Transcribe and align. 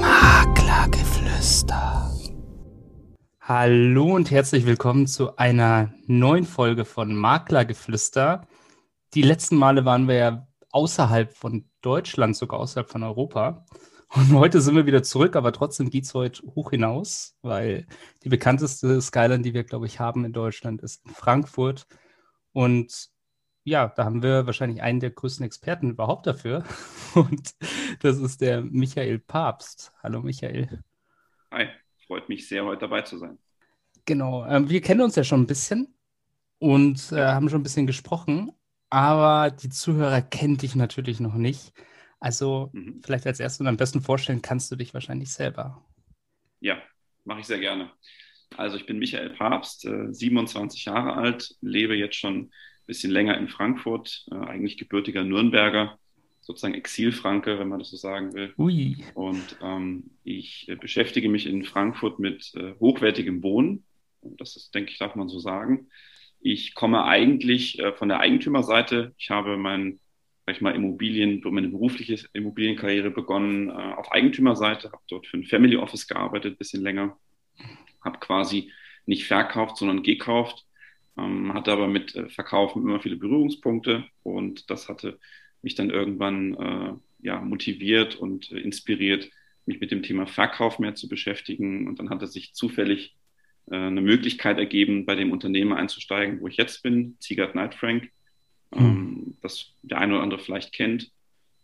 Maklergeflüster. 0.00 2.12
Hallo 3.40 4.14
und 4.14 4.30
herzlich 4.30 4.66
willkommen 4.66 5.08
zu 5.08 5.36
einer 5.36 5.92
neuen 6.06 6.44
Folge 6.44 6.84
von 6.84 7.12
Maklergeflüster. 7.12 8.46
Die 9.14 9.22
letzten 9.22 9.56
Male 9.56 9.84
waren 9.84 10.06
wir 10.06 10.14
ja 10.14 10.46
außerhalb 10.70 11.36
von 11.36 11.68
Deutschland, 11.80 12.36
sogar 12.36 12.60
außerhalb 12.60 12.88
von 12.88 13.02
Europa. 13.02 13.66
Und 14.14 14.32
heute 14.32 14.60
sind 14.60 14.76
wir 14.76 14.86
wieder 14.86 15.02
zurück, 15.02 15.34
aber 15.34 15.52
trotzdem 15.52 15.90
geht 15.90 16.04
es 16.04 16.14
heute 16.14 16.42
hoch 16.54 16.70
hinaus, 16.70 17.36
weil 17.42 17.88
die 18.22 18.28
bekannteste 18.28 19.02
Skyline, 19.02 19.42
die 19.42 19.54
wir, 19.54 19.64
glaube 19.64 19.86
ich, 19.86 19.98
haben 19.98 20.24
in 20.24 20.32
Deutschland, 20.32 20.82
ist 20.82 21.04
in 21.04 21.10
Frankfurt. 21.10 21.88
Und 22.52 23.10
ja, 23.64 23.88
da 23.88 24.04
haben 24.04 24.22
wir 24.22 24.46
wahrscheinlich 24.46 24.82
einen 24.82 25.00
der 25.00 25.10
größten 25.10 25.44
Experten 25.46 25.90
überhaupt 25.90 26.26
dafür. 26.26 26.64
Und 27.14 27.54
das 28.00 28.18
ist 28.18 28.40
der 28.40 28.62
Michael 28.62 29.18
Papst. 29.18 29.92
Hallo 30.02 30.22
Michael. 30.22 30.82
Hi, 31.50 31.68
freut 32.06 32.28
mich 32.28 32.48
sehr, 32.48 32.64
heute 32.64 32.80
dabei 32.80 33.02
zu 33.02 33.18
sein. 33.18 33.38
Genau, 34.04 34.44
ähm, 34.46 34.68
wir 34.68 34.80
kennen 34.80 35.02
uns 35.02 35.14
ja 35.14 35.22
schon 35.22 35.42
ein 35.42 35.46
bisschen 35.46 35.94
und 36.58 37.12
äh, 37.12 37.24
haben 37.24 37.48
schon 37.48 37.60
ein 37.60 37.62
bisschen 37.64 37.86
gesprochen, 37.86 38.52
aber 38.90 39.50
die 39.50 39.68
Zuhörer 39.68 40.22
kennen 40.22 40.56
dich 40.56 40.74
natürlich 40.74 41.20
noch 41.20 41.34
nicht. 41.34 41.72
Also 42.18 42.70
mhm. 42.72 43.00
vielleicht 43.04 43.26
als 43.26 43.38
erstes 43.38 43.60
und 43.60 43.68
am 43.68 43.76
besten 43.76 44.00
vorstellen 44.00 44.42
kannst 44.42 44.72
du 44.72 44.76
dich 44.76 44.92
wahrscheinlich 44.92 45.32
selber. 45.32 45.84
Ja, 46.60 46.82
mache 47.24 47.40
ich 47.40 47.46
sehr 47.46 47.60
gerne. 47.60 47.92
Also 48.56 48.76
ich 48.76 48.86
bin 48.86 48.98
Michael 48.98 49.30
Papst, 49.30 49.84
äh, 49.84 50.12
27 50.12 50.84
Jahre 50.84 51.14
alt, 51.14 51.54
lebe 51.60 51.94
jetzt 51.94 52.16
schon 52.16 52.50
bisschen 52.86 53.12
länger 53.12 53.38
in 53.38 53.48
Frankfurt, 53.48 54.26
äh, 54.30 54.34
eigentlich 54.34 54.76
gebürtiger 54.76 55.24
Nürnberger, 55.24 55.98
sozusagen 56.40 56.74
Exilfranke, 56.74 57.58
wenn 57.58 57.68
man 57.68 57.78
das 57.78 57.90
so 57.90 57.96
sagen 57.96 58.34
will. 58.34 58.52
Ui. 58.58 58.96
Und 59.14 59.56
ähm, 59.62 60.10
ich 60.24 60.68
äh, 60.68 60.74
beschäftige 60.74 61.28
mich 61.28 61.46
in 61.46 61.64
Frankfurt 61.64 62.18
mit 62.18 62.52
äh, 62.56 62.74
hochwertigem 62.80 63.42
Wohnen. 63.42 63.84
Das 64.22 64.56
ist, 64.56 64.74
denke 64.74 64.90
ich, 64.90 64.98
darf 64.98 65.14
man 65.14 65.28
so 65.28 65.38
sagen. 65.38 65.88
Ich 66.40 66.74
komme 66.74 67.04
eigentlich 67.04 67.78
äh, 67.78 67.92
von 67.92 68.08
der 68.08 68.18
Eigentümerseite. 68.18 69.14
Ich 69.16 69.30
habe 69.30 69.56
mein, 69.56 70.00
sag 70.44 70.56
ich 70.56 70.60
mal, 70.60 70.74
Immobilien, 70.74 71.40
meine 71.44 71.68
berufliche 71.68 72.26
Immobilienkarriere 72.32 73.12
begonnen 73.12 73.70
äh, 73.70 73.72
auf 73.72 74.10
Eigentümerseite, 74.10 74.90
habe 74.90 75.02
dort 75.08 75.28
für 75.28 75.36
ein 75.36 75.44
Family 75.44 75.76
Office 75.76 76.08
gearbeitet, 76.08 76.58
bisschen 76.58 76.82
länger, 76.82 77.16
habe 78.04 78.18
quasi 78.18 78.72
nicht 79.06 79.26
verkauft, 79.26 79.76
sondern 79.76 80.02
gekauft 80.02 80.66
ähm, 81.18 81.52
hatte 81.54 81.72
aber 81.72 81.88
mit 81.88 82.14
äh, 82.14 82.28
Verkaufen 82.28 82.82
immer 82.82 83.00
viele 83.00 83.16
Berührungspunkte 83.16 84.04
und 84.22 84.70
das 84.70 84.88
hatte 84.88 85.18
mich 85.62 85.74
dann 85.74 85.90
irgendwann 85.90 86.54
äh, 86.54 86.92
ja, 87.22 87.40
motiviert 87.40 88.16
und 88.16 88.50
äh, 88.50 88.58
inspiriert, 88.58 89.30
mich 89.64 89.80
mit 89.80 89.90
dem 89.90 90.02
Thema 90.02 90.26
Verkauf 90.26 90.78
mehr 90.78 90.94
zu 90.94 91.08
beschäftigen. 91.08 91.86
Und 91.86 91.98
dann 91.98 92.10
hat 92.10 92.22
es 92.22 92.32
sich 92.32 92.52
zufällig 92.54 93.16
äh, 93.70 93.76
eine 93.76 94.00
Möglichkeit 94.00 94.58
ergeben, 94.58 95.06
bei 95.06 95.14
dem 95.14 95.30
Unternehmen 95.30 95.72
einzusteigen, 95.72 96.40
wo 96.40 96.48
ich 96.48 96.56
jetzt 96.56 96.82
bin, 96.82 97.16
Ziegert 97.20 97.54
Night 97.54 97.74
Frank, 97.74 98.10
hm. 98.72 98.84
ähm, 98.84 99.36
das 99.40 99.74
der 99.82 99.98
eine 99.98 100.14
oder 100.14 100.22
andere 100.22 100.40
vielleicht 100.40 100.72
kennt. 100.72 101.12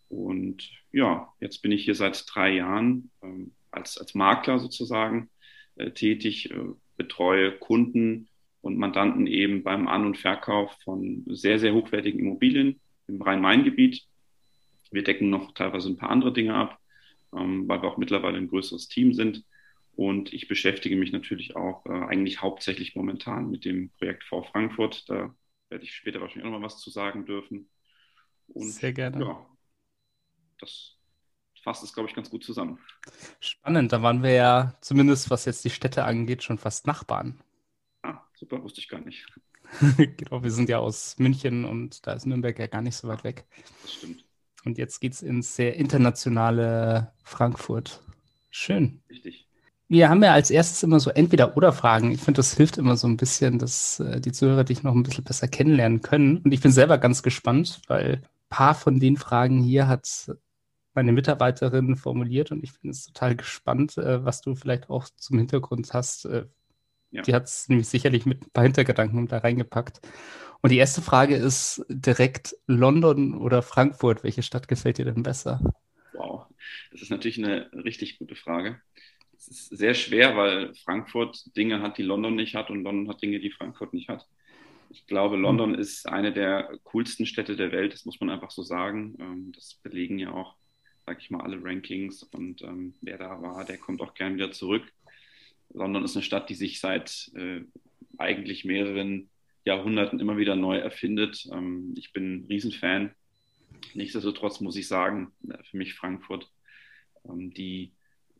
Und 0.09 0.71
ja, 0.93 1.33
jetzt 1.41 1.61
bin 1.61 1.73
ich 1.73 1.85
hier 1.85 1.95
seit 1.95 2.25
drei 2.33 2.55
Jahren 2.55 3.11
ähm, 3.23 3.53
als, 3.71 3.99
als 3.99 4.15
Makler 4.15 4.59
sozusagen 4.59 5.29
äh, 5.77 5.91
tätig, 5.91 6.55
betreue 6.97 7.53
Kunden 7.53 8.28
und 8.61 8.77
Mandanten 8.78 9.27
eben 9.27 9.62
beim 9.62 9.89
An- 9.89 10.06
und 10.06 10.19
Verkauf 10.19 10.73
von 10.84 11.25
sehr, 11.28 11.59
sehr 11.59 11.75
hochwertigen 11.75 12.20
Immobilien 12.20 12.81
im 13.06 13.23
Rhein-Main-Gebiet. 13.23 14.06
Wir 14.91 15.05
decken 15.05 15.31
noch 15.31 15.53
teilweise 15.53 15.89
ein 15.89 15.97
paar 15.97 16.11
andere 16.11 16.33
Dinge 16.33 16.55
ab, 16.55 16.79
ähm, 17.34 17.69
weil 17.69 17.83
wir 17.83 17.89
auch 17.89 17.98
mittlerweile 17.98 18.39
ein 18.39 18.48
größeres 18.48 18.89
Team 18.89 19.12
sind. 19.12 19.45
Und 19.97 20.33
ich 20.33 20.48
beschäftige 20.48 20.97
mich 20.97 21.12
natürlich 21.12 21.56
auch 21.56 21.84
äh, 21.86 21.91
eigentlich 21.91 22.41
hauptsächlich 22.41 22.95
momentan 22.95 23.51
mit 23.51 23.64
dem 23.64 23.91
Projekt 23.98 24.24
V 24.24 24.45
Frankfurt. 24.45 25.08
Da 25.08 25.35
werde 25.70 25.85
ich 25.85 25.95
später 25.95 26.20
wahrscheinlich 26.20 26.46
auch 26.46 26.52
noch 26.52 26.61
mal 26.61 26.67
was 26.67 26.79
zu 26.79 26.90
sagen 26.90 27.27
dürfen. 27.27 27.69
Und, 28.48 28.70
Sehr 28.70 28.92
gerne. 28.92 29.20
Ja, 29.20 29.46
das 30.61 30.96
fasst 31.63 31.83
es, 31.83 31.92
glaube 31.92 32.08
ich, 32.08 32.14
ganz 32.14 32.30
gut 32.30 32.45
zusammen. 32.45 32.79
Spannend, 33.40 33.92
da 33.92 34.02
waren 34.02 34.23
wir 34.23 34.33
ja 34.33 34.75
zumindest, 34.80 35.30
was 35.30 35.45
jetzt 35.45 35.64
die 35.64 35.70
Städte 35.70 36.05
angeht, 36.05 36.42
schon 36.42 36.58
fast 36.58 36.86
Nachbarn. 36.86 37.40
Super, 38.39 38.63
wusste 38.63 38.81
ich 38.81 38.89
gar 38.89 39.01
nicht. 39.01 39.27
genau, 39.97 40.45
wir 40.45 40.51
sind 40.53 40.69
ja 40.69 40.79
aus 40.79 41.17
München 41.19 41.65
und 41.65 42.07
da 42.07 42.13
ist 42.13 42.25
Nürnberg 42.25 42.57
ja 42.57 42.69
gar 42.69 42.83
nicht 42.83 42.95
so 42.95 43.09
weit 43.09 43.25
weg. 43.25 43.45
Das 43.83 43.95
stimmt. 43.95 44.25
Und 44.65 44.79
jetzt 44.79 45.01
geht 45.01 45.15
es 45.15 45.23
ins 45.23 45.57
sehr 45.57 45.75
internationale 45.75 47.13
Frankfurt. 47.25 48.01
Schön. 48.51 49.03
Richtig. 49.11 49.49
Wir 49.89 50.09
haben 50.09 50.23
ja 50.23 50.35
als 50.35 50.51
erstes 50.51 50.85
immer 50.85 51.01
so 51.01 51.11
Entweder-Oder-Fragen. 51.11 52.13
Ich 52.13 52.21
finde, 52.21 52.39
das 52.39 52.55
hilft 52.55 52.79
immer 52.79 52.97
so 52.97 53.09
ein 53.09 53.17
bisschen, 53.17 53.59
dass 53.59 53.99
äh, 53.99 54.21
die 54.21 54.33
Zuhörer 54.33 54.63
dich 54.63 54.85
noch 54.85 54.95
ein 54.95 55.03
bisschen 55.03 55.25
besser 55.25 55.49
kennenlernen 55.49 56.03
können. 56.03 56.39
Und 56.39 56.53
ich 56.53 56.61
bin 56.61 56.70
selber 56.70 56.99
ganz 56.99 57.25
gespannt, 57.25 57.81
weil 57.89 58.17
ein 58.17 58.23
paar 58.51 58.75
von 58.77 59.01
den 59.01 59.17
Fragen 59.17 59.63
hier 59.63 59.89
hat 59.89 60.31
meine 60.95 61.13
Mitarbeiterin 61.13 61.97
formuliert 61.97 62.51
und 62.51 62.63
ich 62.63 62.79
bin 62.79 62.91
jetzt 62.91 63.07
total 63.07 63.35
gespannt, 63.35 63.97
äh, 63.99 64.25
was 64.25 64.43
du 64.43 64.55
vielleicht 64.55 64.91
auch 64.91 65.09
zum 65.17 65.39
Hintergrund 65.39 65.93
hast, 65.93 66.25
äh, 66.27 66.47
ja. 67.11 67.23
Die 67.23 67.35
hat 67.35 67.45
es 67.45 67.69
nämlich 67.69 67.89
sicherlich 67.89 68.27
mit 68.27 68.42
ein 68.42 68.51
paar 68.51 68.64
Hintergedanken 68.64 69.27
da 69.29 69.39
reingepackt. 69.39 70.01
Und 70.61 70.70
die 70.70 70.77
erste 70.77 71.02
Frage 71.02 71.36
ist 71.36 71.85
direkt 71.89 72.57
London 72.67 73.35
oder 73.35 73.63
Frankfurt. 73.63 74.24
Welche 74.24 74.42
Stadt 74.42 74.69
gefällt 74.69 74.98
dir 74.98 75.05
denn 75.05 75.23
besser? 75.23 75.61
Wow, 76.13 76.46
das 76.91 77.02
ist 77.02 77.11
natürlich 77.11 77.39
eine 77.39 77.70
richtig 77.73 78.19
gute 78.19 78.35
Frage. 78.35 78.80
Es 79.36 79.48
ist 79.48 79.69
sehr 79.69 79.95
schwer, 79.95 80.36
weil 80.36 80.74
Frankfurt 80.74 81.57
Dinge 81.57 81.80
hat, 81.80 81.96
die 81.96 82.02
London 82.02 82.35
nicht 82.35 82.57
hat 82.57 82.70
und 82.70 82.83
London 82.83 83.08
hat 83.08 83.23
Dinge, 83.23 83.39
die 83.39 83.52
Frankfurt 83.52 83.95
nicht 83.95 84.08
hat. 84.08 84.27
Ich 84.90 85.07
glaube, 85.07 85.36
London 85.36 85.70
mhm. 85.70 85.79
ist 85.79 86.08
eine 86.08 86.33
der 86.33 86.77
coolsten 86.85 87.25
Städte 87.25 87.55
der 87.57 87.70
Welt, 87.70 87.92
das 87.92 88.05
muss 88.05 88.20
man 88.20 88.30
einfach 88.30 88.51
so 88.51 88.63
sagen. 88.63 89.17
Ähm, 89.20 89.52
das 89.55 89.75
belegen 89.83 90.19
ja 90.19 90.33
auch, 90.33 90.57
sag 91.07 91.20
ich 91.20 91.30
mal, 91.30 91.42
alle 91.42 91.63
Rankings 91.63 92.25
und 92.25 92.63
ähm, 92.63 92.95
wer 93.01 93.19
da 93.19 93.40
war, 93.40 93.64
der 93.64 93.79
kommt 93.79 94.01
auch 94.01 94.14
gern 94.14 94.35
wieder 94.35 94.51
zurück. 94.51 94.92
London 95.73 96.05
ist 96.05 96.17
eine 96.17 96.23
Stadt, 96.23 96.48
die 96.48 96.55
sich 96.55 96.80
seit 96.80 97.30
äh, 97.34 97.62
eigentlich 98.17 98.64
mehreren 98.64 99.29
Jahrhunderten 99.64 100.20
immer 100.20 100.36
wieder 100.36 100.56
neu 100.56 100.79
erfindet. 100.79 101.46
Ähm, 101.52 101.95
ich 101.96 102.12
bin 102.12 102.36
ein 102.36 102.45
Riesenfan. 102.46 103.14
Nichtsdestotrotz 103.95 104.61
muss 104.61 104.77
ich 104.77 104.89
sagen, 104.89 105.33
äh, 105.48 105.62
für 105.64 105.77
mich 105.77 105.95
Frankfurt, 105.95 106.51
ähm, 107.28 107.52
die 107.52 107.92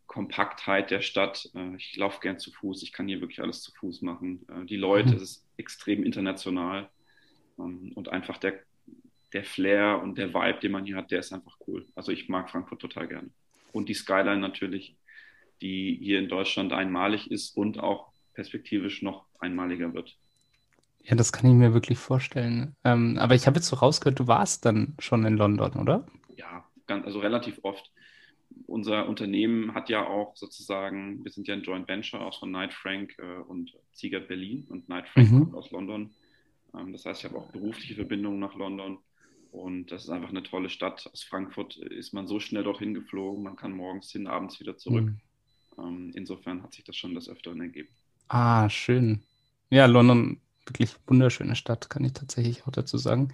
Kompaktheit 0.07 0.91
der 0.91 1.03
Stadt. 1.03 1.49
Äh, 1.55 1.77
ich 1.77 1.97
laufe 1.97 2.21
gern 2.21 2.39
zu 2.39 2.51
Fuß, 2.51 2.83
ich 2.83 2.93
kann 2.93 3.07
hier 3.07 3.21
wirklich 3.21 3.41
alles 3.41 3.63
zu 3.63 3.73
Fuß 3.73 4.03
machen. 4.03 4.45
Äh, 4.49 4.65
die 4.65 4.77
Leute, 4.77 5.11
mhm. 5.11 5.17
es 5.17 5.23
ist 5.23 5.47
extrem 5.57 6.03
international 6.03 6.89
ähm, 7.59 7.93
und 7.95 8.09
einfach 8.09 8.39
der, 8.39 8.59
der 9.33 9.45
Flair 9.45 10.01
und 10.03 10.19
der 10.19 10.35
Vibe, 10.35 10.61
den 10.61 10.73
man 10.73 10.87
hier 10.87 10.97
hat, 10.97 11.11
der 11.11 11.21
ist 11.21 11.33
einfach 11.33 11.57
cool. 11.69 11.87
Also 11.95 12.11
ich 12.11 12.29
mag 12.29 12.51
Frankfurt 12.51 12.81
total 12.81 13.07
gerne. 13.07 13.31
Und 13.73 13.89
die 13.89 13.95
Skyline 13.95 14.39
natürlich 14.39 14.97
die 15.61 15.99
hier 16.01 16.19
in 16.19 16.29
Deutschland 16.29 16.73
einmalig 16.73 17.31
ist 17.31 17.57
und 17.57 17.79
auch 17.81 18.13
perspektivisch 18.35 19.03
noch 19.03 19.27
einmaliger 19.41 19.95
wird. 19.95 20.17
Ja, 21.03 21.17
das 21.17 21.33
kann 21.33 21.51
ich 21.51 21.57
mir 21.57 21.73
wirklich 21.75 21.99
vorstellen. 21.99 22.77
Ähm, 22.85 23.17
aber 23.19 23.35
ich 23.35 23.47
habe 23.47 23.57
jetzt 23.57 23.69
so 23.69 23.77
rausgehört, 23.77 24.19
du 24.19 24.27
warst 24.27 24.65
dann 24.65 24.95
schon 24.99 25.25
in 25.25 25.37
London, 25.37 25.73
oder? 25.75 26.07
Ja, 26.37 26.65
ganz, 26.87 27.07
also 27.07 27.21
relativ 27.21 27.61
oft. 27.63 27.91
Unser 28.67 29.09
Unternehmen 29.09 29.75
hat 29.75 29.89
ja 29.89 30.07
auch 30.07 30.37
sozusagen, 30.37 31.25
wir 31.25 31.31
sind 31.31 31.49
ja 31.49 31.55
ein 31.55 31.63
Joint 31.63 31.89
Venture 31.89 32.21
aus 32.21 32.37
von 32.37 32.51
Knight 32.51 32.75
Frank 32.75 33.17
äh, 33.19 33.41
und 33.43 33.73
Ziegert 33.93 34.29
Berlin 34.29 34.67
und 34.69 34.87
Knight 34.87 35.09
Frank 35.09 35.31
mhm. 35.31 35.55
aus 35.55 35.71
London. 35.71 36.11
Ähm, 36.77 36.93
das 36.93 37.07
heißt, 37.07 37.25
ich 37.25 37.31
habe 37.31 37.39
auch 37.39 37.51
berufliche 37.51 37.95
Verbindungen 37.95 38.39
nach 38.39 38.55
London. 38.55 38.99
Und 39.51 39.91
das 39.91 40.05
ist 40.05 40.11
einfach 40.11 40.29
eine 40.29 40.43
tolle 40.43 40.69
Stadt. 40.69 41.09
Aus 41.11 41.23
Frankfurt 41.23 41.77
ist 41.77 42.13
man 42.13 42.27
so 42.27 42.39
schnell 42.39 42.65
dorthin 42.65 42.93
geflogen, 42.93 43.43
man 43.43 43.57
kann 43.57 43.73
morgens 43.73 44.11
hin, 44.13 44.27
abends 44.27 44.61
wieder 44.61 44.77
zurück. 44.77 45.07
Mhm. 45.07 45.21
Ähm, 45.79 46.13
insofern 46.15 46.63
hat 46.63 46.75
sich 46.75 46.85
das 46.85 46.97
schon 46.97 47.15
des 47.15 47.29
Öfteren 47.29 47.61
ergeben. 47.61 47.89
Ah, 48.29 48.69
schön. 48.69 49.23
Ja, 49.71 49.87
London, 49.87 50.41
wirklich 50.67 50.95
wunderschöne 51.07 51.57
Stadt, 51.57 51.91
kann 51.91 52.05
ich 52.05 52.13
tatsächlich 52.13 52.67
auch 52.67 52.73
dazu 52.73 52.99
sagen. 52.99 53.33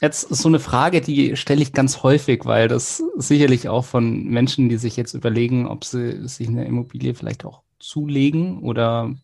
Jetzt 0.00 0.30
ist 0.30 0.40
so 0.40 0.48
eine 0.48 0.60
Frage, 0.60 1.02
die 1.02 1.36
stelle 1.36 1.60
ich 1.60 1.74
ganz 1.74 2.02
häufig, 2.02 2.46
weil 2.46 2.68
das 2.68 3.02
sicherlich 3.16 3.68
auch 3.68 3.84
von 3.84 4.24
Menschen, 4.24 4.70
die 4.70 4.78
sich 4.78 4.96
jetzt 4.96 5.12
überlegen, 5.12 5.66
ob 5.66 5.84
sie 5.84 6.26
sich 6.26 6.48
eine 6.48 6.64
Immobilie 6.64 7.14
vielleicht 7.14 7.44
auch 7.44 7.62
zulegen 7.78 8.62
oder 8.62 9.14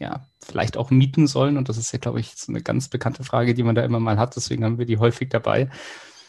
ja, 0.00 0.26
vielleicht 0.40 0.76
auch 0.76 0.90
mieten 0.90 1.28
sollen. 1.28 1.56
Und 1.56 1.68
das 1.68 1.78
ist 1.78 1.92
ja, 1.92 1.98
glaube 2.00 2.18
ich, 2.18 2.34
so 2.34 2.50
eine 2.50 2.62
ganz 2.62 2.88
bekannte 2.88 3.22
Frage, 3.22 3.54
die 3.54 3.62
man 3.62 3.76
da 3.76 3.84
immer 3.84 4.00
mal 4.00 4.18
hat. 4.18 4.34
Deswegen 4.34 4.64
haben 4.64 4.78
wir 4.78 4.86
die 4.86 4.98
häufig 4.98 5.28
dabei. 5.28 5.70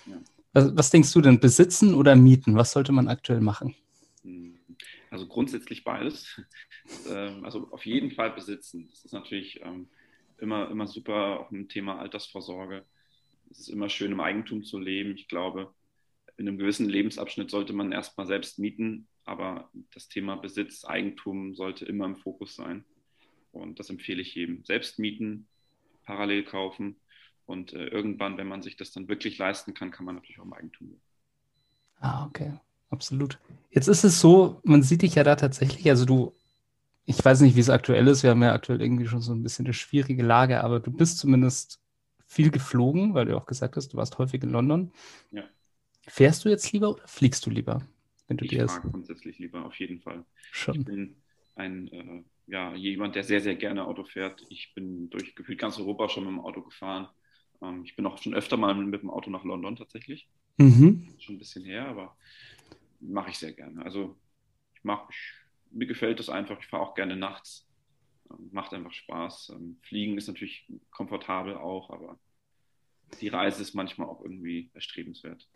Ja. 0.06 0.18
Was, 0.54 0.76
was, 0.76 0.90
denkst 0.92 1.12
du 1.14 1.22
denn, 1.22 1.40
besitzen 1.40 1.96
oder 1.96 2.16
mieten? 2.16 2.56
Was 2.56 2.74
sollte 2.74 2.92
man 2.92 3.08
aktuell 3.08 3.42
machen? 3.42 3.74
Also 5.12 5.28
grundsätzlich 5.28 5.84
beides. 5.84 6.42
Ähm, 7.08 7.46
also 7.46 7.70
auf 7.72 7.86
jeden 7.86 8.12
Fall 8.12 8.32
besitzen. 8.32 8.88
Das 8.90 9.06
ist 9.06 9.14
natürlich 9.14 9.62
ähm, 9.62 9.90
immer, 10.40 10.70
immer 10.72 10.88
super, 10.88 11.40
auch 11.40 11.52
im 11.52 11.70
Thema 11.70 12.00
Altersvorsorge. 12.00 12.86
Es 13.50 13.60
ist 13.60 13.70
immer 13.70 13.88
schön, 13.88 14.12
im 14.12 14.20
Eigentum 14.20 14.64
zu 14.64 14.80
leben. 14.80 15.16
Ich 15.16 15.28
glaube, 15.28 15.74
in 16.38 16.48
einem 16.48 16.58
gewissen 16.58 16.90
Lebensabschnitt 16.90 17.52
sollte 17.52 17.74
man 17.74 17.92
erstmal 17.92 18.26
selbst 18.26 18.58
mieten, 18.58 19.08
aber 19.26 19.70
das 19.94 20.10
Thema 20.10 20.36
Besitz, 20.38 20.86
Eigentum 20.86 21.54
sollte 21.54 21.86
immer 21.86 22.06
im 22.06 22.18
Fokus 22.18 22.56
sein. 22.56 22.84
Und 23.52 23.80
das 23.80 23.90
empfehle 23.90 24.22
ich 24.22 24.34
jedem. 24.34 24.66
Selbst 24.66 24.98
mieten, 24.98 25.48
parallel 26.04 26.44
kaufen 26.44 27.00
und 27.46 27.74
äh, 27.74 27.88
irgendwann, 27.88 28.38
wenn 28.38 28.48
man 28.48 28.62
sich 28.62 28.76
das 28.76 28.92
dann 28.92 29.08
wirklich 29.08 29.38
leisten 29.38 29.74
kann, 29.74 29.92
kann 29.92 30.06
man 30.06 30.16
natürlich 30.16 30.40
auch 30.40 30.46
im 30.46 30.54
Eigentum 30.54 30.88
leben. 30.90 31.02
Ah, 32.00 32.26
okay. 32.26 32.60
Absolut. 32.92 33.40
Jetzt 33.72 33.88
ist 33.88 34.04
es 34.04 34.20
so, 34.20 34.62
man 34.64 34.84
sieht 34.84 35.02
dich 35.02 35.16
ja 35.16 35.24
da 35.24 35.36
tatsächlich, 35.36 35.90
also 35.90 36.06
du, 36.06 36.36
ich 37.06 37.24
weiß 37.24 37.42
nicht, 37.42 37.56
wie 37.56 37.62
es 37.62 37.70
aktuell 37.70 38.08
ist, 38.08 38.22
wir 38.22 38.30
haben 38.30 38.44
ja 38.44 38.54
aktuell 38.54 38.82
irgendwie 38.82 39.08
schon 39.08 39.22
so 39.22 39.34
ein 39.34 39.42
bisschen 39.42 39.66
eine 39.66 39.74
schwierige 39.74 40.24
Lage, 40.24 40.64
aber 40.64 40.80
du 40.80 40.92
bist 40.92 41.18
zumindest 41.18 41.82
viel 42.28 42.52
geflogen, 42.52 43.14
weil 43.14 43.26
du 43.26 43.38
auch 43.38 43.46
gesagt 43.46 43.76
hast, 43.76 43.94
du 43.94 43.98
warst 43.98 44.18
häufig 44.18 44.44
in 44.44 44.50
London. 44.50 44.92
Ja. 45.32 45.44
Fährst 46.08 46.46
du 46.46 46.50
jetzt 46.50 46.72
lieber 46.72 46.92
oder 46.92 47.08
fliegst 47.08 47.46
du 47.46 47.50
lieber? 47.50 47.82
Wenn 48.28 48.38
du 48.38 48.46
ich 48.46 48.52
dir 48.52 48.66
grundsätzlich 48.66 49.40
lieber, 49.40 49.66
auf 49.66 49.76
jeden 49.80 50.00
Fall. 50.00 50.26
Schon. 50.52 50.76
Ich 50.76 50.86
bin 50.86 51.16
ein, 51.56 51.88
äh, 51.90 52.24
ja, 52.48 52.74
jemand, 52.76 53.16
der 53.16 53.24
sehr, 53.24 53.42
sehr 53.42 53.56
gerne 53.56 53.86
Auto 53.86 54.04
fährt. 54.04 54.46
Ich 54.50 54.74
bin 54.74 55.10
durch 55.10 55.36
gefühlt 55.36 55.60
ganz 55.60 55.78
Europa 55.78 56.10
schon 56.10 56.24
mit 56.24 56.32
dem 56.32 56.40
Auto 56.40 56.62
gefahren. 56.62 57.08
Ähm, 57.62 57.84
ich 57.86 57.96
bin 57.96 58.06
auch 58.06 58.18
schon 58.18 58.34
öfter 58.34 58.58
mal 58.58 58.74
mit 58.74 59.02
dem 59.02 59.10
Auto 59.10 59.30
nach 59.30 59.44
London 59.44 59.76
tatsächlich. 59.76 60.30
Mhm. 60.58 61.08
Schon 61.20 61.36
ein 61.36 61.40
bisschen 61.40 61.64
her, 61.64 61.88
aber 61.88 62.16
mache 63.02 63.32
ich 63.32 63.38
sehr 63.38 63.54
gerne. 63.54 63.84
Also 63.84 64.18
ich 64.76 64.84
mache, 64.84 65.12
mir 65.72 65.88
gefällt 65.88 66.20
das 66.20 66.30
einfach. 66.30 66.60
Ich 66.60 66.68
fahre 66.68 66.84
auch 66.84 66.96
gerne 66.96 67.16
nachts. 67.16 67.68
Ähm, 68.30 68.50
macht 68.52 68.74
einfach 68.74 68.94
Spaß. 68.94 69.54
Ähm, 69.56 69.78
Fliegen 69.82 70.18
ist 70.18 70.28
natürlich 70.28 70.72
komfortabel 70.92 71.56
auch, 71.56 71.90
aber 71.90 72.20
die 73.20 73.28
Reise 73.28 73.62
ist 73.62 73.74
manchmal 73.74 74.08
auch 74.08 74.22
irgendwie 74.22 74.70
erstrebenswert. 74.74 75.48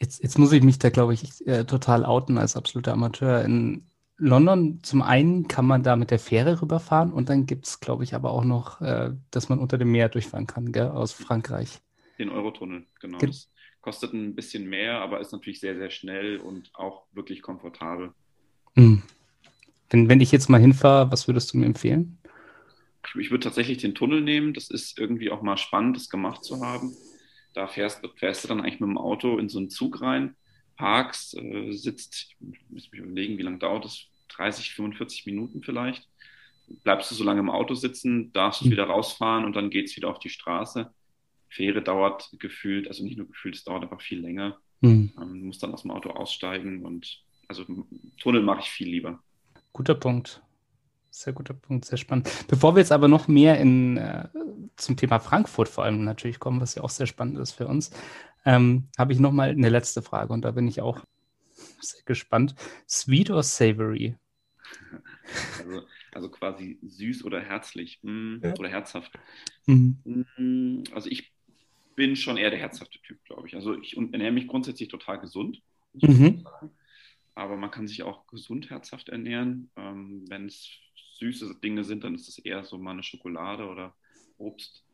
Jetzt, 0.00 0.22
jetzt 0.22 0.38
muss 0.38 0.52
ich 0.52 0.62
mich 0.62 0.78
da, 0.78 0.90
glaube 0.90 1.14
ich, 1.14 1.46
äh, 1.46 1.64
total 1.64 2.04
outen 2.04 2.38
als 2.38 2.56
absoluter 2.56 2.92
Amateur. 2.92 3.42
In 3.44 3.86
London 4.18 4.80
zum 4.82 5.02
einen 5.02 5.48
kann 5.48 5.66
man 5.66 5.82
da 5.82 5.96
mit 5.96 6.10
der 6.10 6.18
Fähre 6.18 6.60
rüberfahren 6.60 7.12
und 7.12 7.28
dann 7.28 7.46
gibt 7.46 7.66
es, 7.66 7.80
glaube 7.80 8.04
ich, 8.04 8.14
aber 8.14 8.30
auch 8.30 8.44
noch, 8.44 8.80
äh, 8.80 9.12
dass 9.30 9.48
man 9.48 9.58
unter 9.58 9.78
dem 9.78 9.90
Meer 9.90 10.08
durchfahren 10.08 10.46
kann, 10.46 10.72
gell, 10.72 10.88
aus 10.88 11.12
Frankreich. 11.12 11.80
Den 12.18 12.30
Eurotunnel, 12.30 12.86
genau. 13.00 13.18
Ge 13.18 13.30
kostet 13.86 14.14
ein 14.14 14.34
bisschen 14.34 14.68
mehr, 14.68 14.98
aber 15.00 15.20
ist 15.20 15.30
natürlich 15.30 15.60
sehr, 15.60 15.76
sehr 15.76 15.90
schnell 15.90 16.38
und 16.38 16.74
auch 16.74 17.04
wirklich 17.12 17.40
komfortabel. 17.40 18.12
Mhm. 18.74 19.04
Wenn, 19.90 20.08
wenn 20.08 20.20
ich 20.20 20.32
jetzt 20.32 20.50
mal 20.50 20.60
hinfahre, 20.60 21.12
was 21.12 21.28
würdest 21.28 21.52
du 21.52 21.58
mir 21.58 21.66
empfehlen? 21.66 22.18
Ich 23.16 23.30
würde 23.30 23.44
tatsächlich 23.44 23.78
den 23.78 23.94
Tunnel 23.94 24.22
nehmen. 24.22 24.54
Das 24.54 24.70
ist 24.70 24.98
irgendwie 24.98 25.30
auch 25.30 25.40
mal 25.40 25.56
spannend, 25.56 25.96
das 25.96 26.08
gemacht 26.08 26.42
zu 26.42 26.60
haben. 26.66 26.96
Da 27.54 27.68
fährst, 27.68 28.00
fährst 28.16 28.42
du 28.42 28.48
dann 28.48 28.60
eigentlich 28.60 28.80
mit 28.80 28.88
dem 28.88 28.98
Auto 28.98 29.38
in 29.38 29.48
so 29.48 29.60
einen 29.60 29.70
Zug 29.70 30.00
rein, 30.00 30.34
parkst, 30.76 31.38
äh, 31.38 31.70
sitzt, 31.70 32.34
ich 32.40 32.68
muss 32.68 32.90
mich 32.90 33.00
überlegen, 33.00 33.38
wie 33.38 33.42
lange 33.42 33.58
dauert 33.58 33.84
das? 33.84 34.06
30, 34.30 34.74
45 34.74 35.26
Minuten 35.26 35.62
vielleicht. 35.62 36.08
Bleibst 36.82 37.12
du 37.12 37.14
so 37.14 37.22
lange 37.22 37.38
im 37.38 37.50
Auto 37.50 37.74
sitzen, 37.74 38.32
darfst 38.32 38.62
du 38.62 38.66
mhm. 38.66 38.72
wieder 38.72 38.86
rausfahren 38.86 39.44
und 39.44 39.54
dann 39.54 39.70
geht 39.70 39.86
es 39.86 39.96
wieder 39.96 40.08
auf 40.08 40.18
die 40.18 40.28
Straße. 40.28 40.90
Fähre 41.48 41.82
dauert 41.82 42.30
gefühlt, 42.38 42.88
also 42.88 43.04
nicht 43.04 43.16
nur 43.16 43.26
gefühlt, 43.26 43.54
es 43.54 43.64
dauert 43.64 43.82
einfach 43.82 44.00
viel 44.00 44.20
länger. 44.20 44.58
Mhm. 44.80 45.12
Ähm, 45.20 45.46
musst 45.46 45.62
dann 45.62 45.72
aus 45.72 45.82
dem 45.82 45.90
Auto 45.90 46.10
aussteigen 46.10 46.84
und 46.84 47.22
also 47.48 47.64
Tunnel 48.18 48.42
mache 48.42 48.60
ich 48.60 48.70
viel 48.70 48.88
lieber. 48.88 49.22
Guter 49.72 49.94
Punkt. 49.94 50.42
Sehr 51.10 51.32
guter 51.32 51.54
Punkt, 51.54 51.86
sehr 51.86 51.96
spannend. 51.96 52.30
Bevor 52.46 52.74
wir 52.74 52.80
jetzt 52.80 52.92
aber 52.92 53.08
noch 53.08 53.26
mehr 53.26 53.58
in, 53.58 53.96
äh, 53.96 54.28
zum 54.76 54.96
Thema 54.96 55.18
Frankfurt 55.18 55.68
vor 55.68 55.84
allem 55.84 56.04
natürlich 56.04 56.38
kommen, 56.38 56.60
was 56.60 56.74
ja 56.74 56.82
auch 56.82 56.90
sehr 56.90 57.06
spannend 57.06 57.38
ist 57.38 57.52
für 57.52 57.66
uns, 57.66 57.90
ähm, 58.44 58.88
habe 58.98 59.12
ich 59.12 59.18
noch 59.18 59.32
mal 59.32 59.48
eine 59.48 59.70
letzte 59.70 60.02
Frage 60.02 60.32
und 60.32 60.42
da 60.42 60.50
bin 60.50 60.68
ich 60.68 60.82
auch 60.82 61.00
sehr 61.80 62.02
gespannt. 62.04 62.54
Sweet 62.88 63.30
or 63.30 63.42
savory? 63.42 64.16
Also, 65.58 65.82
also 66.12 66.30
quasi 66.30 66.78
süß 66.82 67.24
oder 67.24 67.40
herzlich 67.40 67.98
mm, 68.02 68.36
ja. 68.42 68.54
oder 68.54 68.68
herzhaft. 68.68 69.18
Mhm. 69.66 69.98
Mm, 70.36 70.84
also 70.92 71.10
ich 71.10 71.32
bin 71.96 72.14
schon 72.14 72.36
eher 72.36 72.50
der 72.50 72.60
herzhafte 72.60 73.00
Typ, 73.00 73.24
glaube 73.24 73.48
ich. 73.48 73.56
Also 73.56 73.76
ich 73.80 73.96
ernähre 73.96 74.32
mich 74.32 74.46
grundsätzlich 74.46 74.88
total 74.88 75.18
gesund. 75.18 75.62
Mhm. 75.94 76.46
Aber 77.34 77.56
man 77.56 77.70
kann 77.70 77.88
sich 77.88 78.02
auch 78.02 78.26
gesund 78.26 78.70
herzhaft 78.70 79.08
ernähren. 79.08 79.70
Ähm, 79.76 80.24
Wenn 80.28 80.46
es 80.46 80.68
süße 81.18 81.58
Dinge 81.62 81.84
sind, 81.84 82.04
dann 82.04 82.14
ist 82.14 82.28
es 82.28 82.38
eher 82.38 82.64
so 82.64 82.78
mal 82.78 82.92
eine 82.92 83.02
Schokolade 83.02 83.66
oder 83.66 83.94
Obst. 84.38 84.84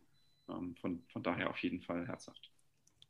Ähm, 0.48 0.74
von, 0.80 1.02
von 1.12 1.22
daher 1.22 1.50
auf 1.50 1.58
jeden 1.58 1.82
Fall 1.82 2.06
herzhaft. 2.06 2.50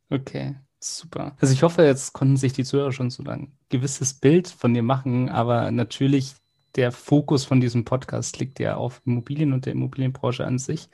Okay, 0.09 0.55
super. 0.79 1.35
Also 1.39 1.53
ich 1.53 1.63
hoffe, 1.63 1.83
jetzt 1.83 2.13
konnten 2.13 2.37
sich 2.37 2.53
die 2.53 2.63
Zuhörer 2.63 2.91
schon 2.91 3.09
so 3.09 3.23
ein 3.23 3.57
gewisses 3.69 4.13
Bild 4.13 4.47
von 4.47 4.73
dir 4.73 4.83
machen, 4.83 5.29
aber 5.29 5.71
natürlich 5.71 6.35
der 6.75 6.91
Fokus 6.91 7.45
von 7.45 7.61
diesem 7.61 7.85
Podcast 7.85 8.39
liegt 8.39 8.59
ja 8.59 8.75
auf 8.75 9.01
Immobilien 9.05 9.53
und 9.53 9.65
der 9.65 9.73
Immobilienbranche 9.73 10.45
an 10.45 10.59
sich. 10.59 10.89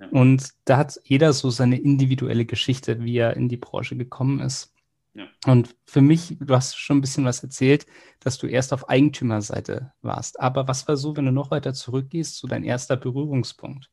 Ja. 0.00 0.08
Und 0.08 0.50
da 0.64 0.76
hat 0.76 1.00
jeder 1.04 1.32
so 1.32 1.50
seine 1.50 1.78
individuelle 1.78 2.44
Geschichte, 2.44 3.02
wie 3.02 3.16
er 3.16 3.36
in 3.36 3.48
die 3.48 3.56
Branche 3.56 3.96
gekommen 3.96 4.40
ist. 4.40 4.74
Ja. 5.14 5.28
Und 5.46 5.76
für 5.86 6.00
mich, 6.00 6.36
du 6.40 6.54
hast 6.54 6.76
schon 6.76 6.98
ein 6.98 7.00
bisschen 7.00 7.24
was 7.24 7.42
erzählt, 7.42 7.86
dass 8.18 8.38
du 8.38 8.48
erst 8.48 8.72
auf 8.72 8.88
Eigentümerseite 8.88 9.92
warst. 10.02 10.40
Aber 10.40 10.66
was 10.66 10.88
war 10.88 10.96
so, 10.96 11.16
wenn 11.16 11.26
du 11.26 11.32
noch 11.32 11.52
weiter 11.52 11.72
zurückgehst, 11.72 12.36
so 12.36 12.48
dein 12.48 12.64
erster 12.64 12.96
Berührungspunkt 12.96 13.90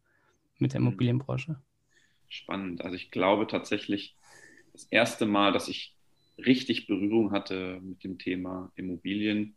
mit 0.57 0.74
der 0.74 0.80
hm. 0.80 0.88
Immobilienbranche? 0.88 1.62
Spannend. 2.27 2.81
Also 2.81 2.95
ich 2.95 3.12
glaube 3.12 3.45
tatsächlich, 3.45 4.15
das 4.74 4.86
erste 4.86 5.25
Mal, 5.25 5.51
dass 5.51 5.68
ich 5.68 5.95
richtig 6.38 6.88
Berührung 6.88 7.31
hatte 7.31 7.80
mit 7.83 8.03
dem 8.03 8.18
Thema 8.18 8.71
Immobilien, 8.75 9.56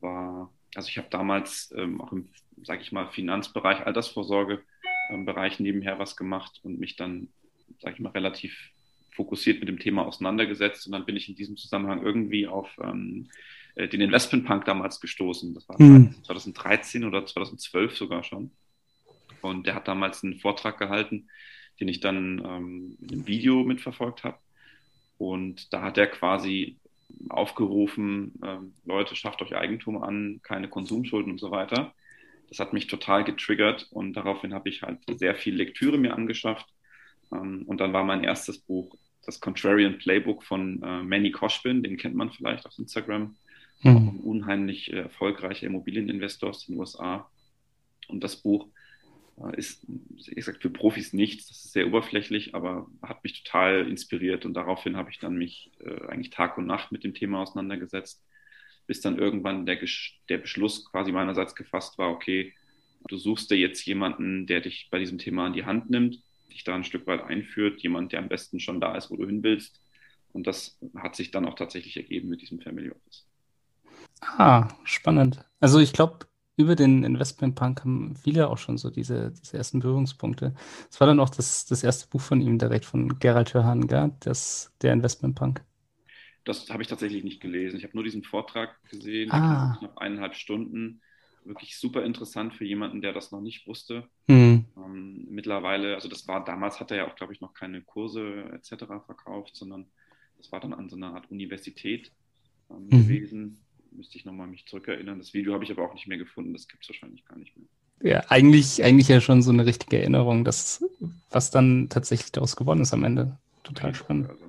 war, 0.00 0.52
also 0.74 0.88
ich 0.88 0.98
habe 0.98 1.08
damals 1.10 1.74
ähm, 1.76 2.00
auch 2.00 2.12
im, 2.12 2.28
sage 2.62 2.82
ich 2.82 2.92
mal, 2.92 3.08
Finanzbereich, 3.08 3.86
Altersvorsorgebereich 3.86 4.64
ähm, 5.10 5.26
nebenher 5.58 5.98
was 5.98 6.16
gemacht 6.16 6.60
und 6.62 6.78
mich 6.78 6.96
dann, 6.96 7.28
sage 7.80 7.94
ich 7.94 8.00
mal, 8.00 8.10
relativ 8.10 8.70
fokussiert 9.12 9.60
mit 9.60 9.68
dem 9.68 9.78
Thema 9.78 10.06
auseinandergesetzt 10.06 10.86
und 10.86 10.92
dann 10.92 11.04
bin 11.04 11.16
ich 11.16 11.28
in 11.28 11.34
diesem 11.34 11.56
Zusammenhang 11.56 12.02
irgendwie 12.02 12.46
auf 12.46 12.68
ähm, 12.82 13.28
äh, 13.74 13.88
den 13.88 14.00
Investmentpunk 14.00 14.64
damals 14.64 15.00
gestoßen. 15.00 15.54
Das 15.54 15.68
war 15.68 15.78
hm. 15.78 16.14
2013 16.24 17.04
oder 17.04 17.26
2012 17.26 17.96
sogar 17.96 18.24
schon. 18.24 18.50
Und 19.42 19.66
der 19.66 19.74
hat 19.74 19.88
damals 19.88 20.22
einen 20.22 20.38
Vortrag 20.38 20.78
gehalten, 20.78 21.28
den 21.80 21.88
ich 21.88 22.00
dann 22.00 22.42
ähm, 22.44 22.96
in 23.00 23.10
einem 23.10 23.26
Video 23.26 23.64
mitverfolgt 23.64 24.24
habe. 24.24 24.38
Und 25.18 25.72
da 25.72 25.82
hat 25.82 25.98
er 25.98 26.06
quasi 26.06 26.76
aufgerufen, 27.28 28.32
ähm, 28.44 28.74
Leute, 28.84 29.16
schafft 29.16 29.42
euch 29.42 29.56
Eigentum 29.56 30.02
an, 30.02 30.40
keine 30.42 30.68
Konsumschulden 30.68 31.32
und 31.32 31.38
so 31.38 31.50
weiter. 31.50 31.94
Das 32.50 32.58
hat 32.58 32.72
mich 32.72 32.88
total 32.88 33.24
getriggert 33.24 33.88
und 33.90 34.12
daraufhin 34.12 34.52
habe 34.52 34.68
ich 34.68 34.82
halt 34.82 34.98
sehr 35.16 35.34
viel 35.34 35.54
Lektüre 35.54 35.98
mir 35.98 36.14
angeschafft. 36.14 36.66
Ähm, 37.32 37.62
und 37.66 37.80
dann 37.80 37.92
war 37.92 38.04
mein 38.04 38.24
erstes 38.24 38.58
Buch 38.58 38.96
das 39.24 39.40
Contrarian 39.40 39.98
Playbook 39.98 40.42
von 40.42 40.82
äh, 40.82 41.02
Manny 41.02 41.30
Koshbin, 41.30 41.82
den 41.82 41.96
kennt 41.96 42.14
man 42.14 42.30
vielleicht 42.30 42.66
auf 42.66 42.78
Instagram. 42.78 43.36
Mhm. 43.82 43.96
Auch 43.96 44.00
ein 44.00 44.20
unheimlich 44.20 44.92
äh, 44.92 45.00
erfolgreicher 45.00 45.66
Immobilieninvestor 45.66 46.50
aus 46.50 46.66
den 46.66 46.78
USA. 46.78 47.30
Und 48.08 48.24
das 48.24 48.36
Buch 48.36 48.66
äh, 49.42 49.56
ist, 49.56 49.86
wie 49.88 50.34
gesagt, 50.34 50.62
für 50.62 50.70
Profis 50.70 51.12
nichts. 51.12 51.48
Das 51.48 51.64
ist 51.64 51.72
sehr 51.72 51.86
oberflächlich, 51.86 52.54
aber 52.54 52.88
hat 53.02 53.22
mich 53.22 53.42
total 53.42 53.88
inspiriert. 53.88 54.44
Und 54.44 54.54
daraufhin 54.54 54.96
habe 54.96 55.10
ich 55.10 55.18
dann 55.18 55.36
mich 55.36 55.70
äh, 55.80 56.06
eigentlich 56.08 56.30
Tag 56.30 56.58
und 56.58 56.66
Nacht 56.66 56.92
mit 56.92 57.04
dem 57.04 57.14
Thema 57.14 57.40
auseinandergesetzt, 57.40 58.24
bis 58.90 59.00
dann 59.00 59.18
irgendwann 59.18 59.66
der, 59.66 59.78
der 60.28 60.38
Beschluss 60.38 60.84
quasi 60.84 61.12
meinerseits 61.12 61.54
gefasst 61.54 61.96
war, 61.96 62.10
okay, 62.10 62.52
du 63.06 63.18
suchst 63.18 63.48
dir 63.50 63.56
jetzt 63.56 63.86
jemanden, 63.86 64.48
der 64.48 64.60
dich 64.60 64.88
bei 64.90 64.98
diesem 64.98 65.18
Thema 65.18 65.46
an 65.46 65.52
die 65.52 65.64
Hand 65.64 65.90
nimmt 65.90 66.18
dich 66.50 66.64
da 66.64 66.74
ein 66.74 66.84
Stück 66.84 67.06
weit 67.06 67.22
einführt, 67.22 67.80
jemand, 67.82 68.12
der 68.12 68.20
am 68.20 68.28
besten 68.28 68.60
schon 68.60 68.80
da 68.80 68.94
ist, 68.94 69.10
wo 69.10 69.16
du 69.16 69.26
hin 69.26 69.42
willst. 69.42 69.80
Und 70.32 70.46
das 70.46 70.78
hat 70.96 71.16
sich 71.16 71.30
dann 71.30 71.46
auch 71.46 71.54
tatsächlich 71.54 71.96
ergeben 71.96 72.28
mit 72.28 72.42
diesem 72.42 72.60
Family 72.60 72.90
Office. 72.90 73.26
Ah, 74.20 74.68
spannend. 74.84 75.44
Also 75.60 75.78
ich 75.78 75.92
glaube, 75.92 76.26
über 76.56 76.76
den 76.76 77.04
Investment 77.04 77.54
Punk 77.54 77.80
haben 77.80 78.14
viele 78.16 78.48
auch 78.48 78.58
schon 78.58 78.76
so 78.76 78.90
diese, 78.90 79.32
diese 79.32 79.56
ersten 79.56 79.80
Berührungspunkte. 79.80 80.54
Es 80.90 81.00
war 81.00 81.06
dann 81.06 81.20
auch 81.20 81.30
das, 81.30 81.64
das 81.64 81.82
erste 81.82 82.08
Buch 82.08 82.20
von 82.20 82.40
ihm 82.40 82.58
direkt 82.58 82.84
von 82.84 83.18
Gerald 83.18 83.54
Hörhan, 83.54 83.86
gell? 83.86 84.12
Das, 84.20 84.70
der 84.82 84.92
Investment 84.92 85.36
Punk. 85.36 85.64
Das 86.44 86.70
habe 86.70 86.82
ich 86.82 86.88
tatsächlich 86.88 87.24
nicht 87.24 87.40
gelesen. 87.40 87.76
Ich 87.76 87.84
habe 87.84 87.94
nur 87.94 88.04
diesen 88.04 88.22
Vortrag 88.22 88.82
gesehen, 88.88 89.30
ah. 89.30 89.76
knapp 89.78 89.98
eineinhalb 89.98 90.34
Stunden 90.34 91.00
wirklich 91.44 91.78
super 91.78 92.04
interessant 92.04 92.54
für 92.54 92.64
jemanden, 92.64 93.00
der 93.00 93.12
das 93.12 93.32
noch 93.32 93.40
nicht 93.40 93.66
wusste. 93.66 94.04
Mhm. 94.26 94.66
Ähm, 94.76 95.26
mittlerweile, 95.30 95.94
also 95.94 96.08
das 96.08 96.28
war 96.28 96.44
damals, 96.44 96.80
hat 96.80 96.90
er 96.90 96.98
ja 96.98 97.08
auch, 97.08 97.16
glaube 97.16 97.32
ich, 97.32 97.40
noch 97.40 97.54
keine 97.54 97.82
Kurse 97.82 98.50
etc. 98.52 98.84
verkauft, 99.06 99.56
sondern 99.56 99.86
das 100.38 100.52
war 100.52 100.60
dann 100.60 100.74
an 100.74 100.88
so 100.88 100.96
einer 100.96 101.14
Art 101.14 101.30
Universität 101.30 102.12
ähm, 102.70 102.86
mhm. 102.86 102.90
gewesen. 102.90 103.58
Müsste 103.92 104.16
ich 104.16 104.24
nochmal 104.24 104.46
mich 104.46 104.66
zurückerinnern. 104.66 105.18
Das 105.18 105.34
Video 105.34 105.52
habe 105.52 105.64
ich 105.64 105.70
aber 105.70 105.82
auch 105.82 105.94
nicht 105.94 106.06
mehr 106.06 106.18
gefunden, 106.18 106.52
das 106.52 106.68
gibt 106.68 106.84
es 106.84 106.90
wahrscheinlich 106.90 107.24
gar 107.24 107.38
nicht 107.38 107.56
mehr. 107.56 107.66
Ja, 108.02 108.24
eigentlich, 108.30 108.82
eigentlich 108.82 109.08
ja 109.08 109.20
schon 109.20 109.42
so 109.42 109.50
eine 109.50 109.66
richtige 109.66 109.98
Erinnerung, 109.98 110.44
dass 110.44 110.82
was 111.30 111.50
dann 111.50 111.88
tatsächlich 111.90 112.32
daraus 112.32 112.56
gewonnen 112.56 112.82
ist 112.82 112.94
am 112.94 113.04
Ende. 113.04 113.36
Total 113.62 113.94
spannend. 113.94 114.30
Also, 114.30 114.46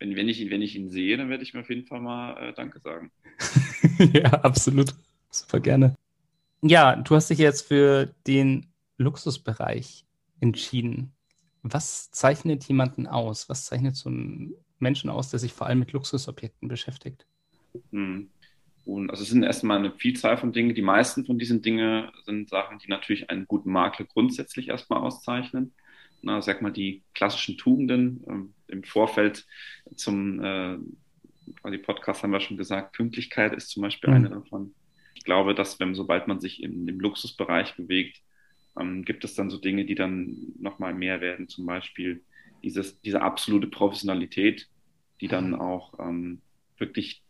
wenn, 0.00 0.16
wenn, 0.16 0.28
ich, 0.28 0.50
wenn 0.50 0.62
ich 0.62 0.74
ihn 0.74 0.90
sehe, 0.90 1.16
dann 1.16 1.28
werde 1.28 1.42
ich 1.42 1.54
mir 1.54 1.60
auf 1.60 1.68
jeden 1.68 1.86
Fall 1.86 2.00
mal 2.00 2.36
äh, 2.36 2.52
Danke 2.54 2.80
sagen. 2.80 3.12
ja, 4.12 4.30
absolut. 4.42 4.94
Super 5.30 5.60
gerne. 5.60 5.94
Ja, 6.62 6.96
du 6.96 7.14
hast 7.14 7.30
dich 7.30 7.38
jetzt 7.38 7.68
für 7.68 8.12
den 8.26 8.66
Luxusbereich 8.96 10.04
entschieden. 10.40 11.12
Was 11.62 12.10
zeichnet 12.10 12.64
jemanden 12.64 13.06
aus? 13.06 13.48
Was 13.48 13.66
zeichnet 13.66 13.94
so 13.94 14.08
einen 14.08 14.54
Menschen 14.78 15.10
aus, 15.10 15.30
der 15.30 15.38
sich 15.38 15.52
vor 15.52 15.66
allem 15.66 15.78
mit 15.78 15.92
Luxusobjekten 15.92 16.68
beschäftigt? 16.68 17.26
Hm. 17.92 18.30
Und 18.86 19.10
also 19.10 19.22
es 19.22 19.28
sind 19.28 19.42
erstmal 19.42 19.78
eine 19.78 19.92
Vielzahl 19.92 20.38
von 20.38 20.52
Dingen. 20.52 20.74
Die 20.74 20.82
meisten 20.82 21.26
von 21.26 21.38
diesen 21.38 21.60
Dingen 21.60 22.10
sind 22.24 22.48
Sachen, 22.48 22.78
die 22.78 22.88
natürlich 22.88 23.28
einen 23.28 23.46
guten 23.46 23.70
Makler 23.70 24.06
grundsätzlich 24.06 24.68
erstmal 24.68 25.00
auszeichnen. 25.00 25.74
Na, 26.22 26.42
sag 26.42 26.62
mal, 26.62 26.72
die 26.72 27.02
klassischen 27.14 27.56
Tugenden. 27.56 28.24
Ähm, 28.28 28.54
Im 28.68 28.84
Vorfeld 28.84 29.46
zum 29.96 30.42
äh, 30.42 30.78
quasi 31.60 31.78
Podcast 31.78 32.22
haben 32.22 32.32
wir 32.32 32.40
schon 32.40 32.56
gesagt, 32.56 32.92
Pünktlichkeit 32.94 33.54
ist 33.54 33.70
zum 33.70 33.82
Beispiel 33.82 34.10
mhm. 34.10 34.16
eine 34.16 34.30
davon. 34.30 34.74
Ich 35.14 35.24
glaube, 35.24 35.54
dass 35.54 35.80
wenn 35.80 35.94
sobald 35.94 36.28
man 36.28 36.40
sich 36.40 36.62
in 36.62 36.86
dem 36.86 37.00
Luxusbereich 37.00 37.76
bewegt, 37.76 38.22
ähm, 38.78 39.04
gibt 39.04 39.24
es 39.24 39.34
dann 39.34 39.50
so 39.50 39.58
Dinge, 39.58 39.84
die 39.84 39.94
dann 39.94 40.54
nochmal 40.58 40.94
mehr 40.94 41.20
werden. 41.20 41.48
Zum 41.48 41.66
Beispiel 41.66 42.22
dieses, 42.62 43.00
diese 43.00 43.22
absolute 43.22 43.66
Professionalität, 43.66 44.68
die 45.20 45.28
dann 45.28 45.54
auch 45.54 45.98
ähm, 45.98 46.40
wirklich 46.78 47.22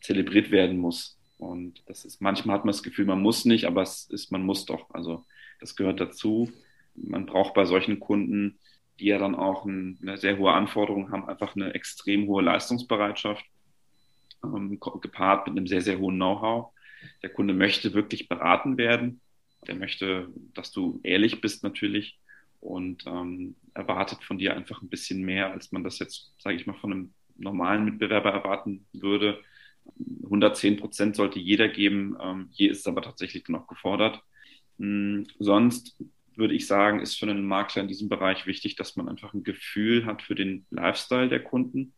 zelebriert 0.00 0.50
werden 0.50 0.78
muss. 0.78 1.18
Und 1.38 1.82
das 1.86 2.04
ist, 2.04 2.20
manchmal 2.20 2.56
hat 2.56 2.64
man 2.64 2.72
das 2.72 2.82
Gefühl, 2.82 3.04
man 3.04 3.20
muss 3.20 3.44
nicht, 3.44 3.64
aber 3.64 3.82
es 3.82 4.04
ist, 4.10 4.30
man 4.30 4.42
muss 4.42 4.64
doch. 4.64 4.90
Also 4.90 5.24
das 5.60 5.76
gehört 5.76 6.00
dazu. 6.00 6.52
Man 6.94 7.26
braucht 7.26 7.54
bei 7.54 7.64
solchen 7.64 8.00
Kunden, 8.00 8.58
die 9.00 9.06
ja 9.06 9.18
dann 9.18 9.34
auch 9.34 9.64
ein, 9.64 9.98
eine 10.02 10.16
sehr 10.16 10.38
hohe 10.38 10.52
Anforderung 10.52 11.10
haben, 11.10 11.28
einfach 11.28 11.56
eine 11.56 11.74
extrem 11.74 12.26
hohe 12.28 12.42
Leistungsbereitschaft, 12.42 13.44
ähm, 14.44 14.78
gepaart 14.78 15.48
mit 15.48 15.56
einem 15.56 15.66
sehr, 15.66 15.80
sehr 15.80 15.98
hohen 15.98 16.16
Know-how. 16.16 16.72
Der 17.22 17.30
Kunde 17.30 17.54
möchte 17.54 17.94
wirklich 17.94 18.28
beraten 18.28 18.76
werden. 18.76 19.20
Der 19.66 19.76
möchte, 19.76 20.28
dass 20.54 20.72
du 20.72 21.00
ehrlich 21.02 21.40
bist 21.40 21.62
natürlich 21.62 22.18
und 22.60 23.04
ähm, 23.06 23.56
erwartet 23.74 24.22
von 24.22 24.38
dir 24.38 24.54
einfach 24.54 24.82
ein 24.82 24.88
bisschen 24.88 25.22
mehr, 25.22 25.50
als 25.50 25.72
man 25.72 25.84
das 25.84 25.98
jetzt, 25.98 26.32
sage 26.38 26.56
ich 26.56 26.66
mal, 26.66 26.74
von 26.74 26.92
einem 26.92 27.14
normalen 27.36 27.84
Mitbewerber 27.84 28.30
erwarten 28.30 28.86
würde. 28.92 29.40
110 30.24 30.76
Prozent 30.76 31.16
sollte 31.16 31.40
jeder 31.40 31.68
geben. 31.68 32.16
Ähm, 32.20 32.48
hier 32.52 32.70
ist 32.70 32.80
es 32.80 32.86
aber 32.86 33.02
tatsächlich 33.02 33.48
noch 33.48 33.66
gefordert. 33.66 34.22
Mhm. 34.78 35.26
Sonst 35.38 35.96
würde 36.42 36.54
ich 36.54 36.66
sagen, 36.66 36.98
ist 36.98 37.14
für 37.14 37.30
einen 37.30 37.46
Makler 37.46 37.82
in 37.82 37.88
diesem 37.88 38.08
Bereich 38.08 38.46
wichtig, 38.46 38.74
dass 38.74 38.96
man 38.96 39.08
einfach 39.08 39.32
ein 39.32 39.44
Gefühl 39.44 40.06
hat 40.06 40.22
für 40.22 40.34
den 40.34 40.66
Lifestyle 40.70 41.28
der 41.28 41.42
Kunden, 41.42 41.94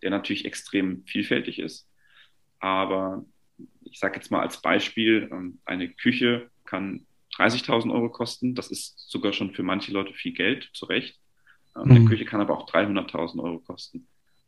der 0.00 0.10
natürlich 0.10 0.44
extrem 0.44 1.04
vielfältig 1.06 1.58
ist. 1.58 1.88
Aber 2.60 3.24
ich 3.82 3.98
sage 3.98 4.14
jetzt 4.14 4.30
mal 4.30 4.42
als 4.42 4.62
Beispiel, 4.62 5.28
ähm, 5.32 5.58
eine 5.64 5.88
Küche 5.88 6.48
kann 6.64 7.04
30.000 7.36 7.92
Euro 7.92 8.10
kosten. 8.10 8.54
Das 8.54 8.70
ist 8.70 9.10
sogar 9.10 9.32
schon 9.32 9.52
für 9.54 9.64
manche 9.64 9.90
Leute 9.90 10.14
viel 10.14 10.32
Geld, 10.32 10.70
zu 10.72 10.86
Recht. 10.86 11.18
Ähm, 11.76 11.86
mhm. 11.86 11.90
Eine 11.90 12.04
Küche 12.04 12.24
kann 12.24 12.40
aber 12.40 12.56
auch 12.56 12.70
300.000 12.70 13.42
Euro 13.42 13.58
kosten. 13.58 14.06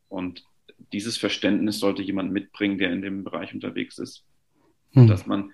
Und 0.09 0.45
dieses 0.93 1.19
Verständnis 1.19 1.81
sollte 1.81 2.03
jemand 2.03 2.31
mitbringen, 2.33 2.79
der 2.79 2.93
in 2.93 3.03
dem 3.03 3.25
Bereich 3.25 3.53
unterwegs 3.53 3.99
ist. 3.99 4.25
Mhm. 4.93 5.09
Dass 5.09 5.27
man 5.27 5.51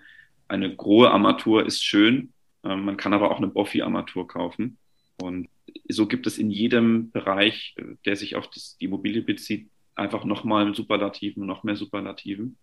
eine 0.47 0.75
große 0.75 1.09
Armatur 1.09 1.65
ist 1.65 1.83
schön, 1.83 2.33
man 2.63 2.97
kann 2.97 3.13
aber 3.13 3.31
auch 3.31 3.37
eine 3.37 3.47
Boffi-Armatur 3.47 4.27
kaufen. 4.27 4.77
Und 5.17 5.49
so 5.87 6.07
gibt 6.07 6.27
es 6.27 6.37
in 6.37 6.49
jedem 6.49 7.11
Bereich, 7.11 7.75
äh, 7.77 7.95
der 8.05 8.15
sich 8.15 8.35
auf 8.35 8.49
das, 8.49 8.77
die 8.77 8.85
Immobilie 8.85 9.21
bezieht, 9.21 9.69
einfach 9.95 10.23
nochmal 10.23 10.73
Superlativen, 10.73 11.45
noch 11.45 11.63
mehr 11.63 11.75
Superlativen. 11.75 12.57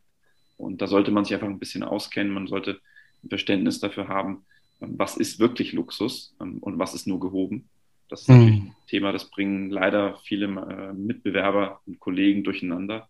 Und 0.57 0.81
da 0.81 0.87
sollte 0.87 1.11
man 1.11 1.25
sich 1.25 1.35
einfach 1.35 1.49
ein 1.49 1.59
bisschen 1.59 1.83
auskennen. 1.83 2.33
Man 2.33 2.47
sollte 2.47 2.81
ein 3.23 3.29
Verständnis 3.29 3.81
dafür 3.81 4.09
haben, 4.09 4.45
ähm, 4.81 4.95
was 4.97 5.17
ist 5.17 5.38
wirklich 5.38 5.73
Luxus 5.73 6.35
ähm, 6.41 6.59
und 6.61 6.79
was 6.79 6.95
ist 6.95 7.07
nur 7.07 7.21
gehoben. 7.21 7.69
Das 8.09 8.23
ist 8.23 8.29
mhm. 8.29 8.35
natürlich 8.37 8.61
ein 8.61 8.76
Thema, 8.87 9.12
das 9.12 9.31
bringen 9.31 9.71
leider 9.71 10.19
viele 10.25 10.47
äh, 10.47 10.93
Mitbewerber 10.93 11.81
und 11.87 12.00
Kollegen 12.00 12.45
durcheinander. 12.45 13.09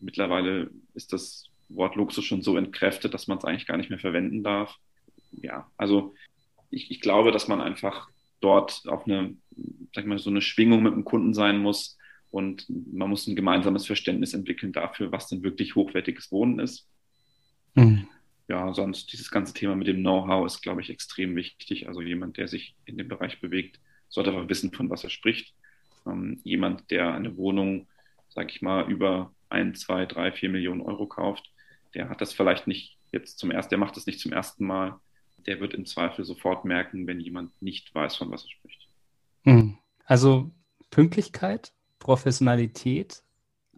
Mittlerweile 0.00 0.70
ist 0.94 1.12
das 1.12 1.46
Wort 1.70 1.96
Luxus 1.96 2.24
schon 2.24 2.42
so 2.42 2.56
entkräftet, 2.56 3.14
dass 3.14 3.26
man 3.26 3.38
es 3.38 3.44
eigentlich 3.44 3.66
gar 3.66 3.76
nicht 3.76 3.90
mehr 3.90 3.98
verwenden 3.98 4.42
darf. 4.42 4.76
Ja, 5.32 5.70
also 5.76 6.14
ich, 6.70 6.90
ich 6.90 7.00
glaube, 7.00 7.32
dass 7.32 7.48
man 7.48 7.60
einfach 7.60 8.08
dort 8.40 8.82
auf 8.86 9.06
eine, 9.06 9.36
sag 9.94 10.04
ich 10.04 10.08
mal, 10.08 10.18
so 10.18 10.30
eine 10.30 10.42
Schwingung 10.42 10.82
mit 10.82 10.94
dem 10.94 11.04
Kunden 11.04 11.34
sein 11.34 11.58
muss 11.58 11.98
und 12.30 12.66
man 12.68 13.08
muss 13.08 13.26
ein 13.26 13.36
gemeinsames 13.36 13.86
Verständnis 13.86 14.34
entwickeln 14.34 14.72
dafür, 14.72 15.12
was 15.12 15.28
denn 15.28 15.42
wirklich 15.42 15.74
hochwertiges 15.74 16.30
Wohnen 16.30 16.58
ist. 16.58 16.88
Mhm 17.74 18.06
ja, 18.48 18.72
sonst 18.72 19.12
dieses 19.12 19.30
ganze 19.30 19.52
Thema 19.52 19.76
mit 19.76 19.86
dem 19.86 19.98
Know-how 19.98 20.46
ist, 20.46 20.62
glaube 20.62 20.80
ich, 20.80 20.88
extrem 20.88 21.36
wichtig. 21.36 21.86
Also 21.86 22.00
jemand, 22.00 22.38
der 22.38 22.48
sich 22.48 22.74
in 22.86 22.96
dem 22.96 23.08
Bereich 23.08 23.40
bewegt, 23.40 23.78
sollte 24.08 24.30
einfach 24.30 24.48
wissen, 24.48 24.72
von 24.72 24.88
was 24.88 25.04
er 25.04 25.10
spricht. 25.10 25.54
Ähm, 26.06 26.40
jemand, 26.44 26.90
der 26.90 27.12
eine 27.12 27.36
Wohnung, 27.36 27.86
sage 28.30 28.48
ich 28.50 28.62
mal, 28.62 28.90
über 28.90 29.34
ein, 29.50 29.74
zwei, 29.74 30.06
drei, 30.06 30.32
vier 30.32 30.48
Millionen 30.48 30.80
Euro 30.80 31.06
kauft, 31.06 31.50
der 31.94 32.08
hat 32.08 32.22
das 32.22 32.32
vielleicht 32.32 32.66
nicht 32.66 32.96
jetzt 33.12 33.38
zum 33.38 33.50
ersten, 33.50 33.70
der 33.70 33.78
macht 33.78 33.96
das 33.96 34.06
nicht 34.06 34.20
zum 34.20 34.32
ersten 34.32 34.66
Mal. 34.66 34.98
Der 35.48 35.58
wird 35.58 35.74
im 35.74 35.86
Zweifel 35.86 36.24
sofort 36.24 36.64
merken, 36.64 37.08
wenn 37.08 37.18
jemand 37.18 37.60
nicht 37.60 37.92
weiß, 37.92 38.14
von 38.16 38.30
was 38.30 38.44
er 38.44 38.50
spricht. 38.50 38.88
Hm. 39.42 39.78
Also 40.04 40.52
Pünktlichkeit, 40.90 41.72
Professionalität, 41.98 43.24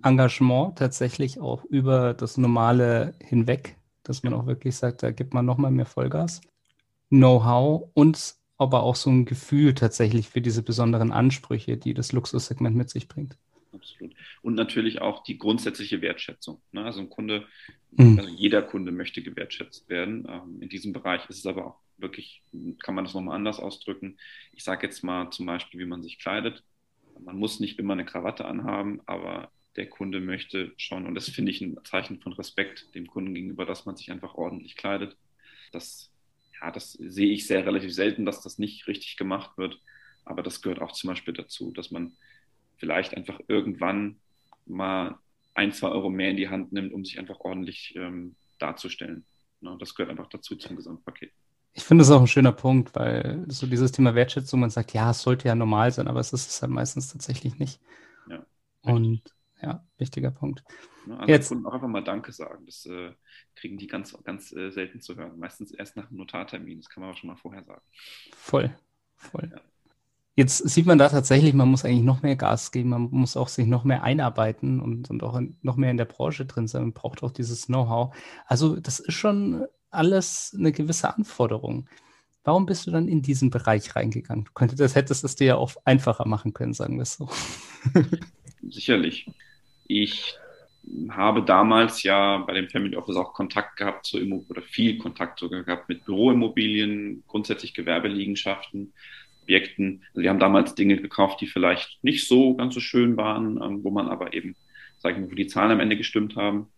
Engagement 0.02 0.76
tatsächlich 0.76 1.40
auch 1.40 1.64
über 1.64 2.12
das 2.12 2.36
Normale 2.36 3.14
hinweg 3.22 3.76
dass 4.02 4.22
man 4.22 4.34
auch 4.34 4.46
wirklich 4.46 4.76
sagt, 4.76 5.02
da 5.02 5.10
gibt 5.10 5.34
man 5.34 5.46
nochmal 5.46 5.70
mehr 5.70 5.86
Vollgas. 5.86 6.40
Know-how 7.10 7.90
und 7.94 8.34
aber 8.56 8.82
auch 8.82 8.96
so 8.96 9.10
ein 9.10 9.24
Gefühl 9.24 9.74
tatsächlich 9.74 10.28
für 10.28 10.40
diese 10.40 10.62
besonderen 10.62 11.12
Ansprüche, 11.12 11.76
die 11.76 11.94
das 11.94 12.12
Luxussegment 12.12 12.76
mit 12.76 12.90
sich 12.90 13.08
bringt. 13.08 13.38
Absolut. 13.72 14.14
Und 14.42 14.54
natürlich 14.54 15.00
auch 15.00 15.22
die 15.22 15.38
grundsätzliche 15.38 16.02
Wertschätzung. 16.02 16.60
Ne? 16.72 16.84
Also 16.84 17.00
ein 17.00 17.10
Kunde, 17.10 17.46
mhm. 17.92 18.18
also 18.18 18.30
jeder 18.30 18.62
Kunde 18.62 18.92
möchte 18.92 19.22
gewertschätzt 19.22 19.88
werden. 19.88 20.26
Ähm, 20.28 20.60
in 20.60 20.68
diesem 20.68 20.92
Bereich 20.92 21.28
ist 21.28 21.38
es 21.38 21.46
aber 21.46 21.66
auch 21.66 21.78
wirklich, 21.98 22.42
kann 22.82 22.94
man 22.94 23.04
das 23.04 23.14
nochmal 23.14 23.36
anders 23.36 23.60
ausdrücken. 23.60 24.18
Ich 24.52 24.64
sage 24.64 24.86
jetzt 24.86 25.02
mal 25.02 25.30
zum 25.30 25.46
Beispiel, 25.46 25.80
wie 25.80 25.86
man 25.86 26.02
sich 26.02 26.18
kleidet. 26.18 26.64
Man 27.20 27.36
muss 27.36 27.60
nicht 27.60 27.78
immer 27.78 27.92
eine 27.92 28.06
Krawatte 28.06 28.44
anhaben, 28.46 29.00
aber 29.06 29.50
der 29.76 29.88
Kunde 29.88 30.20
möchte 30.20 30.72
schon, 30.76 31.06
und 31.06 31.14
das 31.14 31.28
finde 31.28 31.52
ich 31.52 31.60
ein 31.60 31.78
Zeichen 31.84 32.20
von 32.20 32.32
Respekt 32.32 32.94
dem 32.94 33.06
Kunden 33.06 33.34
gegenüber, 33.34 33.66
dass 33.66 33.86
man 33.86 33.96
sich 33.96 34.10
einfach 34.10 34.34
ordentlich 34.34 34.76
kleidet. 34.76 35.16
Das, 35.70 36.10
ja, 36.60 36.70
das 36.70 36.92
sehe 36.92 37.32
ich 37.32 37.46
sehr 37.46 37.64
relativ 37.64 37.92
selten, 37.92 38.24
dass 38.24 38.42
das 38.42 38.58
nicht 38.58 38.88
richtig 38.88 39.16
gemacht 39.16 39.56
wird. 39.58 39.78
Aber 40.24 40.42
das 40.42 40.62
gehört 40.62 40.80
auch 40.80 40.92
zum 40.92 41.08
Beispiel 41.08 41.34
dazu, 41.34 41.72
dass 41.72 41.90
man 41.90 42.16
vielleicht 42.80 43.16
einfach 43.16 43.38
irgendwann 43.46 44.16
mal 44.66 45.18
ein, 45.54 45.72
zwei 45.72 45.88
Euro 45.88 46.10
mehr 46.10 46.30
in 46.30 46.36
die 46.36 46.48
Hand 46.48 46.72
nimmt, 46.72 46.92
um 46.92 47.04
sich 47.04 47.18
einfach 47.18 47.38
ordentlich 47.40 47.94
ähm, 47.94 48.34
darzustellen. 48.58 49.24
Ja, 49.60 49.76
das 49.76 49.94
gehört 49.94 50.10
einfach 50.10 50.28
dazu 50.28 50.56
zum 50.56 50.76
Gesamtpaket. 50.76 51.30
Ich 51.74 51.84
finde 51.84 52.02
das 52.02 52.10
auch 52.10 52.20
ein 52.20 52.26
schöner 52.26 52.52
Punkt, 52.52 52.94
weil 52.96 53.44
so 53.48 53.66
dieses 53.66 53.92
Thema 53.92 54.14
Wertschätzung, 54.14 54.58
man 54.58 54.70
sagt, 54.70 54.92
ja, 54.92 55.10
es 55.10 55.22
sollte 55.22 55.46
ja 55.46 55.54
normal 55.54 55.92
sein, 55.92 56.08
aber 56.08 56.18
es 56.18 56.32
ist 56.32 56.48
es 56.48 56.62
halt 56.62 56.72
meistens 56.72 57.12
tatsächlich 57.12 57.58
nicht. 57.58 57.80
Ja, 58.28 58.44
und 58.82 59.22
ja, 59.62 59.86
wichtiger 59.98 60.30
Punkt. 60.30 60.64
Ne, 61.06 61.18
also 61.18 61.32
Jetzt 61.32 61.48
Kunden 61.48 61.66
auch 61.66 61.74
einfach 61.74 61.88
mal 61.88 62.02
Danke 62.02 62.32
sagen. 62.32 62.64
Das 62.66 62.86
äh, 62.86 63.12
kriegen 63.54 63.76
die 63.76 63.86
ganz, 63.86 64.16
ganz 64.24 64.52
äh, 64.52 64.70
selten 64.70 65.00
zu 65.00 65.16
hören. 65.16 65.38
Meistens 65.38 65.70
erst 65.70 65.96
nach 65.96 66.08
einem 66.08 66.18
Notartermin. 66.18 66.80
Das 66.80 66.88
kann 66.88 67.02
man 67.02 67.10
aber 67.10 67.18
schon 67.18 67.28
mal 67.28 67.36
vorher 67.36 67.64
sagen. 67.64 67.82
Voll, 68.34 68.74
voll. 69.16 69.50
Ja. 69.52 69.60
Jetzt 70.40 70.70
sieht 70.70 70.86
man 70.86 70.96
da 70.96 71.10
tatsächlich, 71.10 71.52
man 71.52 71.68
muss 71.68 71.84
eigentlich 71.84 72.02
noch 72.02 72.22
mehr 72.22 72.34
Gas 72.34 72.72
geben, 72.72 72.88
man 72.88 73.10
muss 73.10 73.36
auch 73.36 73.48
sich 73.48 73.66
noch 73.66 73.84
mehr 73.84 74.04
einarbeiten 74.04 74.80
und, 74.80 75.10
und 75.10 75.22
auch 75.22 75.36
in, 75.36 75.58
noch 75.60 75.76
mehr 75.76 75.90
in 75.90 75.98
der 75.98 76.06
Branche 76.06 76.46
drin 76.46 76.66
sein. 76.66 76.80
Man 76.80 76.92
braucht 76.94 77.22
auch 77.22 77.30
dieses 77.30 77.66
Know-how. 77.66 78.16
Also 78.46 78.80
das 78.80 79.00
ist 79.00 79.12
schon 79.12 79.66
alles 79.90 80.56
eine 80.58 80.72
gewisse 80.72 81.14
Anforderung. 81.14 81.90
Warum 82.42 82.64
bist 82.64 82.86
du 82.86 82.90
dann 82.90 83.06
in 83.06 83.20
diesen 83.20 83.50
Bereich 83.50 83.94
reingegangen? 83.94 84.46
Du 84.46 84.52
könntest, 84.54 84.80
das 84.80 84.94
hättest 84.94 85.24
es 85.24 85.36
dir 85.36 85.46
ja 85.46 85.56
auch 85.56 85.74
einfacher 85.84 86.26
machen 86.26 86.54
können, 86.54 86.72
sagen 86.72 86.96
wir 86.96 87.02
es 87.02 87.16
so. 87.16 87.28
Sicherlich. 88.62 89.30
Ich 89.88 90.38
habe 91.10 91.44
damals 91.44 92.02
ja 92.02 92.38
bei 92.38 92.54
dem 92.54 92.70
Family 92.70 92.96
Office 92.96 93.16
auch 93.16 93.34
Kontakt 93.34 93.76
gehabt 93.76 94.06
zu 94.06 94.18
Immo 94.18 94.42
oder 94.48 94.62
viel 94.62 94.96
Kontakt 94.96 95.38
sogar 95.38 95.64
gehabt 95.64 95.90
mit 95.90 96.06
Büroimmobilien, 96.06 97.24
grundsätzlich 97.26 97.74
Gewerbeliegenschaften, 97.74 98.94
Objekten. 99.50 100.04
Also 100.10 100.22
wir 100.22 100.30
haben 100.30 100.38
damals 100.38 100.74
Dinge 100.74 100.96
gekauft, 100.96 101.40
die 101.40 101.48
vielleicht 101.48 101.98
nicht 102.02 102.28
so 102.28 102.54
ganz 102.54 102.74
so 102.74 102.80
schön 102.80 103.16
waren, 103.16 103.60
ähm, 103.62 103.82
wo 103.82 103.90
man 103.90 104.08
aber 104.08 104.32
eben, 104.32 104.54
sage 104.98 105.16
ich 105.16 105.20
mal, 105.20 105.30
wo 105.30 105.34
die 105.34 105.48
Zahlen 105.48 105.72
am 105.72 105.80
Ende 105.80 105.96
gestimmt 105.96 106.36
haben. 106.36 106.68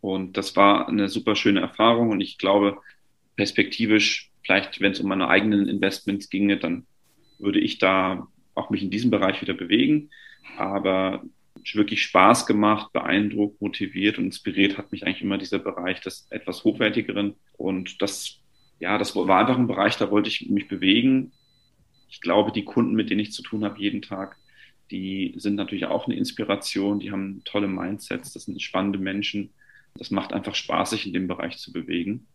Und 0.00 0.36
das 0.36 0.54
war 0.56 0.88
eine 0.88 1.08
super 1.08 1.34
schöne 1.34 1.60
Erfahrung 1.60 2.10
und 2.10 2.20
ich 2.20 2.38
glaube, 2.38 2.78
perspektivisch, 3.36 4.30
vielleicht 4.42 4.80
wenn 4.80 4.92
es 4.92 5.00
um 5.00 5.08
meine 5.08 5.28
eigenen 5.28 5.68
Investments 5.68 6.30
ginge, 6.30 6.56
dann 6.56 6.86
würde 7.38 7.58
ich 7.58 7.78
da 7.78 8.28
auch 8.54 8.70
mich 8.70 8.82
in 8.82 8.90
diesem 8.90 9.10
Bereich 9.10 9.42
wieder 9.42 9.54
bewegen. 9.54 10.10
Aber 10.56 11.22
wirklich 11.74 12.02
Spaß 12.02 12.46
gemacht, 12.46 12.92
beeindruckt, 12.92 13.60
motiviert 13.60 14.18
und 14.18 14.26
inspiriert 14.26 14.78
hat 14.78 14.92
mich 14.92 15.04
eigentlich 15.04 15.22
immer 15.22 15.36
dieser 15.36 15.58
Bereich 15.58 16.00
des 16.00 16.26
etwas 16.30 16.64
hochwertigeren. 16.64 17.34
Und 17.56 18.00
das, 18.00 18.38
ja, 18.78 18.96
das 18.98 19.14
war 19.16 19.38
einfach 19.38 19.58
ein 19.58 19.66
Bereich, 19.66 19.96
da 19.96 20.10
wollte 20.10 20.28
ich 20.28 20.48
mich 20.48 20.68
bewegen. 20.68 21.32
Ich 22.10 22.20
glaube, 22.20 22.52
die 22.52 22.64
Kunden, 22.64 22.94
mit 22.94 23.08
denen 23.08 23.20
ich 23.20 23.32
zu 23.32 23.42
tun 23.42 23.64
habe 23.64 23.80
jeden 23.80 24.02
Tag, 24.02 24.36
die 24.90 25.34
sind 25.36 25.54
natürlich 25.54 25.86
auch 25.86 26.06
eine 26.06 26.16
Inspiration, 26.16 26.98
die 26.98 27.12
haben 27.12 27.42
tolle 27.44 27.68
Mindsets, 27.68 28.32
das 28.32 28.44
sind 28.44 28.60
spannende 28.60 28.98
Menschen. 28.98 29.50
Das 29.94 30.10
macht 30.10 30.32
einfach 30.32 30.54
Spaß, 30.54 30.90
sich 30.90 31.06
in 31.06 31.12
dem 31.12 31.28
Bereich 31.28 31.58
zu 31.58 31.72
bewegen. 31.72 32.26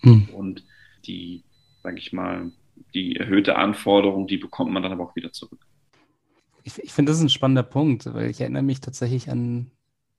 Hm. 0.00 0.28
Und 0.32 0.64
die, 1.06 1.42
sage 1.82 1.98
ich 1.98 2.12
mal, 2.12 2.52
die 2.94 3.16
erhöhte 3.16 3.56
Anforderung, 3.56 4.26
die 4.26 4.36
bekommt 4.36 4.72
man 4.72 4.82
dann 4.82 4.92
aber 4.92 5.04
auch 5.04 5.16
wieder 5.16 5.32
zurück. 5.32 5.66
Ich, 6.62 6.78
ich 6.78 6.92
finde, 6.92 7.10
das 7.10 7.18
ist 7.18 7.24
ein 7.24 7.30
spannender 7.30 7.62
Punkt, 7.62 8.12
weil 8.12 8.30
ich 8.30 8.40
erinnere 8.40 8.62
mich 8.62 8.80
tatsächlich 8.80 9.30
an 9.30 9.70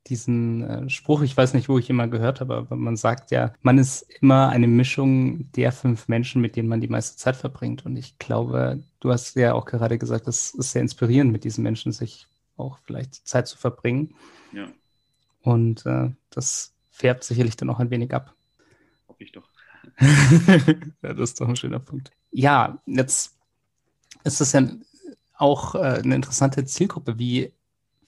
diesen 0.07 0.63
äh, 0.63 0.89
Spruch, 0.89 1.21
ich 1.21 1.35
weiß 1.35 1.53
nicht, 1.53 1.67
wo 1.67 1.79
ich 1.79 1.89
ihn 1.89 1.95
mal 1.95 2.09
gehört 2.09 2.39
habe, 2.39 2.55
aber 2.55 2.75
man 2.75 2.95
sagt 2.95 3.31
ja, 3.31 3.53
man 3.61 3.77
ist 3.77 4.07
immer 4.21 4.49
eine 4.49 4.67
Mischung 4.67 5.51
der 5.53 5.71
fünf 5.71 6.07
Menschen, 6.07 6.41
mit 6.41 6.55
denen 6.55 6.69
man 6.69 6.81
die 6.81 6.87
meiste 6.87 7.17
Zeit 7.17 7.35
verbringt. 7.35 7.85
Und 7.85 7.97
ich 7.97 8.17
glaube, 8.19 8.83
du 8.99 9.11
hast 9.11 9.35
ja 9.35 9.53
auch 9.53 9.65
gerade 9.65 9.97
gesagt, 9.97 10.27
das 10.27 10.51
ist 10.51 10.71
sehr 10.71 10.81
inspirierend, 10.81 11.31
mit 11.31 11.43
diesen 11.43 11.63
Menschen 11.63 11.91
sich 11.91 12.27
auch 12.57 12.77
vielleicht 12.85 13.27
Zeit 13.27 13.47
zu 13.47 13.57
verbringen. 13.57 14.15
Ja. 14.53 14.67
Und 15.41 15.85
äh, 15.85 16.11
das 16.29 16.73
färbt 16.89 17.23
sicherlich 17.23 17.55
dann 17.55 17.69
auch 17.69 17.79
ein 17.79 17.89
wenig 17.89 18.13
ab. 18.13 18.33
Hoffe 19.07 19.23
ich 19.23 19.31
doch. 19.31 19.49
ja, 19.99 21.13
das 21.13 21.31
ist 21.31 21.41
doch 21.41 21.47
ein 21.47 21.55
schöner 21.55 21.79
Punkt. 21.79 22.11
Ja, 22.31 22.81
jetzt 22.85 23.35
ist 24.23 24.41
das 24.41 24.51
ja 24.53 24.67
auch 25.37 25.75
äh, 25.75 26.01
eine 26.03 26.15
interessante 26.15 26.65
Zielgruppe. 26.65 27.19
Wie 27.19 27.51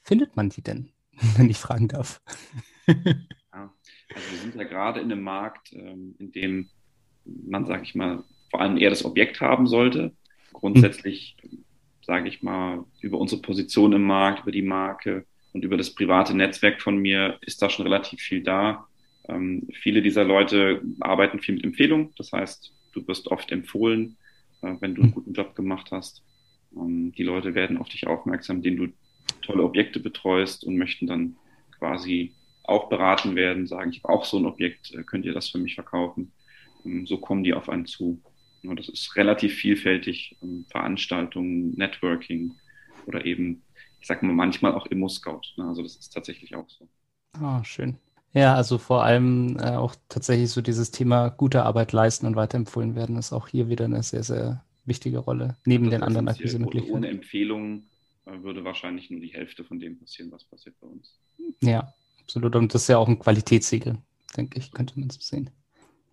findet 0.03 0.35
man 0.35 0.49
die 0.49 0.61
denn, 0.61 0.89
wenn 1.37 1.49
ich 1.49 1.57
fragen 1.57 1.87
darf? 1.87 2.21
ja, 2.87 3.73
also 4.13 4.31
wir 4.31 4.37
sind 4.39 4.55
ja 4.55 4.63
gerade 4.63 4.99
in 4.99 5.11
einem 5.11 5.23
Markt, 5.23 5.73
ähm, 5.73 6.15
in 6.19 6.31
dem 6.31 6.69
man, 7.25 7.65
sage 7.65 7.83
ich 7.83 7.95
mal, 7.95 8.23
vor 8.49 8.61
allem 8.61 8.77
eher 8.77 8.89
das 8.89 9.05
Objekt 9.05 9.41
haben 9.41 9.67
sollte. 9.67 10.13
Grundsätzlich, 10.53 11.35
hm. 11.41 11.63
sage 12.01 12.29
ich 12.29 12.41
mal, 12.41 12.85
über 13.01 13.17
unsere 13.17 13.41
Position 13.41 13.93
im 13.93 14.03
Markt, 14.03 14.43
über 14.43 14.51
die 14.51 14.61
Marke 14.61 15.25
und 15.53 15.63
über 15.63 15.77
das 15.77 15.93
private 15.93 16.35
Netzwerk 16.35 16.81
von 16.81 16.97
mir 16.97 17.37
ist 17.41 17.61
da 17.61 17.69
schon 17.69 17.83
relativ 17.83 18.21
viel 18.21 18.43
da. 18.43 18.87
Ähm, 19.27 19.67
viele 19.73 20.01
dieser 20.01 20.23
Leute 20.23 20.81
arbeiten 20.99 21.39
viel 21.39 21.55
mit 21.55 21.63
Empfehlungen. 21.63 22.13
Das 22.17 22.31
heißt, 22.31 22.73
du 22.93 23.07
wirst 23.07 23.27
oft 23.27 23.51
empfohlen, 23.51 24.17
äh, 24.61 24.75
wenn 24.79 24.95
du 24.95 25.01
einen 25.01 25.11
hm. 25.11 25.15
guten 25.15 25.33
Job 25.33 25.55
gemacht 25.55 25.89
hast. 25.91 26.23
Ähm, 26.75 27.11
die 27.11 27.23
Leute 27.23 27.55
werden 27.55 27.77
auf 27.77 27.89
dich 27.89 28.07
aufmerksam, 28.07 28.61
denen 28.61 28.77
du 28.77 28.87
tolle 29.41 29.63
Objekte 29.63 29.99
betreust 29.99 30.63
und 30.63 30.77
möchten 30.77 31.07
dann 31.07 31.35
quasi 31.77 32.33
auch 32.63 32.89
beraten 32.89 33.35
werden, 33.35 33.65
sagen, 33.65 33.91
ich 33.91 34.03
habe 34.03 34.13
auch 34.13 34.25
so 34.25 34.37
ein 34.37 34.45
Objekt, 34.45 34.93
äh, 34.93 35.03
könnt 35.03 35.25
ihr 35.25 35.33
das 35.33 35.49
für 35.49 35.57
mich 35.57 35.75
verkaufen? 35.75 36.31
Ähm, 36.85 37.05
so 37.05 37.17
kommen 37.17 37.43
die 37.43 37.53
auf 37.53 37.69
einen 37.69 37.85
zu. 37.85 38.21
Das 38.63 38.89
ist 38.89 39.15
relativ 39.15 39.53
vielfältig, 39.53 40.35
ähm, 40.41 40.65
Veranstaltungen, 40.69 41.73
Networking 41.75 42.53
oder 43.05 43.25
eben, 43.25 43.63
ich 44.01 44.07
sage 44.07 44.25
mal, 44.25 44.33
manchmal 44.33 44.73
auch 44.73 44.85
Immo-Scout. 44.87 45.41
Ne? 45.55 45.65
Also 45.65 45.83
das 45.83 45.95
ist 45.95 46.09
tatsächlich 46.09 46.55
auch 46.55 46.67
so. 46.69 46.87
Ah, 47.39 47.63
schön. 47.63 47.97
Ja, 48.33 48.55
also 48.55 48.77
vor 48.77 49.03
allem 49.03 49.57
äh, 49.59 49.71
auch 49.71 49.95
tatsächlich 50.09 50.49
so 50.49 50.61
dieses 50.61 50.91
Thema 50.91 51.29
gute 51.29 51.63
Arbeit 51.63 51.93
leisten 51.93 52.25
und 52.25 52.35
weiterempfohlen 52.35 52.95
werden, 52.95 53.15
ist 53.15 53.31
auch 53.31 53.47
hier 53.47 53.69
wieder 53.69 53.85
eine 53.85 54.03
sehr, 54.03 54.23
sehr 54.23 54.63
wichtige 54.85 55.19
Rolle, 55.19 55.55
neben 55.65 55.85
das 55.85 55.91
den 55.93 56.03
anderen 56.03 56.27
Akquise-Möglichkeiten. 56.27 56.97
Ohne 56.97 57.07
Empfehlung 57.07 57.77
äh, 57.77 57.81
würde 58.43 58.63
wahrscheinlich 58.63 59.09
nur 59.09 59.19
die 59.19 59.33
Hälfte 59.33 59.63
von 59.63 59.79
dem 59.79 59.99
passieren, 59.99 60.31
was 60.31 60.43
passiert 60.43 60.75
bei 60.79 60.87
uns. 60.87 61.17
Ja, 61.61 61.93
absolut. 62.21 62.55
Und 62.55 62.73
das 62.73 62.83
ist 62.83 62.87
ja 62.89 62.97
auch 62.97 63.07
ein 63.07 63.19
Qualitätssiegel, 63.19 63.97
denke 64.35 64.59
ich, 64.59 64.71
könnte 64.71 64.99
man 64.99 65.09
so 65.09 65.19
sehen. 65.19 65.49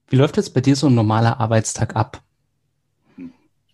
Wie 0.08 0.16
läuft 0.16 0.36
jetzt 0.36 0.54
bei 0.54 0.60
dir 0.60 0.76
so 0.76 0.86
ein 0.88 0.94
normaler 0.94 1.40
Arbeitstag 1.40 1.96
ab? 1.96 2.22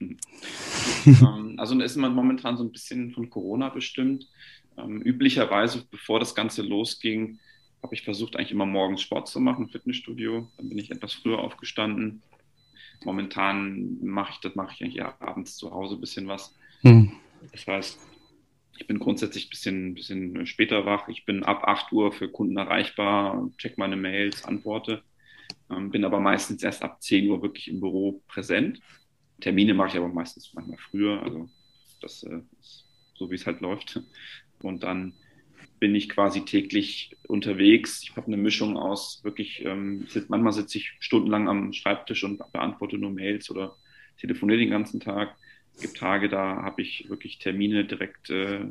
ähm, 0.01 1.55
also 1.59 1.79
ist 1.81 1.97
man 1.97 2.15
momentan 2.15 2.57
so 2.57 2.65
ein 2.65 2.73
bisschen 2.73 3.13
von 3.13 3.29
Corona 3.29 3.69
bestimmt. 3.69 4.29
Ähm, 4.77 5.03
üblicherweise, 5.03 5.85
bevor 5.91 6.21
das 6.21 6.35
Ganze 6.35 6.63
losging, 6.63 7.39
habe 7.83 7.95
ich 7.95 8.03
versucht, 8.03 8.37
eigentlich 8.37 8.53
immer 8.53 8.67
morgens 8.67 9.03
Sport 9.03 9.29
zu 9.29 9.41
machen, 9.41 9.69
Fitnessstudio. 9.69 10.49
Dann 10.57 10.69
bin 10.69 10.79
ich 10.79 10.91
etwas 10.91 11.13
früher 11.13 11.39
aufgestanden, 11.39 12.23
Momentan 13.05 13.99
mache 14.03 14.33
ich 14.33 14.41
das, 14.41 14.55
mache 14.55 14.75
ich 14.75 14.83
eigentlich 14.83 15.03
abends 15.03 15.57
zu 15.57 15.71
Hause 15.71 15.95
ein 15.95 16.01
bisschen 16.01 16.29
was. 16.29 16.55
Hm. 16.83 17.13
Das 17.53 17.67
heißt, 17.67 17.99
ich 18.81 18.87
bin 18.87 18.99
grundsätzlich 18.99 19.47
ein 19.47 19.51
bisschen, 19.51 19.95
bisschen 19.95 20.47
später 20.47 20.87
wach. 20.87 21.09
Ich 21.09 21.27
bin 21.27 21.45
ab 21.45 21.65
8 21.65 21.93
Uhr 21.93 22.13
für 22.13 22.31
Kunden 22.31 22.57
erreichbar, 22.57 23.51
check 23.59 23.77
meine 23.77 23.97
Mails, 23.97 24.45
antworte. 24.45 25.03
Ähm, 25.71 25.91
bin 25.91 26.05
aber 26.05 26.19
meistens 26.19 26.63
erst 26.63 26.83
ab 26.83 27.03
10 27.03 27.29
Uhr 27.29 27.43
wirklich 27.43 27.69
im 27.69 27.81
Büro 27.81 28.23
präsent. 28.27 28.81
Termine 29.41 29.75
mache 29.75 29.89
ich 29.89 29.97
aber 29.97 30.09
meistens 30.09 30.53
manchmal 30.55 30.79
früher. 30.79 31.23
Also 31.23 31.51
das 32.01 32.23
äh, 32.23 32.41
ist 32.59 32.87
so, 33.15 33.31
wie 33.31 33.35
es 33.35 33.47
halt 33.47 33.61
läuft. 33.61 34.03
Und 34.63 34.83
dann 34.83 35.13
bin 35.79 35.95
ich 35.95 36.09
quasi 36.09 36.47
täglich 36.47 37.15
unterwegs. 37.29 38.03
Ich 38.03 38.17
habe 38.17 38.29
eine 38.29 38.39
Mischung 38.39 38.79
aus 38.79 39.21
wirklich, 39.25 39.63
ähm, 39.67 40.07
manchmal 40.29 40.55
sitze 40.55 40.79
ich 40.79 40.93
stundenlang 41.01 41.49
am 41.49 41.75
Schreibtisch 41.75 42.25
und 42.25 42.39
beantworte 42.51 42.97
nur 42.97 43.11
Mails 43.11 43.51
oder 43.51 43.77
telefoniere 44.19 44.61
den 44.61 44.71
ganzen 44.71 45.01
Tag. 45.01 45.37
Es 45.81 45.87
gibt 45.87 45.97
Tage, 45.97 46.29
da 46.29 46.63
habe 46.63 46.83
ich 46.83 47.09
wirklich 47.09 47.39
Termine 47.39 47.87
direkt 47.87 48.29
äh, 48.29 48.67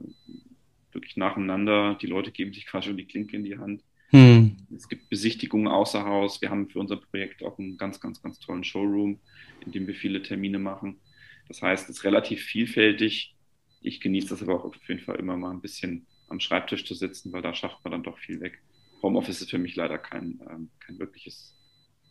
wirklich 0.91 1.17
nacheinander. 1.17 1.97
Die 1.99 2.05
Leute 2.05 2.29
geben 2.29 2.53
sich 2.53 2.67
quasi 2.67 2.89
schon 2.89 2.97
die 2.97 3.07
Klinke 3.07 3.35
in 3.35 3.43
die 3.43 3.57
Hand. 3.57 3.81
Hm. 4.11 4.57
Es 4.75 4.87
gibt 4.87 5.09
Besichtigungen 5.09 5.67
außer 5.67 6.05
Haus. 6.05 6.39
Wir 6.39 6.51
haben 6.51 6.69
für 6.69 6.77
unser 6.77 6.97
Projekt 6.97 7.41
auch 7.41 7.57
einen 7.57 7.77
ganz, 7.77 7.99
ganz, 7.99 8.21
ganz 8.21 8.37
tollen 8.37 8.63
Showroom, 8.63 9.19
in 9.65 9.71
dem 9.71 9.87
wir 9.87 9.95
viele 9.95 10.21
Termine 10.21 10.59
machen. 10.59 10.99
Das 11.47 11.63
heißt, 11.63 11.89
es 11.89 11.97
ist 11.97 12.03
relativ 12.03 12.43
vielfältig. 12.43 13.35
Ich 13.81 14.01
genieße 14.01 14.29
das 14.29 14.43
aber 14.43 14.59
auch 14.59 14.65
auf 14.65 14.87
jeden 14.87 15.01
Fall 15.01 15.15
immer 15.15 15.35
mal 15.35 15.49
ein 15.49 15.61
bisschen 15.61 16.05
am 16.27 16.39
Schreibtisch 16.39 16.85
zu 16.85 16.93
sitzen, 16.93 17.31
weil 17.31 17.41
da 17.41 17.55
schafft 17.55 17.83
man 17.83 17.91
dann 17.91 18.03
doch 18.03 18.19
viel 18.19 18.39
weg. 18.39 18.59
Homeoffice 19.01 19.41
ist 19.41 19.49
für 19.49 19.57
mich 19.57 19.75
leider 19.75 19.97
kein, 19.97 20.39
ähm, 20.47 20.69
kein 20.79 20.99
wirkliches, 20.99 21.57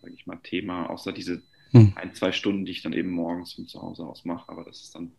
sage 0.03 0.15
ich 0.15 0.27
mal, 0.27 0.41
Thema, 0.43 0.91
außer 0.91 1.13
diese 1.13 1.45
hm. 1.73 1.93
ein, 1.97 2.15
zwei 2.15 2.33
Stunden, 2.33 2.65
die 2.65 2.73
ich 2.73 2.83
dann 2.83 2.93
eben 2.93 3.11
morgens 3.11 3.55
von 3.55 3.67
zu 3.67 3.81
Hause 3.81 4.05
aus 4.05 4.25
mache. 4.25 4.51
Aber 4.51 4.65
das 4.65 4.81
ist 4.83 4.95
dann 4.95 5.13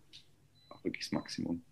auch 0.70 0.84
wirklich 0.84 1.06
das 1.06 1.12
Maximum. 1.12 1.64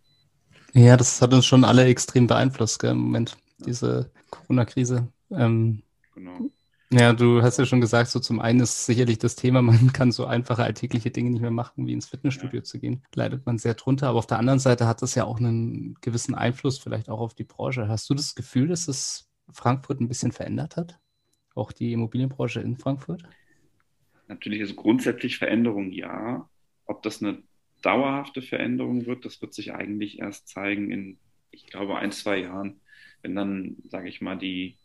Ja, 0.74 0.98
das 0.98 1.22
hat 1.22 1.34
uns 1.34 1.46
schon 1.46 1.64
alle 1.64 1.86
extrem 1.86 2.28
beeinflusst, 2.28 2.80
gell, 2.80 2.92
im 2.92 3.00
Moment, 3.00 3.38
ja. 3.60 3.66
diese 3.66 4.12
Corona-Krise. 4.30 5.08
Ähm, 5.32 5.82
genau. 6.14 6.50
Ja, 6.90 7.12
du 7.12 7.42
hast 7.42 7.58
ja 7.58 7.66
schon 7.66 7.82
gesagt, 7.82 8.10
so 8.10 8.20
zum 8.20 8.40
einen 8.40 8.62
ist 8.62 8.86
sicherlich 8.86 9.18
das 9.18 9.36
Thema, 9.36 9.62
man 9.64 9.92
kann 9.92 10.12
so 10.12 10.26
einfache 10.26 10.64
alltägliche 10.64 11.12
Dinge 11.12 11.32
nicht 11.32 11.42
mehr 11.42 11.52
machen, 11.52 11.86
wie 11.86 11.94
ins 11.94 12.08
Fitnessstudio 12.08 12.60
ja. 12.60 12.64
zu 12.64 12.80
gehen. 12.80 13.04
Leidet 13.14 13.46
man 13.46 13.58
sehr 13.58 13.74
drunter. 13.74 14.08
Aber 14.08 14.20
auf 14.20 14.28
der 14.28 14.40
anderen 14.40 14.60
Seite 14.60 14.88
hat 14.88 15.02
das 15.02 15.16
ja 15.16 15.26
auch 15.26 15.40
einen 15.40 15.96
gewissen 16.02 16.36
Einfluss 16.36 16.78
vielleicht 16.80 17.10
auch 17.10 17.20
auf 17.20 17.34
die 17.34 17.44
Branche. 17.44 17.88
Hast 17.88 18.10
du 18.10 18.14
das 18.14 18.36
Gefühl, 18.36 18.68
dass 18.68 18.88
es 18.88 19.30
Frankfurt 19.52 20.00
ein 20.00 20.08
bisschen 20.08 20.32
verändert 20.32 20.78
hat? 20.78 21.00
Auch 21.56 21.72
die 21.72 21.92
Immobilienbranche 21.92 22.62
in 22.62 22.78
Frankfurt? 22.78 23.24
Natürlich, 24.28 24.62
also 24.62 24.76
grundsätzlich 24.76 25.38
Veränderung 25.38 25.92
ja. 25.92 26.50
Ob 26.86 27.02
das 27.04 27.22
eine 27.22 27.42
dauerhafte 27.82 28.42
Veränderung 28.42 29.06
wird, 29.06 29.26
das 29.26 29.42
wird 29.42 29.54
sich 29.54 29.74
eigentlich 29.74 30.20
erst 30.20 30.48
zeigen 30.48 30.92
in, 30.92 31.18
ich 31.52 31.68
glaube, 31.68 31.98
ein, 31.98 32.12
zwei 32.12 32.40
Jahren, 32.40 32.82
wenn 33.22 33.36
dann, 33.36 33.78
sage 33.88 34.10
ich 34.10 34.22
mal, 34.22 34.38
die 34.38 34.78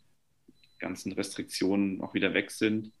ganzen 0.79 1.13
Restriktionen 1.13 2.01
auch 2.01 2.13
wieder 2.13 2.33
weg 2.33 2.51
sind. 2.51 2.91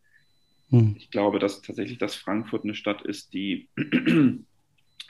Hm. 0.69 0.95
Ich 0.97 1.11
glaube, 1.11 1.39
dass 1.39 1.61
tatsächlich 1.61 1.97
dass 1.97 2.15
Frankfurt 2.15 2.63
eine 2.63 2.75
Stadt 2.75 3.03
ist, 3.03 3.33
die 3.33 3.69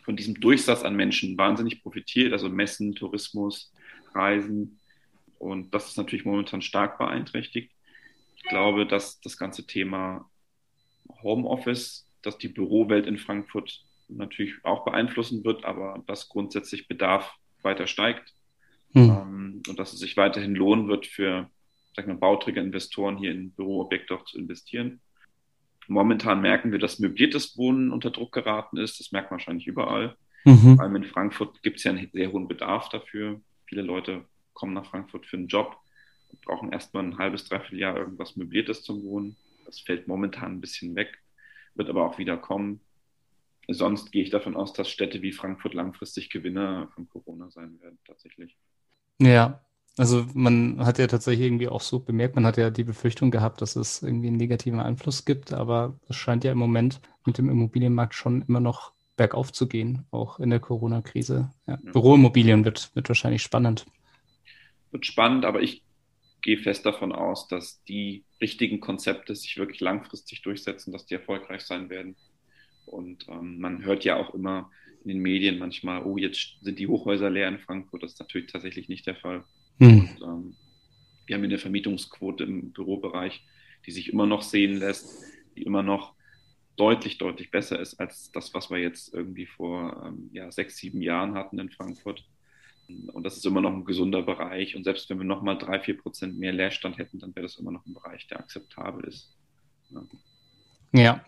von 0.04 0.16
diesem 0.16 0.40
Durchsatz 0.40 0.84
an 0.84 0.96
Menschen 0.96 1.38
wahnsinnig 1.38 1.82
profitiert, 1.82 2.34
also 2.34 2.50
Messen, 2.50 2.96
Tourismus, 2.96 3.74
Reisen. 4.14 4.80
Und 5.40 5.74
das 5.74 5.90
ist 5.90 5.98
natürlich 5.98 6.26
momentan 6.26 6.62
stark 6.62 6.98
beeinträchtigt. 6.98 7.72
Ich 8.36 8.44
glaube, 8.44 8.86
dass 8.86 9.22
das 9.22 9.38
ganze 9.38 9.66
Thema 9.66 10.30
Homeoffice, 11.22 12.08
dass 12.22 12.38
die 12.38 12.48
Bürowelt 12.48 13.06
in 13.08 13.18
Frankfurt 13.18 13.84
natürlich 14.08 14.54
auch 14.64 14.86
beeinflussen 14.86 15.44
wird, 15.44 15.66
aber 15.66 16.04
dass 16.08 16.30
grundsätzlich 16.30 16.88
Bedarf 16.88 17.34
weiter 17.62 17.88
steigt 17.88 18.34
hm. 18.94 19.10
ähm, 19.10 19.62
und 19.68 19.80
dass 19.80 19.94
es 19.94 20.00
sich 20.00 20.18
weiterhin 20.18 20.56
lohnen 20.56 20.88
wird 20.88 21.06
für 21.06 21.50
sag 21.96 22.08
mal, 22.08 22.16
Bauträger-Investoren 22.16 23.18
hier 23.18 23.32
in 23.32 23.52
Büroobjekte 23.52 24.16
auch 24.16 24.26
zu 24.26 24.38
investieren. 24.38 25.02
Momentan 25.88 26.42
merken 26.42 26.72
wir, 26.72 26.80
dass 26.80 27.00
möbliertes 27.00 27.58
Wohnen 27.58 27.92
unter 27.92 28.10
Druck 28.10 28.32
geraten 28.32 28.78
ist. 28.78 29.00
Das 29.00 29.12
merkt 29.12 29.32
man 29.32 29.40
wahrscheinlich 29.40 29.68
überall. 29.68 30.16
Mhm. 30.46 30.76
Vor 30.76 30.82
allem 30.82 30.96
in 30.96 31.06
Frankfurt 31.06 31.62
gibt 31.62 31.78
es 31.78 31.84
ja 31.84 31.92
einen 31.92 32.10
sehr 32.12 32.32
hohen 32.32 32.48
Bedarf 32.48 32.90
dafür. 32.90 33.42
Viele 33.66 33.82
Leute 33.82 34.26
kommen 34.54 34.74
nach 34.74 34.86
Frankfurt 34.86 35.26
für 35.26 35.38
einen 35.38 35.48
Job 35.48 35.78
und 36.32 36.42
brauchen 36.42 36.72
erstmal 36.72 37.04
ein 37.04 37.18
halbes, 37.18 37.48
dreiviertel 37.48 37.80
Jahr 37.80 37.98
irgendwas 37.98 38.36
Möbliertes 38.36 38.84
zum 38.84 39.04
Wohnen. 39.04 39.36
Das 39.66 39.80
fällt 39.80 40.08
momentan 40.08 40.54
ein 40.54 40.62
bisschen 40.62 40.96
weg, 40.96 41.22
wird 41.76 41.90
aber 41.90 42.06
auch 42.06 42.18
wieder 42.18 42.38
kommen. 42.38 42.82
Sonst 43.70 44.12
gehe 44.12 44.24
ich 44.24 44.30
davon 44.30 44.56
aus, 44.56 44.74
dass 44.74 44.90
Städte 44.90 45.22
wie 45.22 45.32
Frankfurt 45.34 45.74
langfristig 45.74 46.30
Gewinner 46.30 46.90
von 46.96 47.08
Corona 47.10 47.50
sein 47.52 47.80
werden, 47.82 48.00
tatsächlich. 48.06 48.58
Ja, 49.20 49.64
Also 49.98 50.26
man 50.34 50.84
hat 50.86 50.98
ja 50.98 51.06
tatsächlich 51.08 51.46
irgendwie 51.46 51.68
auch 51.68 51.82
so 51.82 52.00
bemerkt, 52.00 52.36
man 52.36 52.46
hat 52.48 52.58
ja 52.58 52.72
die 52.72 52.84
Befürchtung 52.84 53.30
gehabt, 53.32 53.62
dass 53.62 53.76
es 53.76 54.02
irgendwie 54.02 54.28
einen 54.28 54.38
negativen 54.38 54.80
Einfluss 54.80 55.24
gibt, 55.26 55.54
aber 55.54 56.00
es 56.10 56.16
scheint 56.16 56.44
ja 56.44 56.52
im 56.52 56.58
Moment 56.58 57.00
mit 57.26 57.38
dem 57.38 57.50
Immobilienmarkt 57.50 58.16
schon 58.16 58.42
immer 58.48 58.60
noch 58.60 58.94
bergauf 59.18 59.52
zu 59.54 59.68
gehen, 59.68 60.06
auch 60.12 60.40
in 60.40 60.50
der 60.50 60.60
Corona-Krise. 60.60 61.52
Ja. 61.68 61.80
Ja. 61.84 61.92
Büroimmobilien 61.92 62.66
wird, 62.66 62.96
wird 62.96 63.10
wahrscheinlich 63.10 63.44
spannend. 63.44 63.86
Wird 64.92 65.06
spannend, 65.06 65.46
aber 65.46 65.62
ich 65.62 65.84
gehe 66.44 66.58
fest 66.58 66.86
davon 66.86 67.12
aus, 67.12 67.48
dass 67.48 67.84
die 67.86 68.26
richtigen 68.40 68.80
Konzepte 68.80 69.36
sich 69.36 69.58
wirklich 69.58 69.80
langfristig 69.80 70.42
durchsetzen, 70.44 70.92
dass 70.92 71.06
die 71.06 71.16
erfolgreich 71.16 71.62
sein 71.62 71.90
werden. 71.90 72.16
Und 72.86 73.28
ähm, 73.30 73.60
man 73.60 73.84
hört 73.84 74.04
ja 74.04 74.18
auch 74.18 74.34
immer 74.36 74.70
in 75.04 75.10
den 75.10 75.20
Medien 75.20 75.58
manchmal, 75.58 76.04
oh, 76.04 76.18
jetzt 76.18 76.58
sind 76.62 76.80
die 76.80 76.88
Hochhäuser 76.88 77.30
leer 77.30 77.48
in 77.48 77.60
Frankfurt. 77.60 78.04
Das 78.04 78.14
ist 78.14 78.20
natürlich 78.20 78.52
tatsächlich 78.52 78.90
nicht 78.90 79.08
der 79.08 79.16
Fall. 79.16 79.44
Hm. 79.80 80.00
Und, 80.00 80.22
ähm, 80.22 80.56
wir 81.26 81.36
haben 81.38 81.44
eine 81.44 81.58
Vermietungsquote 81.58 82.44
im 82.44 82.74
Bürobereich, 82.74 83.46
die 83.86 83.92
sich 83.92 84.12
immer 84.12 84.26
noch 84.26 84.42
sehen 84.42 84.78
lässt, 84.78 85.24
die 85.56 85.64
immer 85.64 85.82
noch 85.82 86.14
deutlich, 86.76 87.18
deutlich 87.18 87.52
besser 87.52 87.80
ist 87.80 88.00
als 88.00 88.32
das, 88.32 88.54
was 88.54 88.70
wir 88.70 88.80
jetzt 88.80 89.14
irgendwie 89.14 89.46
vor 89.46 90.04
ähm, 90.06 90.30
ja, 90.34 90.52
sechs, 90.52 90.78
sieben 90.78 91.02
Jahren 91.02 91.36
hatten 91.36 91.60
in 91.60 91.70
Frankfurt. 91.70 92.26
Und 92.88 93.24
das 93.24 93.38
ist 93.38 93.46
immer 93.46 93.62
noch 93.62 93.72
ein 93.72 93.86
gesunder 93.86 94.22
Bereich. 94.22 94.76
Und 94.76 94.84
selbst 94.84 95.10
wenn 95.10 95.18
wir 95.18 95.26
nochmal 95.26 95.58
drei, 95.58 95.80
vier 95.80 95.98
Prozent 95.98 96.38
mehr 96.38 96.52
Leerstand 96.52 96.98
hätten, 96.98 97.20
dann 97.20 97.36
wäre 97.36 97.46
das 97.46 97.58
immer 97.58 97.72
noch 97.72 97.86
ein 97.86 97.94
Bereich, 97.94 98.28
der 98.28 98.40
akzeptabel 98.40 99.06
ist. 99.06 99.36
Ja. 99.90 100.02
ja, 100.94 101.26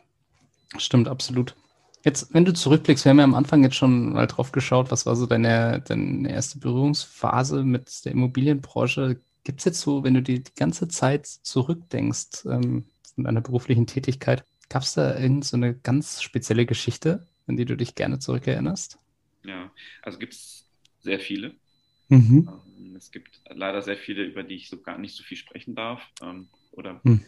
stimmt, 0.77 1.07
absolut. 1.07 1.55
Jetzt, 2.03 2.33
wenn 2.33 2.45
du 2.45 2.53
zurückblickst, 2.53 3.05
wir 3.05 3.09
haben 3.09 3.17
ja 3.17 3.23
am 3.23 3.33
Anfang 3.33 3.63
jetzt 3.63 3.75
schon 3.75 4.13
mal 4.13 4.27
drauf 4.27 4.51
geschaut, 4.51 4.91
was 4.91 5.05
war 5.05 5.15
so 5.15 5.25
deine, 5.25 5.81
deine 5.81 6.29
erste 6.29 6.59
Berührungsphase 6.59 7.63
mit 7.63 8.05
der 8.05 8.11
Immobilienbranche? 8.11 9.19
Gibt 9.43 9.59
es 9.59 9.65
jetzt 9.65 9.81
so, 9.81 10.03
wenn 10.03 10.13
du 10.13 10.21
die, 10.21 10.43
die 10.43 10.53
ganze 10.55 10.87
Zeit 10.87 11.25
zurückdenkst 11.25 12.45
ähm, 12.45 12.85
von 13.15 13.23
deiner 13.23 13.41
beruflichen 13.41 13.87
Tätigkeit, 13.87 14.43
gab 14.69 14.83
es 14.83 14.93
da 14.93 15.17
irgendeine 15.17 15.73
so 15.73 15.79
ganz 15.81 16.21
spezielle 16.21 16.65
Geschichte, 16.65 17.25
an 17.47 17.57
die 17.57 17.65
du 17.65 17.75
dich 17.75 17.95
gerne 17.95 18.19
zurückerinnerst? 18.19 18.99
Ja, 19.43 19.71
also 20.03 20.19
gibt 20.19 20.33
es 20.33 20.64
sehr 21.05 21.19
viele. 21.21 21.55
Mhm. 22.09 22.49
Ähm, 22.77 22.95
es 22.97 23.11
gibt 23.11 23.41
leider 23.49 23.81
sehr 23.81 23.97
viele, 23.97 24.23
über 24.23 24.43
die 24.43 24.55
ich 24.55 24.69
so 24.69 24.81
gar 24.81 24.97
nicht 24.97 25.15
so 25.15 25.23
viel 25.23 25.37
sprechen 25.37 25.75
darf 25.75 26.05
ähm, 26.21 26.49
oder 26.71 26.99
mhm. 27.03 27.23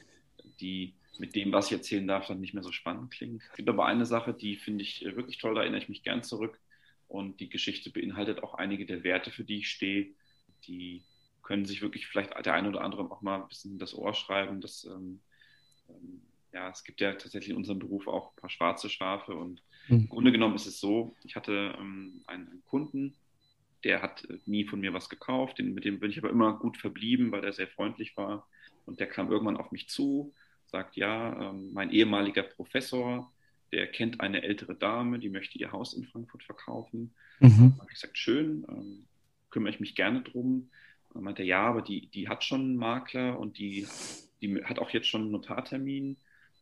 die 0.59 0.93
mit 1.19 1.35
dem, 1.35 1.51
was 1.51 1.67
ich 1.67 1.73
erzählen 1.73 2.07
darf, 2.07 2.27
dann 2.27 2.41
nicht 2.41 2.53
mehr 2.53 2.63
so 2.63 2.71
spannend 2.71 3.11
klingen. 3.11 3.41
Es 3.49 3.55
gibt 3.55 3.69
aber 3.69 3.85
eine 3.85 4.05
Sache, 4.05 4.33
die 4.33 4.55
finde 4.55 4.83
ich 4.83 5.05
äh, 5.05 5.15
wirklich 5.15 5.37
toll, 5.37 5.55
da 5.55 5.61
erinnere 5.61 5.81
ich 5.81 5.89
mich 5.89 6.03
gern 6.03 6.23
zurück. 6.23 6.59
Und 7.07 7.39
die 7.39 7.49
Geschichte 7.49 7.89
beinhaltet 7.89 8.43
auch 8.43 8.55
einige 8.55 8.85
der 8.85 9.03
Werte, 9.03 9.31
für 9.31 9.45
die 9.45 9.59
ich 9.59 9.69
stehe. 9.69 10.13
Die 10.67 11.03
können 11.41 11.65
sich 11.65 11.81
wirklich 11.81 12.05
vielleicht 12.05 12.33
der 12.45 12.53
eine 12.53 12.67
oder 12.67 12.81
andere 12.81 13.09
auch 13.09 13.21
mal 13.21 13.41
ein 13.41 13.47
bisschen 13.47 13.71
in 13.73 13.79
das 13.79 13.95
Ohr 13.95 14.13
schreiben. 14.13 14.59
Das, 14.59 14.83
ähm, 14.83 15.21
ähm, 15.87 16.21
ja, 16.51 16.69
es 16.69 16.83
gibt 16.83 16.99
ja 16.99 17.13
tatsächlich 17.13 17.51
in 17.51 17.55
unserem 17.55 17.79
Beruf 17.79 18.07
auch 18.07 18.31
ein 18.31 18.41
paar 18.41 18.49
schwarze 18.49 18.89
Schafe. 18.89 19.33
Und 19.33 19.63
mhm. 19.87 20.01
im 20.01 20.09
Grunde 20.09 20.31
genommen 20.33 20.55
ist 20.55 20.67
es 20.67 20.79
so, 20.79 21.15
ich 21.23 21.37
hatte 21.37 21.73
ähm, 21.79 22.21
einen, 22.27 22.49
einen, 22.49 22.63
Kunden, 22.65 23.15
der 23.87 24.03
hat 24.03 24.23
äh, 24.29 24.37
nie 24.45 24.65
von 24.65 24.79
mir 24.79 24.93
was 24.93 25.09
gekauft. 25.09 25.57
Den, 25.57 25.73
mit 25.73 25.85
dem 25.85 25.99
bin 25.99 26.11
ich 26.11 26.19
aber 26.19 26.29
immer 26.29 26.59
gut 26.59 26.77
verblieben, 26.77 27.31
weil 27.31 27.41
der 27.41 27.53
sehr 27.53 27.67
freundlich 27.67 28.15
war. 28.15 28.47
Und 28.85 28.99
der 28.99 29.07
kam 29.07 29.31
irgendwann 29.31 29.57
auf 29.57 29.71
mich 29.71 29.89
zu 29.89 30.33
sagt, 30.67 30.95
ja, 30.95 31.49
ähm, 31.49 31.71
mein 31.73 31.91
ehemaliger 31.91 32.43
Professor, 32.43 33.31
der 33.71 33.87
kennt 33.87 34.21
eine 34.21 34.43
ältere 34.43 34.75
Dame, 34.75 35.19
die 35.19 35.29
möchte 35.29 35.57
ihr 35.57 35.71
Haus 35.71 35.93
in 35.93 36.05
Frankfurt 36.05 36.43
verkaufen. 36.43 37.13
Mhm. 37.39 37.75
habe 37.77 37.87
ich 37.89 37.95
gesagt, 37.99 38.17
schön, 38.17 38.65
ähm, 38.69 39.05
kümmere 39.49 39.71
ich 39.71 39.79
mich 39.79 39.95
gerne 39.95 40.21
drum. 40.21 40.69
Dann 41.13 41.23
meinte 41.23 41.41
er, 41.41 41.47
ja, 41.47 41.63
aber 41.63 41.81
die, 41.81 42.07
die 42.07 42.29
hat 42.29 42.43
schon 42.43 42.61
einen 42.61 42.77
Makler 42.77 43.39
und 43.39 43.57
die, 43.57 43.87
die 44.41 44.63
hat 44.63 44.79
auch 44.79 44.89
jetzt 44.91 45.07
schon 45.07 45.23
einen 45.23 45.31
Notartermin. 45.31 46.17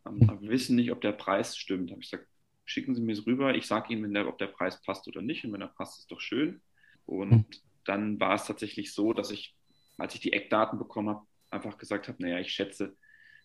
Ähm, 0.05 0.29
aber 0.29 0.41
wir 0.41 0.49
wissen 0.49 0.75
nicht, 0.75 0.91
ob 0.91 1.01
der 1.01 1.11
Preis 1.11 1.57
stimmt. 1.57 1.91
habe 1.91 2.01
ich 2.01 2.11
gesagt, 2.11 2.27
schicken 2.65 2.95
Sie 2.95 3.01
mir 3.01 3.13
es 3.13 3.25
rüber. 3.25 3.55
Ich 3.55 3.67
sage 3.67 3.93
Ihnen, 3.93 4.13
der, 4.13 4.27
ob 4.27 4.37
der 4.37 4.47
Preis 4.47 4.81
passt 4.81 5.07
oder 5.07 5.21
nicht. 5.21 5.45
Und 5.45 5.53
wenn 5.53 5.61
er 5.61 5.67
passt, 5.67 5.99
ist 5.99 6.11
doch 6.11 6.21
schön. 6.21 6.61
Und 7.05 7.31
mhm. 7.31 7.45
dann 7.85 8.19
war 8.19 8.35
es 8.35 8.45
tatsächlich 8.45 8.93
so, 8.93 9.13
dass 9.13 9.31
ich, 9.31 9.55
als 9.97 10.15
ich 10.15 10.21
die 10.21 10.33
Eckdaten 10.33 10.79
bekommen 10.79 11.09
habe, 11.09 11.25
einfach 11.49 11.77
gesagt 11.77 12.07
habe, 12.07 12.21
naja, 12.21 12.39
ich 12.39 12.51
schätze, 12.51 12.95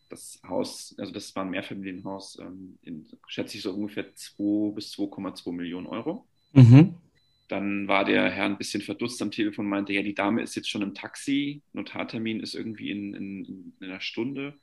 das 0.09 0.40
Haus, 0.46 0.94
also 0.99 1.12
das 1.12 1.35
war 1.37 1.44
ein 1.44 1.51
Mehrfamilienhaus, 1.51 2.38
ähm, 2.40 2.79
in, 2.83 3.07
schätze 3.29 3.57
ich 3.57 3.62
so 3.62 3.73
ungefähr 3.73 4.14
2 4.14 4.75
bis 4.75 4.92
2,2 4.94 5.53
Millionen 5.53 5.87
Euro. 5.87 6.27
Mhm. 6.53 6.94
Dann 7.49 7.88
war 7.88 8.05
der 8.05 8.31
Herr 8.31 8.44
ein 8.44 8.59
bisschen 8.59 8.83
verdutzt 8.83 9.23
am 9.23 9.31
Telefon 9.31 9.66
und 9.66 9.70
meinte, 9.70 9.92
ja, 9.92 10.03
die 10.03 10.14
Dame 10.14 10.42
ist 10.42 10.55
jetzt 10.55 10.68
schon 10.68 10.83
im 10.83 10.94
Taxi, 10.94 11.62
Notartermin 11.73 12.40
ist 12.40 12.55
irgendwie 12.55 12.90
in, 12.90 13.14
in, 13.14 13.73
in 13.81 13.87
einer 13.87 14.01
Stunde 14.01 14.55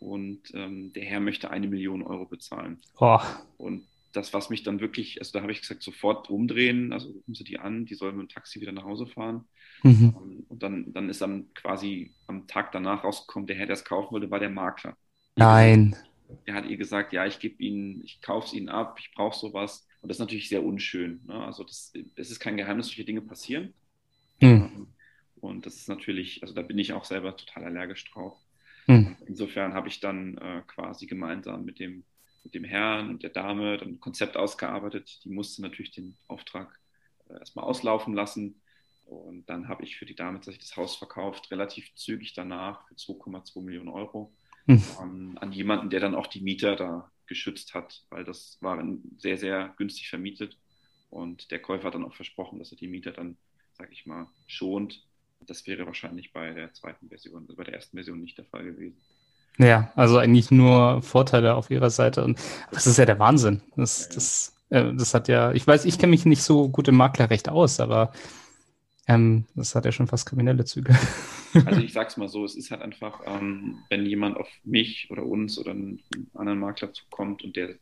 und 0.00 0.52
ähm, 0.54 0.92
der 0.92 1.04
Herr 1.04 1.20
möchte 1.20 1.50
eine 1.50 1.68
Million 1.68 2.02
Euro 2.02 2.26
bezahlen. 2.26 2.80
Oh. 2.98 3.20
Und 3.56 3.86
das, 4.12 4.32
was 4.32 4.50
mich 4.50 4.62
dann 4.62 4.80
wirklich, 4.80 5.20
also 5.20 5.32
da 5.32 5.42
habe 5.42 5.52
ich 5.52 5.60
gesagt, 5.60 5.82
sofort 5.82 6.30
umdrehen, 6.30 6.92
also 6.92 7.10
rufen 7.10 7.34
Sie 7.34 7.44
die 7.44 7.58
an, 7.58 7.84
die 7.84 7.94
sollen 7.94 8.16
mit 8.16 8.28
dem 8.28 8.34
Taxi 8.34 8.60
wieder 8.60 8.72
nach 8.72 8.84
Hause 8.84 9.06
fahren. 9.06 9.44
Mhm. 9.82 10.14
Ähm, 10.16 10.46
und 10.48 10.62
dann, 10.62 10.92
dann 10.92 11.08
ist 11.08 11.20
dann 11.20 11.52
quasi 11.54 12.12
am 12.26 12.46
Tag 12.46 12.72
danach 12.72 13.04
rausgekommen, 13.04 13.46
der 13.46 13.56
Herr, 13.56 13.66
der 13.66 13.74
es 13.74 13.84
kaufen 13.84 14.12
wollte, 14.12 14.30
war 14.30 14.40
der 14.40 14.50
Makler. 14.50 14.96
Nein. 15.36 15.96
Der 16.46 16.54
hat 16.54 16.66
ihr 16.66 16.76
gesagt, 16.76 17.12
ja, 17.12 17.26
ich 17.26 17.38
gebe 17.38 17.62
Ihnen, 17.62 18.02
ich 18.04 18.20
kaufe 18.20 18.48
es 18.48 18.52
Ihnen 18.52 18.68
ab, 18.68 18.98
ich 19.00 19.12
brauche 19.14 19.38
sowas. 19.38 19.86
Und 20.00 20.08
das 20.10 20.16
ist 20.16 20.20
natürlich 20.20 20.48
sehr 20.48 20.64
unschön. 20.64 21.20
Ne? 21.26 21.34
Also 21.34 21.64
das, 21.64 21.92
es 22.16 22.30
ist 22.30 22.40
kein 22.40 22.56
Geheimnis, 22.56 22.86
solche 22.86 23.04
Dinge 23.04 23.22
passieren. 23.22 23.72
Mhm. 24.40 24.88
Und 25.40 25.66
das 25.66 25.76
ist 25.76 25.88
natürlich, 25.88 26.42
also 26.42 26.54
da 26.54 26.62
bin 26.62 26.78
ich 26.78 26.92
auch 26.92 27.04
selber 27.04 27.36
total 27.36 27.64
allergisch 27.64 28.10
drauf. 28.10 28.36
Mhm. 28.86 29.16
Insofern 29.26 29.74
habe 29.74 29.88
ich 29.88 30.00
dann 30.00 30.36
äh, 30.38 30.62
quasi 30.66 31.06
gemeinsam 31.06 31.64
mit 31.64 31.78
dem, 31.78 32.04
mit 32.48 32.54
dem 32.54 32.64
Herrn 32.64 33.10
und 33.10 33.22
der 33.22 33.30
Dame 33.30 33.76
dann 33.76 33.88
ein 33.88 34.00
Konzept 34.00 34.38
ausgearbeitet. 34.38 35.20
Die 35.24 35.28
musste 35.28 35.60
natürlich 35.60 35.90
den 35.90 36.16
Auftrag 36.28 36.80
äh, 37.28 37.34
erstmal 37.34 37.66
auslaufen 37.66 38.14
lassen. 38.14 38.62
Und 39.04 39.48
dann 39.50 39.68
habe 39.68 39.84
ich 39.84 39.96
für 39.96 40.06
die 40.06 40.14
Dame 40.14 40.38
tatsächlich 40.38 40.66
das 40.66 40.76
Haus 40.78 40.96
verkauft, 40.96 41.50
relativ 41.50 41.94
zügig 41.94 42.32
danach 42.32 42.88
für 42.88 42.94
2,2 42.94 43.62
Millionen 43.62 43.90
Euro 43.90 44.32
mhm. 44.66 44.82
an, 44.98 45.38
an, 45.38 45.52
jemanden, 45.52 45.90
der 45.90 46.00
dann 46.00 46.14
auch 46.14 46.26
die 46.26 46.40
Mieter 46.40 46.74
da 46.74 47.10
geschützt 47.26 47.74
hat, 47.74 48.06
weil 48.08 48.24
das 48.24 48.56
war 48.62 48.82
sehr, 49.18 49.36
sehr 49.36 49.74
günstig 49.76 50.08
vermietet. 50.08 50.56
Und 51.10 51.50
der 51.50 51.60
Käufer 51.60 51.84
hat 51.84 51.94
dann 51.94 52.04
auch 52.04 52.14
versprochen, 52.14 52.58
dass 52.58 52.72
er 52.72 52.78
die 52.78 52.88
Mieter 52.88 53.12
dann, 53.12 53.36
sage 53.74 53.92
ich 53.92 54.06
mal, 54.06 54.26
schont. 54.46 55.06
Das 55.40 55.66
wäre 55.66 55.84
wahrscheinlich 55.84 56.32
bei 56.32 56.54
der 56.54 56.72
zweiten 56.72 57.08
Version, 57.08 57.42
also 57.42 57.56
bei 57.56 57.64
der 57.64 57.74
ersten 57.74 57.98
Version 57.98 58.20
nicht 58.20 58.38
der 58.38 58.46
Fall 58.46 58.64
gewesen. 58.64 58.96
Ja, 59.58 59.90
also 59.96 60.18
eigentlich 60.18 60.50
nur 60.50 61.02
Vorteile 61.02 61.54
auf 61.54 61.70
ihrer 61.70 61.90
Seite. 61.90 62.24
Und 62.24 62.38
das 62.70 62.86
ist 62.86 62.96
ja 62.96 63.06
der 63.06 63.18
Wahnsinn. 63.18 63.60
Das, 63.76 64.08
das, 64.08 64.56
äh, 64.70 64.92
das 64.94 65.14
hat 65.14 65.28
ja, 65.28 65.52
ich 65.52 65.66
weiß, 65.66 65.84
ich 65.84 65.98
kenne 65.98 66.10
mich 66.10 66.24
nicht 66.24 66.42
so 66.42 66.68
gut 66.68 66.86
im 66.88 66.96
Maklerrecht 66.96 67.48
aus, 67.48 67.80
aber 67.80 68.12
ähm, 69.08 69.46
das 69.54 69.74
hat 69.74 69.84
ja 69.84 69.92
schon 69.92 70.06
fast 70.06 70.28
kriminelle 70.28 70.64
Züge. 70.64 70.96
Also 71.64 71.80
ich 71.80 71.94
sag's 71.94 72.18
mal 72.18 72.28
so, 72.28 72.44
es 72.44 72.54
ist 72.54 72.70
halt 72.70 72.82
einfach, 72.82 73.22
ähm, 73.26 73.78
wenn 73.88 74.04
jemand 74.04 74.36
auf 74.36 74.48
mich 74.64 75.08
oder 75.10 75.24
uns 75.24 75.58
oder 75.58 75.70
einen 75.70 76.02
anderen 76.34 76.58
Makler 76.58 76.92
zukommt 76.92 77.42
und 77.42 77.56
der 77.56 77.76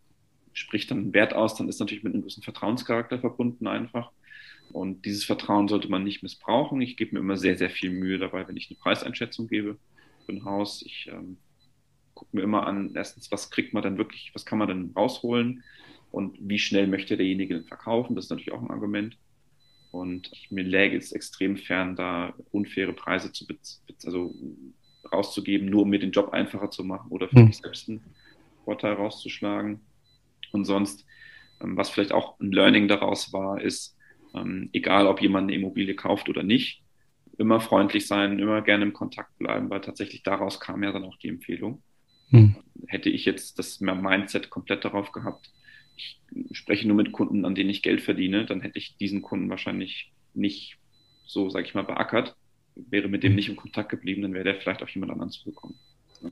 spricht 0.52 0.90
dann 0.90 0.98
einen 0.98 1.14
Wert 1.14 1.34
aus, 1.34 1.56
dann 1.56 1.68
ist 1.68 1.80
natürlich 1.80 2.04
mit 2.04 2.14
einem 2.14 2.22
gewissen 2.22 2.44
Vertrauenscharakter 2.44 3.18
verbunden 3.18 3.66
einfach. 3.66 4.12
Und 4.72 5.04
dieses 5.04 5.24
Vertrauen 5.24 5.68
sollte 5.68 5.88
man 5.88 6.04
nicht 6.04 6.22
missbrauchen. 6.22 6.80
Ich 6.80 6.96
gebe 6.96 7.14
mir 7.14 7.20
immer 7.20 7.36
sehr, 7.36 7.58
sehr 7.58 7.70
viel 7.70 7.90
Mühe 7.90 8.18
dabei, 8.18 8.46
wenn 8.46 8.56
ich 8.56 8.70
eine 8.70 8.78
Preiseinschätzung 8.78 9.48
gebe 9.48 9.78
für 10.24 10.32
ein 10.32 10.44
Haus. 10.44 10.82
Ich 10.82 11.10
ähm, 11.12 11.38
gucke 12.16 12.34
mir 12.34 12.42
immer 12.42 12.66
an, 12.66 12.92
erstens, 12.94 13.30
was 13.30 13.50
kriegt 13.50 13.74
man 13.74 13.84
dann 13.84 13.98
wirklich, 13.98 14.32
was 14.34 14.44
kann 14.44 14.58
man 14.58 14.66
dann 14.66 14.90
rausholen 14.96 15.62
und 16.10 16.36
wie 16.40 16.58
schnell 16.58 16.88
möchte 16.88 17.16
derjenige 17.16 17.54
denn 17.54 17.64
verkaufen. 17.64 18.16
Das 18.16 18.24
ist 18.24 18.30
natürlich 18.30 18.52
auch 18.52 18.62
ein 18.62 18.70
Argument. 18.70 19.16
Und 19.92 20.30
mir 20.50 20.64
läge 20.64 20.96
es 20.96 21.12
extrem 21.12 21.56
fern, 21.56 21.94
da 21.94 22.34
unfaire 22.50 22.92
Preise 22.92 23.32
zu 23.32 23.46
also 24.04 24.34
rauszugeben, 25.12 25.68
nur 25.68 25.82
um 25.82 25.90
mir 25.90 26.00
den 26.00 26.10
Job 26.10 26.30
einfacher 26.30 26.70
zu 26.70 26.84
machen 26.84 27.10
oder 27.10 27.28
für 27.28 27.38
mhm. 27.38 27.46
mich 27.46 27.58
selbst 27.58 27.88
einen 27.88 28.02
Vorteil 28.64 28.94
rauszuschlagen. 28.94 29.80
Und 30.52 30.64
sonst, 30.64 31.06
ähm, 31.60 31.76
was 31.76 31.90
vielleicht 31.90 32.12
auch 32.12 32.40
ein 32.40 32.50
Learning 32.50 32.88
daraus 32.88 33.32
war, 33.32 33.60
ist, 33.60 33.96
ähm, 34.34 34.70
egal 34.72 35.06
ob 35.06 35.20
jemand 35.20 35.44
eine 35.44 35.54
Immobilie 35.54 35.94
kauft 35.94 36.28
oder 36.28 36.42
nicht, 36.42 36.82
immer 37.38 37.60
freundlich 37.60 38.06
sein, 38.06 38.38
immer 38.38 38.62
gerne 38.62 38.84
im 38.84 38.92
Kontakt 38.92 39.36
bleiben, 39.38 39.68
weil 39.70 39.80
tatsächlich 39.80 40.22
daraus 40.22 40.60
kam 40.60 40.82
ja 40.82 40.92
dann 40.92 41.04
auch 41.04 41.16
die 41.18 41.28
Empfehlung. 41.28 41.82
Mhm. 42.30 42.56
Hätte 42.86 43.10
ich 43.10 43.24
jetzt 43.24 43.58
das 43.58 43.80
Mindset 43.80 44.50
komplett 44.50 44.84
darauf 44.84 45.12
gehabt, 45.12 45.50
ich 45.96 46.20
spreche 46.52 46.86
nur 46.86 46.96
mit 46.96 47.12
Kunden, 47.12 47.44
an 47.44 47.54
denen 47.54 47.70
ich 47.70 47.82
Geld 47.82 48.02
verdiene, 48.02 48.44
dann 48.44 48.60
hätte 48.60 48.78
ich 48.78 48.96
diesen 48.96 49.22
Kunden 49.22 49.48
wahrscheinlich 49.48 50.12
nicht 50.34 50.76
so, 51.24 51.48
sage 51.48 51.66
ich 51.66 51.74
mal, 51.74 51.82
beackert, 51.82 52.36
wäre 52.74 53.08
mit 53.08 53.22
dem 53.22 53.32
mhm. 53.32 53.36
nicht 53.36 53.48
in 53.48 53.56
Kontakt 53.56 53.88
geblieben, 53.88 54.22
dann 54.22 54.34
wäre 54.34 54.44
der 54.44 54.56
vielleicht 54.56 54.82
auf 54.82 54.90
jemand 54.90 55.12
anderen 55.12 55.30
zugekommen. 55.30 55.78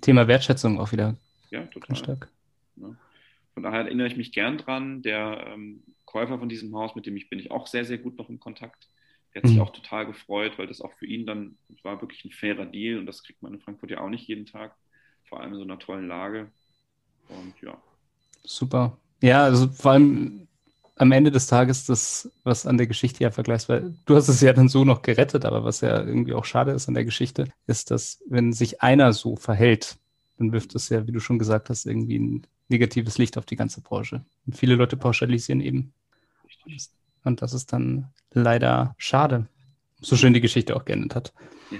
Thema 0.01 0.29
Wertschätzung 0.29 0.79
auch 0.79 0.93
wieder. 0.93 1.17
Ja, 1.51 1.65
total. 1.67 1.97
Stark. 1.97 2.31
Ja. 2.77 2.95
Von 3.55 3.63
daher 3.63 3.81
erinnere 3.81 4.07
ich 4.07 4.17
mich 4.17 4.33
gern 4.33 4.59
dran. 4.59 5.03
Der 5.03 5.47
ähm, 5.49 5.83
Käufer 6.05 6.39
von 6.39 6.49
diesem 6.49 6.75
Haus, 6.75 6.95
mit 6.95 7.07
dem 7.07 7.17
ich 7.17 7.31
bin 7.31 7.39
ich 7.39 7.51
auch 7.51 7.67
sehr, 7.67 7.85
sehr 7.85 7.99
gut 7.99 8.19
noch 8.19 8.29
in 8.29 8.41
Kontakt. 8.41 8.89
Der 9.33 9.43
hat 9.43 9.49
sich 9.49 9.57
mhm. 9.57 9.63
auch 9.63 9.73
total 9.73 10.07
gefreut, 10.07 10.59
weil 10.59 10.67
das 10.67 10.81
auch 10.81 10.93
für 10.95 11.07
ihn 11.07 11.27
dann 11.27 11.57
war 11.83 12.01
wirklich 12.01 12.25
ein 12.25 12.31
fairer 12.31 12.67
Deal 12.67 12.99
und 12.99 13.07
das 13.07 13.23
kriegt 13.23 13.43
man 13.43 13.55
in 13.55 13.61
Frankfurt 13.61 13.91
ja 13.91 14.01
auch 14.01 14.09
nicht 14.09 14.29
jeden 14.29 14.47
Tag, 14.47 14.77
vor 15.29 15.41
allem 15.41 15.53
in 15.53 15.59
so 15.59 15.65
einer 15.65 15.79
tollen 15.79 16.09
Lage. 16.09 16.49
Und 17.29 17.55
ja. 17.63 17.77
Super. 18.45 18.97
Ja, 19.21 19.45
also 19.45 19.69
vor 19.69 19.93
allem 19.93 20.45
am 20.97 21.13
Ende 21.13 21.31
des 21.31 21.47
Tages 21.47 21.87
das, 21.87 22.31
was 22.45 22.67
an 22.67 22.77
der 22.77 22.87
Geschichte 22.87 23.25
ja 23.25 23.31
vergleichsweise, 23.31 23.95
du 24.07 24.15
hast 24.15 24.29
es 24.29 24.41
ja 24.41 24.53
dann 24.53 24.69
so 24.69 24.85
noch 24.85 25.03
gerettet, 25.03 25.45
aber 25.45 25.65
was 25.65 25.81
ja 25.81 26.01
irgendwie 26.01 26.35
auch 26.35 26.45
schade 26.45 26.73
ist 26.73 26.89
an 26.89 26.95
der 26.95 27.05
Geschichte, 27.05 27.49
ist, 27.67 27.91
dass 27.91 28.23
wenn 28.29 28.53
sich 28.53 28.83
einer 28.83 29.13
so 29.13 29.37
verhält, 29.37 29.97
dann 30.39 30.53
wirft 30.53 30.75
es 30.75 30.89
ja, 30.89 31.07
wie 31.07 31.13
du 31.13 31.21
schon 31.21 31.39
gesagt 31.39 31.71
hast, 31.71 31.87
irgendwie 31.87 32.19
ein 32.19 32.47
negatives 32.69 33.19
Licht 33.19 33.37
auf 33.39 33.47
die 33.47 33.57
ganze 33.57 33.81
Branche. 33.81 34.25
Und 34.47 34.57
viele 34.57 34.75
Leute 34.77 34.97
pauschalisieren 34.97 35.61
eben. 35.61 35.93
Und 37.25 37.43
das 37.43 37.55
ist 37.55 37.73
dann 37.73 38.09
leider 38.33 38.95
schade. 38.99 39.47
So 40.01 40.17
schön 40.17 40.35
die 40.35 40.41
Geschichte 40.41 40.77
auch 40.77 40.85
geendet 40.85 41.15
hat. 41.15 41.33
Ja. 41.71 41.79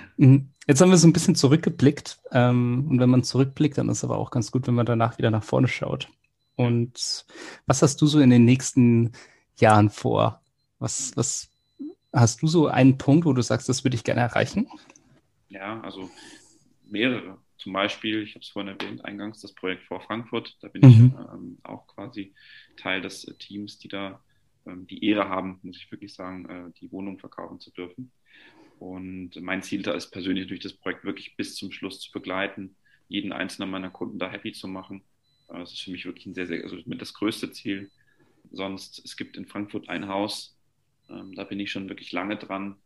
Jetzt 0.67 0.81
haben 0.81 0.91
wir 0.91 0.97
so 0.97 1.07
ein 1.07 1.13
bisschen 1.13 1.35
zurückgeblickt. 1.35 2.19
Ähm, 2.33 2.87
und 2.89 3.01
wenn 3.01 3.11
man 3.11 3.23
zurückblickt, 3.23 3.79
dann 3.79 3.89
ist 3.89 3.99
es 3.99 4.05
aber 4.05 4.19
auch 4.19 4.31
ganz 4.31 4.51
gut, 4.51 4.67
wenn 4.67 4.75
man 4.75 4.87
danach 4.87 5.19
wieder 5.19 5.31
nach 5.31 5.45
vorne 5.45 5.69
schaut. 5.69 6.09
Und 6.57 7.27
was 7.67 7.83
hast 7.83 8.01
du 8.01 8.07
so 8.07 8.21
in 8.21 8.31
den 8.31 8.45
nächsten 8.45 9.13
Jahren 9.57 9.91
vor? 9.91 10.41
Was, 10.79 11.17
was 11.17 11.51
hast 12.13 12.43
du 12.43 12.47
so 12.47 12.69
einen 12.69 12.99
Punkt, 12.99 13.27
wo 13.27 13.33
du 13.33 13.43
sagst, 13.43 13.69
das 13.69 13.85
würde 13.85 13.97
ich 13.97 14.05
gerne 14.05 14.21
erreichen? 14.21 14.69
Ja, 15.49 15.81
also 15.81 16.11
mehrere. 16.85 17.39
Zum 17.59 17.73
Beispiel, 17.73 18.23
ich 18.23 18.35
habe 18.35 18.43
es 18.43 18.49
vorhin 18.49 18.77
erwähnt, 18.79 19.05
eingangs 19.05 19.41
das 19.41 19.55
Projekt 19.55 19.85
vor 19.85 20.01
Frankfurt. 20.01 20.57
Da 20.61 20.69
bin 20.69 20.83
mhm. 20.83 20.89
ich 20.89 20.99
ähm, 21.33 21.59
auch 21.63 21.87
quasi 21.87 22.35
Teil 22.77 23.01
des 23.01 23.25
äh, 23.25 23.35
Teams, 23.35 23.79
die 23.79 23.89
da 23.89 24.21
ähm, 24.67 24.87
die 24.87 25.05
Ehre 25.05 25.29
haben, 25.29 25.61
muss 25.63 25.77
ich 25.77 25.91
wirklich 25.91 26.15
sagen, 26.15 26.49
äh, 26.49 26.73
die 26.81 26.91
Wohnung 26.93 27.19
verkaufen 27.19 27.61
zu 27.61 27.71
dürfen. 27.71 28.11
Und 28.79 29.41
mein 29.41 29.63
Ziel 29.63 29.83
da 29.83 29.93
ist 29.93 30.11
persönlich 30.11 30.47
durch 30.47 30.61
das 30.61 30.75
Projekt 30.75 31.05
wirklich 31.05 31.37
bis 31.37 31.55
zum 31.55 31.73
Schluss 31.73 32.01
zu 32.01 32.13
begleiten, 32.13 32.77
jeden 33.09 33.33
einzelnen 33.33 33.71
meiner 33.71 33.91
Kunden 33.91 34.19
da 34.19 34.31
happy 34.31 34.53
zu 34.53 34.69
machen 34.69 35.03
das 35.49 35.73
ist 35.73 35.83
für 35.83 35.91
mich 35.91 36.05
wirklich 36.05 36.27
ein 36.27 36.35
sehr, 36.35 36.47
sehr, 36.47 36.63
also 36.63 36.77
das 36.87 37.15
größte 37.15 37.51
Ziel. 37.53 37.91
Sonst, 38.53 39.03
es 39.05 39.17
gibt 39.17 39.37
in 39.37 39.47
Frankfurt 39.47 39.89
ein 39.89 40.09
Haus, 40.09 40.57
ähm, 41.09 41.35
da 41.35 41.45
bin 41.45 41.61
ich 41.61 41.71
schon 41.71 41.89
wirklich 41.89 42.13
lange 42.13 42.37
dran. 42.37 42.77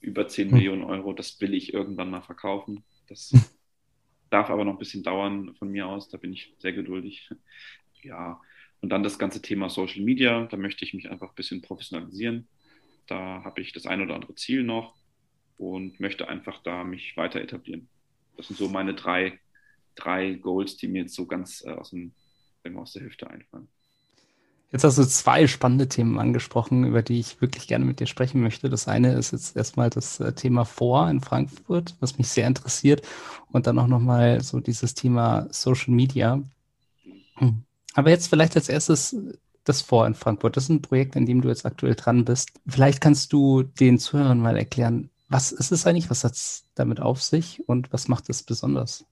Über 0.00 0.28
10 0.28 0.48
hm. 0.48 0.56
Millionen 0.56 0.84
Euro, 0.84 1.12
das 1.12 1.40
will 1.40 1.54
ich 1.54 1.74
irgendwann 1.74 2.10
mal 2.10 2.22
verkaufen. 2.22 2.84
Das 3.08 3.30
hm. 3.30 3.42
darf 4.30 4.50
aber 4.50 4.64
noch 4.64 4.72
ein 4.72 4.78
bisschen 4.78 5.02
dauern 5.02 5.54
von 5.56 5.68
mir 5.68 5.86
aus, 5.86 6.08
da 6.08 6.18
bin 6.18 6.32
ich 6.32 6.54
sehr 6.58 6.72
geduldig. 6.72 7.30
Ja, 8.02 8.40
und 8.80 8.90
dann 8.90 9.02
das 9.02 9.18
ganze 9.18 9.42
Thema 9.42 9.70
Social 9.70 10.02
Media, 10.04 10.46
da 10.46 10.56
möchte 10.56 10.84
ich 10.84 10.94
mich 10.94 11.10
einfach 11.10 11.30
ein 11.30 11.34
bisschen 11.34 11.62
professionalisieren. 11.62 12.46
Da 13.08 13.42
habe 13.42 13.60
ich 13.60 13.72
das 13.72 13.86
ein 13.86 14.00
oder 14.00 14.14
andere 14.14 14.36
Ziel 14.36 14.62
noch 14.62 14.94
und 15.58 16.00
möchte 16.00 16.28
einfach 16.28 16.62
da 16.62 16.84
mich 16.84 17.16
weiter 17.16 17.40
etablieren. 17.40 17.88
Das 18.36 18.48
sind 18.48 18.56
so 18.56 18.68
meine 18.68 18.94
drei 18.94 19.38
drei 19.98 20.34
Goals, 20.34 20.76
die 20.76 20.88
mir 20.88 21.02
jetzt 21.02 21.14
so 21.14 21.26
ganz 21.26 21.62
äh, 21.64 21.72
aus, 21.72 21.90
dem, 21.90 22.12
aus 22.76 22.92
der 22.92 23.02
Hüfte 23.02 23.28
einfallen. 23.28 23.68
Jetzt 24.70 24.84
hast 24.84 24.98
du 24.98 25.04
zwei 25.04 25.46
spannende 25.46 25.88
Themen 25.88 26.18
angesprochen, 26.18 26.84
über 26.84 27.00
die 27.00 27.20
ich 27.20 27.40
wirklich 27.40 27.66
gerne 27.68 27.86
mit 27.86 28.00
dir 28.00 28.06
sprechen 28.06 28.42
möchte. 28.42 28.68
Das 28.68 28.86
eine 28.86 29.14
ist 29.14 29.32
jetzt 29.32 29.56
erstmal 29.56 29.88
das 29.88 30.20
äh, 30.20 30.34
Thema 30.34 30.66
Vor 30.66 31.08
in 31.08 31.20
Frankfurt, 31.20 31.96
was 32.00 32.18
mich 32.18 32.28
sehr 32.28 32.46
interessiert. 32.46 33.02
Und 33.50 33.66
dann 33.66 33.78
auch 33.78 33.86
nochmal 33.86 34.42
so 34.42 34.60
dieses 34.60 34.94
Thema 34.94 35.48
Social 35.50 35.94
Media. 35.94 36.42
Aber 37.94 38.10
jetzt 38.10 38.28
vielleicht 38.28 38.56
als 38.56 38.68
erstes 38.68 39.16
das 39.64 39.80
Vor 39.80 40.06
in 40.06 40.14
Frankfurt. 40.14 40.56
Das 40.56 40.64
ist 40.64 40.70
ein 40.70 40.82
Projekt, 40.82 41.16
an 41.16 41.24
dem 41.24 41.40
du 41.40 41.48
jetzt 41.48 41.64
aktuell 41.64 41.94
dran 41.94 42.26
bist. 42.26 42.60
Vielleicht 42.66 43.00
kannst 43.00 43.32
du 43.32 43.62
den 43.62 43.98
Zuhörern 43.98 44.40
mal 44.40 44.56
erklären, 44.56 45.08
was 45.28 45.52
ist 45.52 45.72
es 45.72 45.86
eigentlich, 45.86 46.10
was 46.10 46.24
hat 46.24 46.32
es 46.32 46.68
damit 46.74 47.00
auf 47.00 47.22
sich 47.22 47.62
und 47.68 47.92
was 47.92 48.08
macht 48.08 48.28
es 48.30 48.42
besonders? 48.42 49.06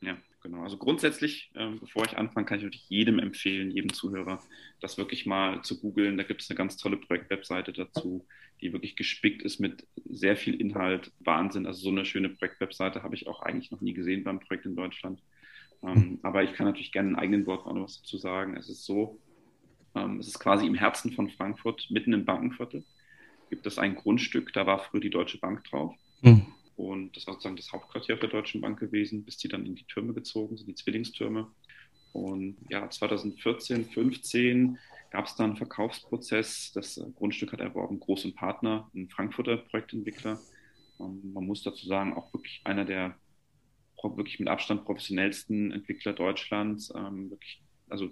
Ja, 0.00 0.16
genau. 0.42 0.62
Also 0.62 0.76
grundsätzlich, 0.76 1.50
äh, 1.54 1.70
bevor 1.80 2.04
ich 2.04 2.16
anfange, 2.16 2.46
kann 2.46 2.58
ich 2.58 2.64
wirklich 2.64 2.88
jedem 2.88 3.18
empfehlen, 3.18 3.70
jedem 3.70 3.92
Zuhörer, 3.92 4.40
das 4.80 4.98
wirklich 4.98 5.26
mal 5.26 5.62
zu 5.62 5.80
googeln. 5.80 6.16
Da 6.16 6.22
gibt 6.22 6.42
es 6.42 6.50
eine 6.50 6.56
ganz 6.56 6.76
tolle 6.76 6.96
Projektwebseite 6.96 7.72
dazu, 7.72 8.24
die 8.60 8.72
wirklich 8.72 8.96
gespickt 8.96 9.42
ist 9.42 9.58
mit 9.58 9.86
sehr 10.08 10.36
viel 10.36 10.54
Inhalt. 10.60 11.12
Wahnsinn. 11.20 11.66
Also 11.66 11.80
so 11.82 11.90
eine 11.90 12.04
schöne 12.04 12.28
Projektwebseite 12.28 13.02
habe 13.02 13.14
ich 13.14 13.26
auch 13.26 13.40
eigentlich 13.42 13.70
noch 13.70 13.80
nie 13.80 13.94
gesehen 13.94 14.24
beim 14.24 14.40
Projekt 14.40 14.66
in 14.66 14.76
Deutschland. 14.76 15.20
Ähm, 15.82 16.18
aber 16.22 16.42
ich 16.42 16.54
kann 16.54 16.66
natürlich 16.66 16.92
gerne 16.92 17.10
in 17.10 17.16
eigenen 17.16 17.46
Worten 17.46 17.68
auch 17.68 17.74
noch 17.74 17.84
was 17.84 18.02
dazu 18.02 18.18
sagen. 18.18 18.56
Es 18.56 18.68
ist 18.68 18.84
so, 18.84 19.18
ähm, 19.94 20.18
es 20.18 20.28
ist 20.28 20.38
quasi 20.38 20.66
im 20.66 20.74
Herzen 20.74 21.12
von 21.12 21.30
Frankfurt, 21.30 21.88
mitten 21.90 22.12
im 22.12 22.24
Bankenviertel, 22.24 22.84
gibt 23.48 23.66
es 23.66 23.78
ein 23.78 23.94
Grundstück, 23.96 24.52
da 24.52 24.66
war 24.66 24.78
früher 24.78 25.00
die 25.00 25.10
Deutsche 25.10 25.38
Bank 25.38 25.64
drauf. 25.64 25.94
Mhm. 26.22 26.46
Und 26.76 27.16
das 27.16 27.26
war 27.26 27.34
sozusagen 27.34 27.56
das 27.56 27.72
Hauptquartier 27.72 28.16
der 28.16 28.28
Deutschen 28.28 28.60
Bank 28.60 28.78
gewesen, 28.78 29.24
bis 29.24 29.36
die 29.36 29.48
dann 29.48 29.66
in 29.66 29.74
die 29.74 29.84
Türme 29.84 30.14
gezogen 30.14 30.56
sind, 30.56 30.68
die 30.68 30.74
Zwillingstürme. 30.74 31.48
Und 32.12 32.56
ja, 32.70 32.88
2014, 32.88 33.86
15 33.86 34.78
gab 35.10 35.26
es 35.26 35.34
dann 35.34 35.50
einen 35.50 35.56
Verkaufsprozess. 35.56 36.72
Das 36.72 37.00
Grundstück 37.16 37.52
hat 37.52 37.60
erworben 37.60 37.98
Groß 37.98 38.26
und 38.26 38.36
Partner, 38.36 38.90
ein 38.94 39.08
Frankfurter 39.08 39.56
Projektentwickler. 39.56 40.38
Und 40.98 41.32
man 41.32 41.46
muss 41.46 41.62
dazu 41.62 41.86
sagen, 41.86 42.14
auch 42.14 42.32
wirklich 42.32 42.60
einer 42.64 42.84
der 42.84 43.16
wirklich 44.02 44.38
mit 44.38 44.48
Abstand 44.48 44.84
professionellsten 44.84 45.72
Entwickler 45.72 46.12
Deutschlands, 46.12 46.92
ähm, 46.94 47.30
wirklich, 47.30 47.60
also 47.88 48.08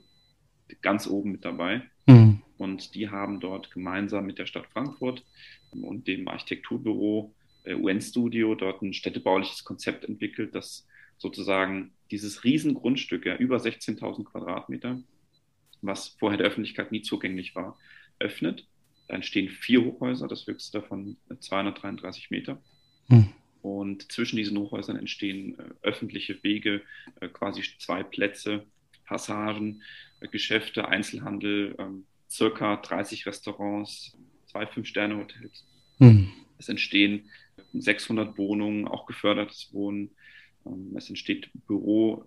ganz 0.82 1.06
oben 1.06 1.32
mit 1.32 1.44
dabei. 1.44 1.82
Mhm. 2.06 2.42
Und 2.58 2.94
die 2.94 3.10
haben 3.10 3.40
dort 3.40 3.70
gemeinsam 3.70 4.26
mit 4.26 4.38
der 4.38 4.46
Stadt 4.46 4.66
Frankfurt 4.72 5.24
und 5.70 6.06
dem 6.08 6.26
Architekturbüro 6.28 7.34
äh, 7.64 7.74
UN-Studio 7.74 8.54
dort 8.54 8.82
ein 8.82 8.94
städtebauliches 8.94 9.64
Konzept 9.64 10.04
entwickelt, 10.04 10.54
das 10.54 10.86
sozusagen 11.18 11.92
dieses 12.10 12.44
Riesengrundstück, 12.44 13.26
ja, 13.26 13.36
über 13.36 13.56
16.000 13.56 14.24
Quadratmeter, 14.24 15.00
was 15.82 16.08
vorher 16.18 16.38
der 16.38 16.46
Öffentlichkeit 16.46 16.92
nie 16.92 17.02
zugänglich 17.02 17.54
war, 17.54 17.78
öffnet. 18.18 18.66
Da 19.08 19.14
entstehen 19.14 19.48
vier 19.48 19.84
Hochhäuser, 19.84 20.28
das 20.28 20.46
höchste 20.46 20.80
davon 20.80 21.16
233 21.38 22.30
Meter. 22.30 22.60
Hm. 23.08 23.32
Und 23.62 24.12
zwischen 24.12 24.36
diesen 24.36 24.58
Hochhäusern 24.58 24.96
entstehen 24.96 25.58
äh, 25.58 25.62
öffentliche 25.82 26.42
Wege, 26.42 26.82
äh, 27.20 27.28
quasi 27.28 27.62
zwei 27.78 28.02
Plätze, 28.02 28.64
Passagen, 29.04 29.82
äh, 30.20 30.28
Geschäfte, 30.28 30.88
Einzelhandel, 30.88 31.74
ähm, 31.78 32.06
circa 32.28 32.76
30 32.76 33.26
Restaurants, 33.26 34.16
zwei 34.46 34.66
Fünf-Sterne-Hotels. 34.66 35.66
Hm. 35.98 36.32
Es 36.58 36.68
entstehen 36.68 37.30
600 37.72 38.36
Wohnungen, 38.38 38.88
auch 38.88 39.06
gefördertes 39.06 39.72
Wohnen. 39.72 40.10
Ähm, 40.64 40.92
es 40.96 41.08
entsteht 41.08 41.50
Büro, 41.66 42.24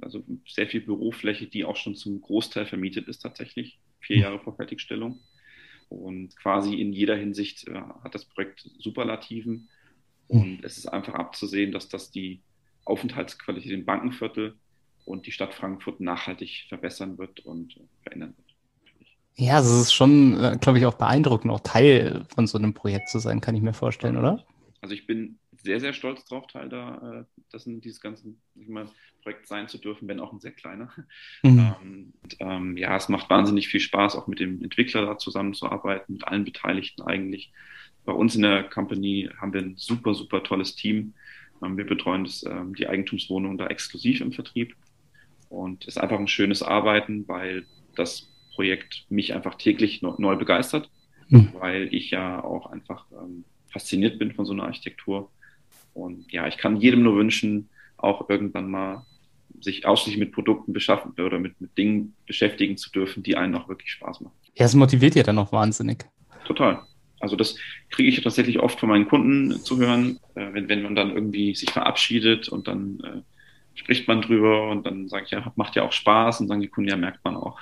also 0.00 0.24
sehr 0.46 0.66
viel 0.66 0.80
Bürofläche, 0.80 1.46
die 1.46 1.64
auch 1.64 1.76
schon 1.76 1.94
zum 1.94 2.20
Großteil 2.20 2.66
vermietet 2.66 3.08
ist 3.08 3.20
tatsächlich, 3.20 3.78
vier 4.00 4.16
hm. 4.16 4.22
Jahre 4.22 4.40
vor 4.40 4.56
Fertigstellung. 4.56 5.20
Und 5.88 6.36
quasi 6.36 6.80
in 6.80 6.92
jeder 6.92 7.16
Hinsicht 7.16 7.66
äh, 7.66 7.74
hat 8.04 8.14
das 8.14 8.24
Projekt 8.24 8.70
Superlativen. 8.78 9.68
Hm. 10.28 10.40
Und 10.40 10.64
es 10.64 10.78
ist 10.78 10.86
einfach 10.86 11.14
abzusehen, 11.14 11.72
dass 11.72 11.88
das 11.88 12.10
die 12.10 12.40
Aufenthaltsqualität 12.84 13.72
im 13.72 13.84
Bankenviertel 13.84 14.56
und 15.04 15.26
die 15.26 15.32
Stadt 15.32 15.54
Frankfurt 15.54 16.00
nachhaltig 16.00 16.66
verbessern 16.68 17.18
wird 17.18 17.40
und 17.40 17.80
verändern 18.02 18.34
wird. 18.36 18.49
Ja, 19.36 19.60
es 19.60 19.70
ist 19.70 19.92
schon, 19.92 20.38
äh, 20.42 20.58
glaube 20.60 20.78
ich, 20.78 20.86
auch 20.86 20.94
beeindruckend, 20.94 21.52
auch 21.52 21.60
Teil 21.60 22.24
von 22.34 22.46
so 22.46 22.58
einem 22.58 22.74
Projekt 22.74 23.08
zu 23.08 23.18
sein, 23.18 23.40
kann 23.40 23.54
ich 23.54 23.62
mir 23.62 23.72
vorstellen, 23.72 24.16
oder? 24.16 24.44
Also 24.82 24.94
ich 24.94 25.06
bin 25.06 25.38
sehr, 25.62 25.80
sehr 25.80 25.92
stolz 25.92 26.24
drauf, 26.24 26.46
Teil 26.46 26.68
da, 26.68 27.20
äh, 27.20 27.24
das 27.50 27.66
in 27.66 27.80
dieses 27.80 28.00
ganze 28.00 28.34
mal, 28.54 28.86
Projekt 29.22 29.46
sein 29.46 29.68
zu 29.68 29.78
dürfen, 29.78 30.08
wenn 30.08 30.20
auch 30.20 30.32
ein 30.32 30.40
sehr 30.40 30.52
kleiner. 30.52 30.90
Mhm. 31.42 31.74
Ähm, 31.82 32.12
und, 32.22 32.36
ähm, 32.40 32.76
ja, 32.76 32.96
es 32.96 33.08
macht 33.08 33.30
wahnsinnig 33.30 33.68
viel 33.68 33.80
Spaß, 33.80 34.16
auch 34.16 34.26
mit 34.26 34.40
dem 34.40 34.62
Entwickler 34.62 35.06
da 35.06 35.16
zusammenzuarbeiten, 35.18 36.14
mit 36.14 36.26
allen 36.26 36.44
Beteiligten 36.44 37.02
eigentlich. 37.02 37.50
Bei 38.04 38.12
uns 38.12 38.34
in 38.34 38.42
der 38.42 38.64
Company 38.64 39.30
haben 39.38 39.52
wir 39.52 39.62
ein 39.62 39.76
super, 39.76 40.14
super 40.14 40.42
tolles 40.42 40.74
Team. 40.74 41.14
Ähm, 41.62 41.76
wir 41.76 41.86
betreuen 41.86 42.24
das, 42.24 42.44
ähm, 42.44 42.74
die 42.74 42.88
Eigentumswohnung 42.88 43.58
da 43.58 43.66
exklusiv 43.68 44.20
im 44.20 44.32
Vertrieb. 44.32 44.74
Und 45.48 45.82
es 45.84 45.96
ist 45.96 45.98
einfach 45.98 46.18
ein 46.18 46.28
schönes 46.28 46.62
Arbeiten, 46.62 47.26
weil 47.26 47.66
das 47.96 48.29
Projekt 48.60 49.06
mich 49.08 49.32
einfach 49.32 49.54
täglich 49.54 50.02
neu 50.02 50.36
begeistert, 50.36 50.90
mhm. 51.30 51.48
weil 51.54 51.88
ich 51.94 52.10
ja 52.10 52.44
auch 52.44 52.66
einfach 52.66 53.06
ähm, 53.10 53.44
fasziniert 53.70 54.18
bin 54.18 54.32
von 54.32 54.44
so 54.44 54.52
einer 54.52 54.64
Architektur. 54.64 55.30
Und 55.94 56.30
ja, 56.30 56.46
ich 56.46 56.58
kann 56.58 56.76
jedem 56.76 57.02
nur 57.02 57.16
wünschen, 57.16 57.70
auch 57.96 58.28
irgendwann 58.28 58.70
mal 58.70 59.06
sich 59.62 59.86
ausschließlich 59.86 60.20
mit 60.20 60.32
Produkten 60.32 60.74
beschaffen 60.74 61.12
oder 61.12 61.38
mit, 61.38 61.58
mit 61.58 61.76
Dingen 61.78 62.14
beschäftigen 62.26 62.76
zu 62.76 62.90
dürfen, 62.90 63.22
die 63.22 63.34
einen 63.34 63.54
auch 63.54 63.66
wirklich 63.66 63.92
Spaß 63.92 64.20
machen. 64.20 64.34
Ja, 64.56 64.66
es 64.66 64.74
motiviert 64.74 65.14
ja 65.14 65.22
dann 65.22 65.38
auch 65.38 65.52
wahnsinnig. 65.52 66.04
Total. 66.44 66.82
Also 67.18 67.36
das 67.36 67.56
kriege 67.88 68.10
ich 68.10 68.22
tatsächlich 68.22 68.60
oft 68.60 68.78
von 68.78 68.90
meinen 68.90 69.08
Kunden 69.08 69.58
zu 69.58 69.78
hören, 69.78 70.18
äh, 70.34 70.52
wenn, 70.52 70.68
wenn 70.68 70.82
man 70.82 70.94
dann 70.94 71.14
irgendwie 71.14 71.54
sich 71.54 71.70
verabschiedet 71.70 72.50
und 72.50 72.68
dann 72.68 73.00
äh, 73.00 73.22
spricht 73.74 74.06
man 74.06 74.20
drüber 74.20 74.68
und 74.70 74.86
dann 74.86 75.08
sage 75.08 75.24
ich, 75.24 75.30
ja, 75.30 75.50
macht 75.56 75.76
ja 75.76 75.82
auch 75.82 75.92
Spaß 75.92 76.42
und 76.42 76.48
sagen 76.48 76.60
die 76.60 76.68
Kunden, 76.68 76.90
ja, 76.90 76.96
merkt 76.96 77.24
man 77.24 77.36
auch. 77.36 77.58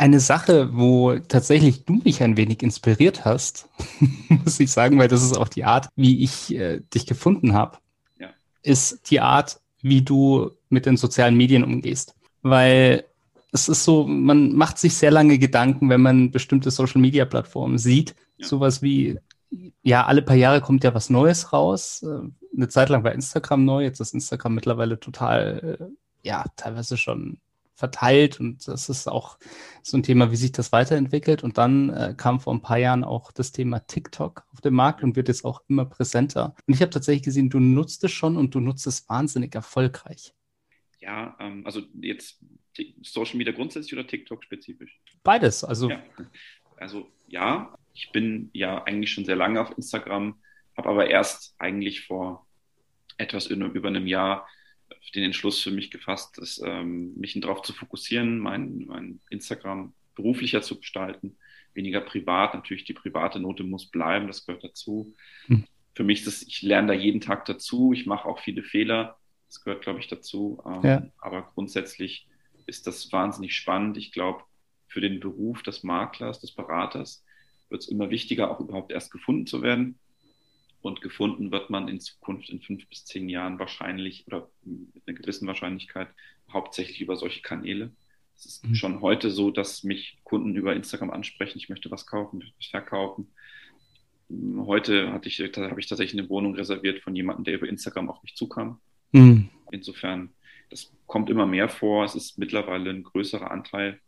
Eine 0.00 0.20
Sache, 0.20 0.70
wo 0.76 1.18
tatsächlich 1.18 1.84
du 1.84 1.94
mich 2.04 2.22
ein 2.22 2.36
wenig 2.36 2.62
inspiriert 2.62 3.24
hast, 3.24 3.68
muss 4.28 4.60
ich 4.60 4.70
sagen, 4.70 4.98
weil 4.98 5.08
das 5.08 5.22
ist 5.22 5.36
auch 5.36 5.48
die 5.48 5.64
Art, 5.64 5.88
wie 5.96 6.22
ich 6.22 6.54
äh, 6.54 6.80
dich 6.94 7.06
gefunden 7.06 7.52
habe, 7.52 7.78
ja. 8.18 8.28
ist 8.62 9.10
die 9.10 9.20
Art, 9.20 9.60
wie 9.82 10.02
du 10.02 10.52
mit 10.68 10.86
den 10.86 10.96
sozialen 10.96 11.36
Medien 11.36 11.64
umgehst. 11.64 12.14
Weil 12.42 13.04
es 13.50 13.68
ist 13.68 13.84
so, 13.84 14.06
man 14.06 14.52
macht 14.52 14.78
sich 14.78 14.94
sehr 14.94 15.10
lange 15.10 15.38
Gedanken, 15.38 15.88
wenn 15.88 16.02
man 16.02 16.30
bestimmte 16.30 16.70
Social-Media-Plattformen 16.70 17.78
sieht. 17.78 18.14
Ja. 18.36 18.46
Sowas 18.46 18.82
wie, 18.82 19.18
ja, 19.82 20.06
alle 20.06 20.22
paar 20.22 20.36
Jahre 20.36 20.60
kommt 20.60 20.84
ja 20.84 20.94
was 20.94 21.10
Neues 21.10 21.52
raus. 21.52 22.04
Äh, 22.04 22.28
eine 22.56 22.68
Zeit 22.68 22.88
lang 22.88 23.04
war 23.04 23.12
Instagram 23.12 23.64
neu, 23.64 23.82
jetzt 23.82 24.00
ist 24.00 24.14
Instagram 24.14 24.54
mittlerweile 24.54 25.00
total, 25.00 25.78
äh, 25.80 26.28
ja, 26.28 26.44
teilweise 26.56 26.96
schon 26.96 27.38
verteilt 27.78 28.40
und 28.40 28.66
das 28.66 28.88
ist 28.88 29.06
auch 29.06 29.38
so 29.82 29.96
ein 29.96 30.02
Thema, 30.02 30.32
wie 30.32 30.36
sich 30.36 30.50
das 30.50 30.72
weiterentwickelt. 30.72 31.44
Und 31.44 31.58
dann 31.58 31.90
äh, 31.90 32.14
kam 32.16 32.40
vor 32.40 32.52
ein 32.52 32.60
paar 32.60 32.78
Jahren 32.78 33.04
auch 33.04 33.30
das 33.30 33.52
Thema 33.52 33.78
TikTok 33.78 34.44
auf 34.52 34.60
den 34.60 34.74
Markt 34.74 35.04
und 35.04 35.14
wird 35.14 35.28
jetzt 35.28 35.44
auch 35.44 35.62
immer 35.68 35.84
präsenter. 35.84 36.56
Und 36.66 36.74
ich 36.74 36.82
habe 36.82 36.90
tatsächlich 36.90 37.22
gesehen, 37.22 37.50
du 37.50 37.60
nutzt 37.60 38.02
es 38.02 38.10
schon 38.10 38.36
und 38.36 38.52
du 38.54 38.60
nutzt 38.60 38.86
es 38.88 39.08
wahnsinnig 39.08 39.54
erfolgreich. 39.54 40.34
Ja, 40.98 41.36
ähm, 41.38 41.64
also 41.64 41.82
jetzt 42.00 42.40
Social 43.02 43.36
Media 43.36 43.52
grundsätzlich 43.52 43.92
oder 43.92 44.06
TikTok 44.06 44.42
spezifisch? 44.42 45.00
Beides. 45.22 45.62
Also 45.62 45.88
ja. 45.88 46.02
also 46.78 47.08
ja, 47.28 47.74
ich 47.94 48.10
bin 48.10 48.50
ja 48.52 48.82
eigentlich 48.82 49.12
schon 49.12 49.24
sehr 49.24 49.36
lange 49.36 49.60
auf 49.60 49.76
Instagram, 49.76 50.42
habe 50.76 50.88
aber 50.88 51.08
erst 51.08 51.54
eigentlich 51.58 52.06
vor 52.06 52.44
etwas 53.18 53.46
über 53.46 53.88
einem 53.88 54.08
Jahr 54.08 54.48
den 55.14 55.24
Entschluss 55.24 55.62
für 55.62 55.70
mich 55.70 55.90
gefasst, 55.90 56.38
dass, 56.38 56.60
ähm, 56.64 57.14
mich 57.16 57.38
darauf 57.40 57.62
zu 57.62 57.72
fokussieren, 57.72 58.38
mein, 58.38 58.84
mein 58.86 59.20
Instagram 59.30 59.94
beruflicher 60.14 60.62
zu 60.62 60.78
gestalten, 60.78 61.36
weniger 61.74 62.00
privat. 62.00 62.54
Natürlich 62.54 62.84
die 62.84 62.92
private 62.92 63.40
Note 63.40 63.64
muss 63.64 63.86
bleiben, 63.86 64.26
das 64.26 64.44
gehört 64.44 64.64
dazu. 64.64 65.14
Hm. 65.46 65.64
Für 65.94 66.04
mich 66.04 66.26
ist 66.26 66.46
ich 66.46 66.62
lerne 66.62 66.88
da 66.88 66.94
jeden 66.94 67.20
Tag 67.20 67.44
dazu. 67.46 67.92
Ich 67.92 68.06
mache 68.06 68.26
auch 68.26 68.40
viele 68.40 68.62
Fehler. 68.62 69.18
Das 69.48 69.62
gehört, 69.62 69.82
glaube 69.82 70.00
ich, 70.00 70.08
dazu. 70.08 70.62
Ähm, 70.66 70.80
ja. 70.82 71.02
Aber 71.18 71.50
grundsätzlich 71.54 72.28
ist 72.66 72.86
das 72.86 73.10
wahnsinnig 73.12 73.54
spannend. 73.54 73.96
Ich 73.96 74.12
glaube, 74.12 74.44
für 74.88 75.00
den 75.00 75.20
Beruf 75.20 75.62
des 75.62 75.82
Maklers, 75.82 76.40
des 76.40 76.52
Beraters 76.52 77.24
wird 77.68 77.82
es 77.82 77.88
immer 77.88 78.10
wichtiger, 78.10 78.50
auch 78.50 78.60
überhaupt 78.60 78.92
erst 78.92 79.10
gefunden 79.10 79.46
zu 79.46 79.62
werden. 79.62 79.98
Und 80.80 81.00
gefunden 81.00 81.50
wird 81.50 81.70
man 81.70 81.88
in 81.88 82.00
Zukunft 82.00 82.50
in 82.50 82.60
fünf 82.60 82.86
bis 82.88 83.04
zehn 83.04 83.28
Jahren 83.28 83.58
wahrscheinlich 83.58 84.26
oder 84.26 84.48
mit 84.64 85.02
einer 85.06 85.16
gewissen 85.16 85.48
Wahrscheinlichkeit 85.48 86.08
hauptsächlich 86.52 87.00
über 87.00 87.16
solche 87.16 87.42
Kanäle. 87.42 87.90
Es 88.36 88.46
ist 88.46 88.66
mhm. 88.66 88.74
schon 88.76 89.00
heute 89.00 89.30
so, 89.30 89.50
dass 89.50 89.82
mich 89.82 90.18
Kunden 90.22 90.54
über 90.54 90.74
Instagram 90.76 91.10
ansprechen, 91.10 91.58
ich 91.58 91.68
möchte 91.68 91.90
was 91.90 92.06
kaufen, 92.06 92.40
ich 92.40 92.54
möchte 92.54 92.70
verkaufen. 92.70 93.28
Heute 94.58 95.12
hatte 95.12 95.28
ich, 95.28 95.40
habe 95.40 95.80
ich 95.80 95.86
tatsächlich 95.86 96.20
eine 96.20 96.30
Wohnung 96.30 96.54
reserviert 96.54 97.02
von 97.02 97.16
jemandem, 97.16 97.44
der 97.44 97.54
über 97.54 97.68
Instagram 97.68 98.08
auf 98.08 98.22
mich 98.22 98.36
zukam. 98.36 98.78
Mhm. 99.12 99.48
Insofern, 99.72 100.30
das 100.70 100.92
kommt 101.06 101.30
immer 101.30 101.46
mehr 101.46 101.68
vor. 101.68 102.04
Es 102.04 102.14
ist 102.14 102.38
mittlerweile 102.38 102.90
ein 102.90 103.02
größerer 103.02 103.50
Anteil 103.50 104.00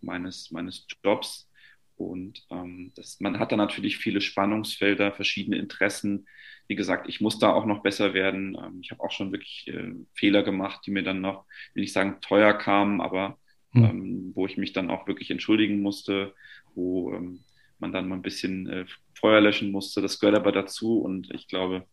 meines, 0.00 0.50
meines 0.50 0.86
Jobs. 1.04 1.50
Und 1.96 2.44
ähm, 2.50 2.92
das, 2.94 3.20
man 3.20 3.38
hat 3.38 3.52
da 3.52 3.56
natürlich 3.56 3.96
viele 3.96 4.20
Spannungsfelder, 4.20 5.12
verschiedene 5.12 5.56
Interessen. 5.56 6.26
Wie 6.68 6.76
gesagt, 6.76 7.08
ich 7.08 7.20
muss 7.20 7.38
da 7.38 7.52
auch 7.52 7.64
noch 7.64 7.82
besser 7.82 8.12
werden. 8.12 8.56
Ähm, 8.62 8.80
ich 8.82 8.90
habe 8.90 9.02
auch 9.02 9.10
schon 9.10 9.32
wirklich 9.32 9.66
äh, 9.68 9.94
Fehler 10.14 10.42
gemacht, 10.42 10.80
die 10.86 10.90
mir 10.90 11.02
dann 11.02 11.20
noch, 11.20 11.46
will 11.74 11.84
ich 11.84 11.92
sagen, 11.92 12.18
teuer 12.20 12.52
kamen, 12.52 13.00
aber 13.00 13.38
mhm. 13.72 13.84
ähm, 13.84 14.32
wo 14.34 14.46
ich 14.46 14.56
mich 14.56 14.72
dann 14.72 14.90
auch 14.90 15.06
wirklich 15.06 15.30
entschuldigen 15.30 15.80
musste, 15.80 16.34
wo 16.74 17.12
ähm, 17.14 17.40
man 17.78 17.92
dann 17.92 18.08
mal 18.08 18.16
ein 18.16 18.22
bisschen 18.22 18.68
äh, 18.68 18.84
Feuer 19.14 19.40
löschen 19.40 19.70
musste. 19.70 20.02
Das 20.02 20.20
gehört 20.20 20.36
aber 20.36 20.52
dazu. 20.52 20.98
Und 20.98 21.30
ich 21.32 21.48
glaube, 21.48 21.86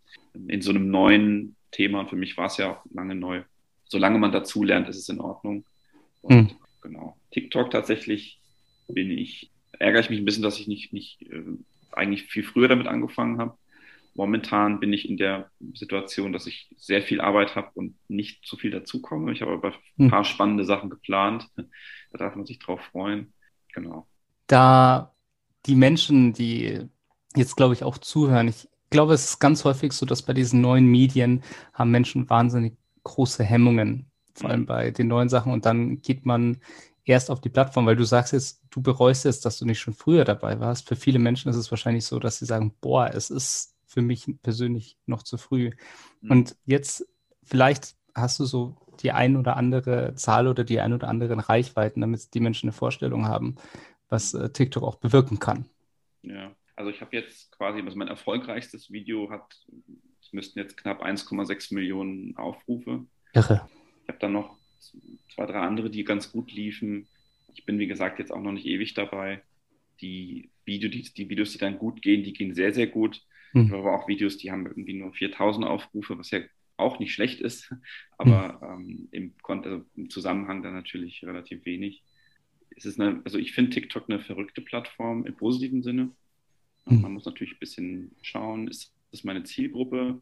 in 0.47 0.61
so 0.61 0.71
einem 0.71 0.89
neuen 0.89 1.55
Thema, 1.71 2.01
und 2.01 2.09
für 2.09 2.15
mich 2.17 2.35
war 2.37 2.47
es 2.47 2.57
ja 2.57 2.73
auch 2.73 2.85
lange 2.93 3.15
neu, 3.15 3.43
solange 3.85 4.19
man 4.19 4.31
dazu 4.31 4.63
lernt, 4.63 4.89
ist 4.89 4.97
es 4.97 5.09
in 5.09 5.21
Ordnung. 5.21 5.65
Und 6.21 6.35
mhm. 6.35 6.57
genau. 6.81 7.17
TikTok 7.31 7.71
tatsächlich 7.71 8.41
bin 8.87 9.11
ich 9.11 9.52
ärgere 9.83 10.01
ich 10.01 10.09
mich 10.09 10.19
ein 10.19 10.25
bisschen, 10.25 10.43
dass 10.43 10.59
ich 10.59 10.67
nicht, 10.67 10.93
nicht 10.93 11.21
äh, 11.23 11.43
eigentlich 11.91 12.23
viel 12.23 12.43
früher 12.43 12.67
damit 12.67 12.87
angefangen 12.87 13.37
habe. 13.39 13.57
Momentan 14.15 14.79
bin 14.79 14.93
ich 14.93 15.09
in 15.09 15.17
der 15.17 15.49
Situation, 15.73 16.33
dass 16.33 16.45
ich 16.45 16.69
sehr 16.77 17.01
viel 17.01 17.19
Arbeit 17.19 17.55
habe 17.55 17.71
und 17.73 17.95
nicht 18.07 18.45
so 18.45 18.57
viel 18.57 18.69
dazukomme. 18.69 19.31
Ich 19.31 19.41
habe 19.41 19.53
aber 19.53 19.69
ein 19.97 20.05
hm. 20.05 20.09
paar 20.09 20.23
spannende 20.23 20.65
Sachen 20.65 20.89
geplant. 20.89 21.49
Da 21.55 22.17
darf 22.17 22.35
man 22.35 22.45
sich 22.45 22.59
drauf 22.59 22.79
freuen. 22.91 23.33
Genau. 23.73 24.07
Da 24.45 25.13
die 25.65 25.75
Menschen, 25.75 26.33
die 26.33 26.81
jetzt, 27.35 27.55
glaube 27.55 27.73
ich, 27.73 27.83
auch 27.83 27.97
zuhören, 27.97 28.47
ich 28.47 28.67
glaube, 28.91 29.13
es 29.13 29.25
ist 29.25 29.39
ganz 29.39 29.65
häufig 29.65 29.93
so, 29.93 30.05
dass 30.05 30.21
bei 30.21 30.33
diesen 30.33 30.61
neuen 30.61 30.85
Medien 30.85 31.41
haben 31.73 31.89
Menschen 31.89 32.29
wahnsinnig 32.29 32.73
große 33.03 33.43
Hemmungen, 33.43 34.11
vor 34.35 34.51
allem 34.51 34.67
bei 34.67 34.91
den 34.91 35.07
neuen 35.07 35.29
Sachen. 35.29 35.51
Und 35.51 35.65
dann 35.65 36.01
geht 36.01 36.25
man 36.25 36.57
erst 37.05 37.29
auf 37.29 37.41
die 37.41 37.49
Plattform, 37.49 37.85
weil 37.85 37.95
du 37.95 38.03
sagst 38.03 38.33
jetzt, 38.33 38.63
du 38.69 38.81
bereust 38.81 39.25
es, 39.25 39.41
dass 39.41 39.59
du 39.59 39.65
nicht 39.65 39.79
schon 39.79 39.93
früher 39.93 40.23
dabei 40.23 40.59
warst. 40.59 40.87
Für 40.87 40.95
viele 40.95 41.19
Menschen 41.19 41.49
ist 41.49 41.57
es 41.57 41.71
wahrscheinlich 41.71 42.05
so, 42.05 42.19
dass 42.19 42.39
sie 42.39 42.45
sagen, 42.45 42.73
boah, 42.81 43.09
es 43.13 43.29
ist 43.29 43.75
für 43.85 44.01
mich 44.01 44.25
persönlich 44.41 44.97
noch 45.05 45.23
zu 45.23 45.37
früh. 45.37 45.71
Mhm. 46.21 46.31
Und 46.31 46.55
jetzt 46.65 47.07
vielleicht 47.43 47.95
hast 48.15 48.39
du 48.39 48.45
so 48.45 48.75
die 49.01 49.11
ein 49.11 49.37
oder 49.37 49.57
andere 49.57 50.15
Zahl 50.15 50.47
oder 50.47 50.63
die 50.63 50.79
ein 50.79 50.93
oder 50.93 51.07
anderen 51.07 51.39
Reichweiten, 51.39 52.01
damit 52.01 52.33
die 52.33 52.39
Menschen 52.39 52.67
eine 52.67 52.73
Vorstellung 52.73 53.27
haben, 53.27 53.55
was 54.09 54.33
äh, 54.33 54.49
TikTok 54.49 54.83
auch 54.83 54.95
bewirken 54.95 55.39
kann. 55.39 55.65
Ja, 56.21 56.51
also 56.75 56.89
ich 56.89 57.01
habe 57.01 57.15
jetzt 57.15 57.51
quasi, 57.51 57.81
also 57.81 57.97
mein 57.97 58.07
erfolgreichstes 58.07 58.91
Video 58.91 59.29
hat, 59.29 59.65
es 60.21 60.31
müssten 60.31 60.59
jetzt 60.59 60.77
knapp 60.77 61.03
1,6 61.03 61.73
Millionen 61.73 62.37
Aufrufe. 62.37 63.05
Irre. 63.33 63.67
Ich 64.03 64.09
habe 64.09 64.19
dann 64.19 64.33
noch 64.33 64.57
zwei, 65.33 65.45
drei 65.45 65.59
andere, 65.59 65.89
die 65.89 66.03
ganz 66.03 66.31
gut 66.31 66.51
liefen. 66.51 67.07
Ich 67.53 67.65
bin, 67.65 67.79
wie 67.79 67.87
gesagt, 67.87 68.19
jetzt 68.19 68.31
auch 68.31 68.41
noch 68.41 68.51
nicht 68.51 68.65
ewig 68.65 68.93
dabei. 68.93 69.41
Die, 70.01 70.49
Video, 70.65 70.89
die, 70.89 71.03
die 71.03 71.29
Videos, 71.29 71.51
die 71.51 71.57
dann 71.57 71.77
gut 71.77 72.01
gehen, 72.01 72.23
die 72.23 72.33
gehen 72.33 72.53
sehr, 72.53 72.73
sehr 72.73 72.87
gut. 72.87 73.21
Mhm. 73.53 73.65
Ich 73.65 73.71
habe 73.71 73.81
aber 73.81 73.99
auch 73.99 74.07
Videos, 74.07 74.37
die 74.37 74.51
haben 74.51 74.65
irgendwie 74.65 74.93
nur 74.93 75.13
4000 75.13 75.65
Aufrufe, 75.65 76.17
was 76.17 76.31
ja 76.31 76.41
auch 76.77 76.99
nicht 76.99 77.13
schlecht 77.13 77.41
ist, 77.41 77.73
aber 78.17 78.77
mhm. 78.77 79.07
ähm, 79.11 79.33
im, 79.33 79.33
also 79.47 79.85
im, 79.95 80.09
Zusammenhang 80.09 80.63
dann 80.63 80.73
natürlich 80.73 81.23
relativ 81.23 81.65
wenig. 81.65 82.03
Es 82.75 82.85
ist 82.85 82.99
eine, 82.99 83.21
also 83.23 83.37
ich 83.37 83.53
finde 83.53 83.71
TikTok 83.71 84.09
eine 84.09 84.19
verrückte 84.19 84.61
Plattform 84.61 85.25
im 85.25 85.35
positiven 85.35 85.83
Sinne. 85.83 86.11
Mhm. 86.85 87.01
Man 87.01 87.13
muss 87.13 87.25
natürlich 87.25 87.53
ein 87.53 87.59
bisschen 87.59 88.15
schauen, 88.21 88.67
ist 88.67 88.93
das 89.11 89.23
meine 89.23 89.43
Zielgruppe? 89.43 90.21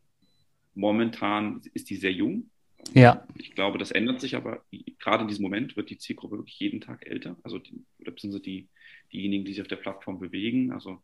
Momentan 0.73 1.61
ist 1.73 1.89
die 1.89 1.95
sehr 1.95 2.11
jung. 2.11 2.49
Ja. 2.93 3.25
Ich 3.35 3.55
glaube, 3.55 3.77
das 3.77 3.91
ändert 3.91 4.21
sich 4.21 4.35
aber 4.35 4.63
gerade 4.99 5.23
in 5.23 5.27
diesem 5.27 5.43
Moment 5.43 5.75
wird 5.75 5.89
die 5.89 5.97
Zielgruppe 5.97 6.37
wirklich 6.37 6.59
jeden 6.59 6.81
Tag 6.81 7.05
älter. 7.05 7.35
Also 7.43 7.59
die, 7.59 7.83
oder 7.99 8.11
beziehungsweise 8.11 8.43
die, 8.43 8.69
diejenigen, 9.11 9.45
die 9.45 9.53
sich 9.53 9.61
auf 9.61 9.67
der 9.67 9.77
Plattform 9.77 10.19
bewegen. 10.19 10.71
Also 10.71 11.01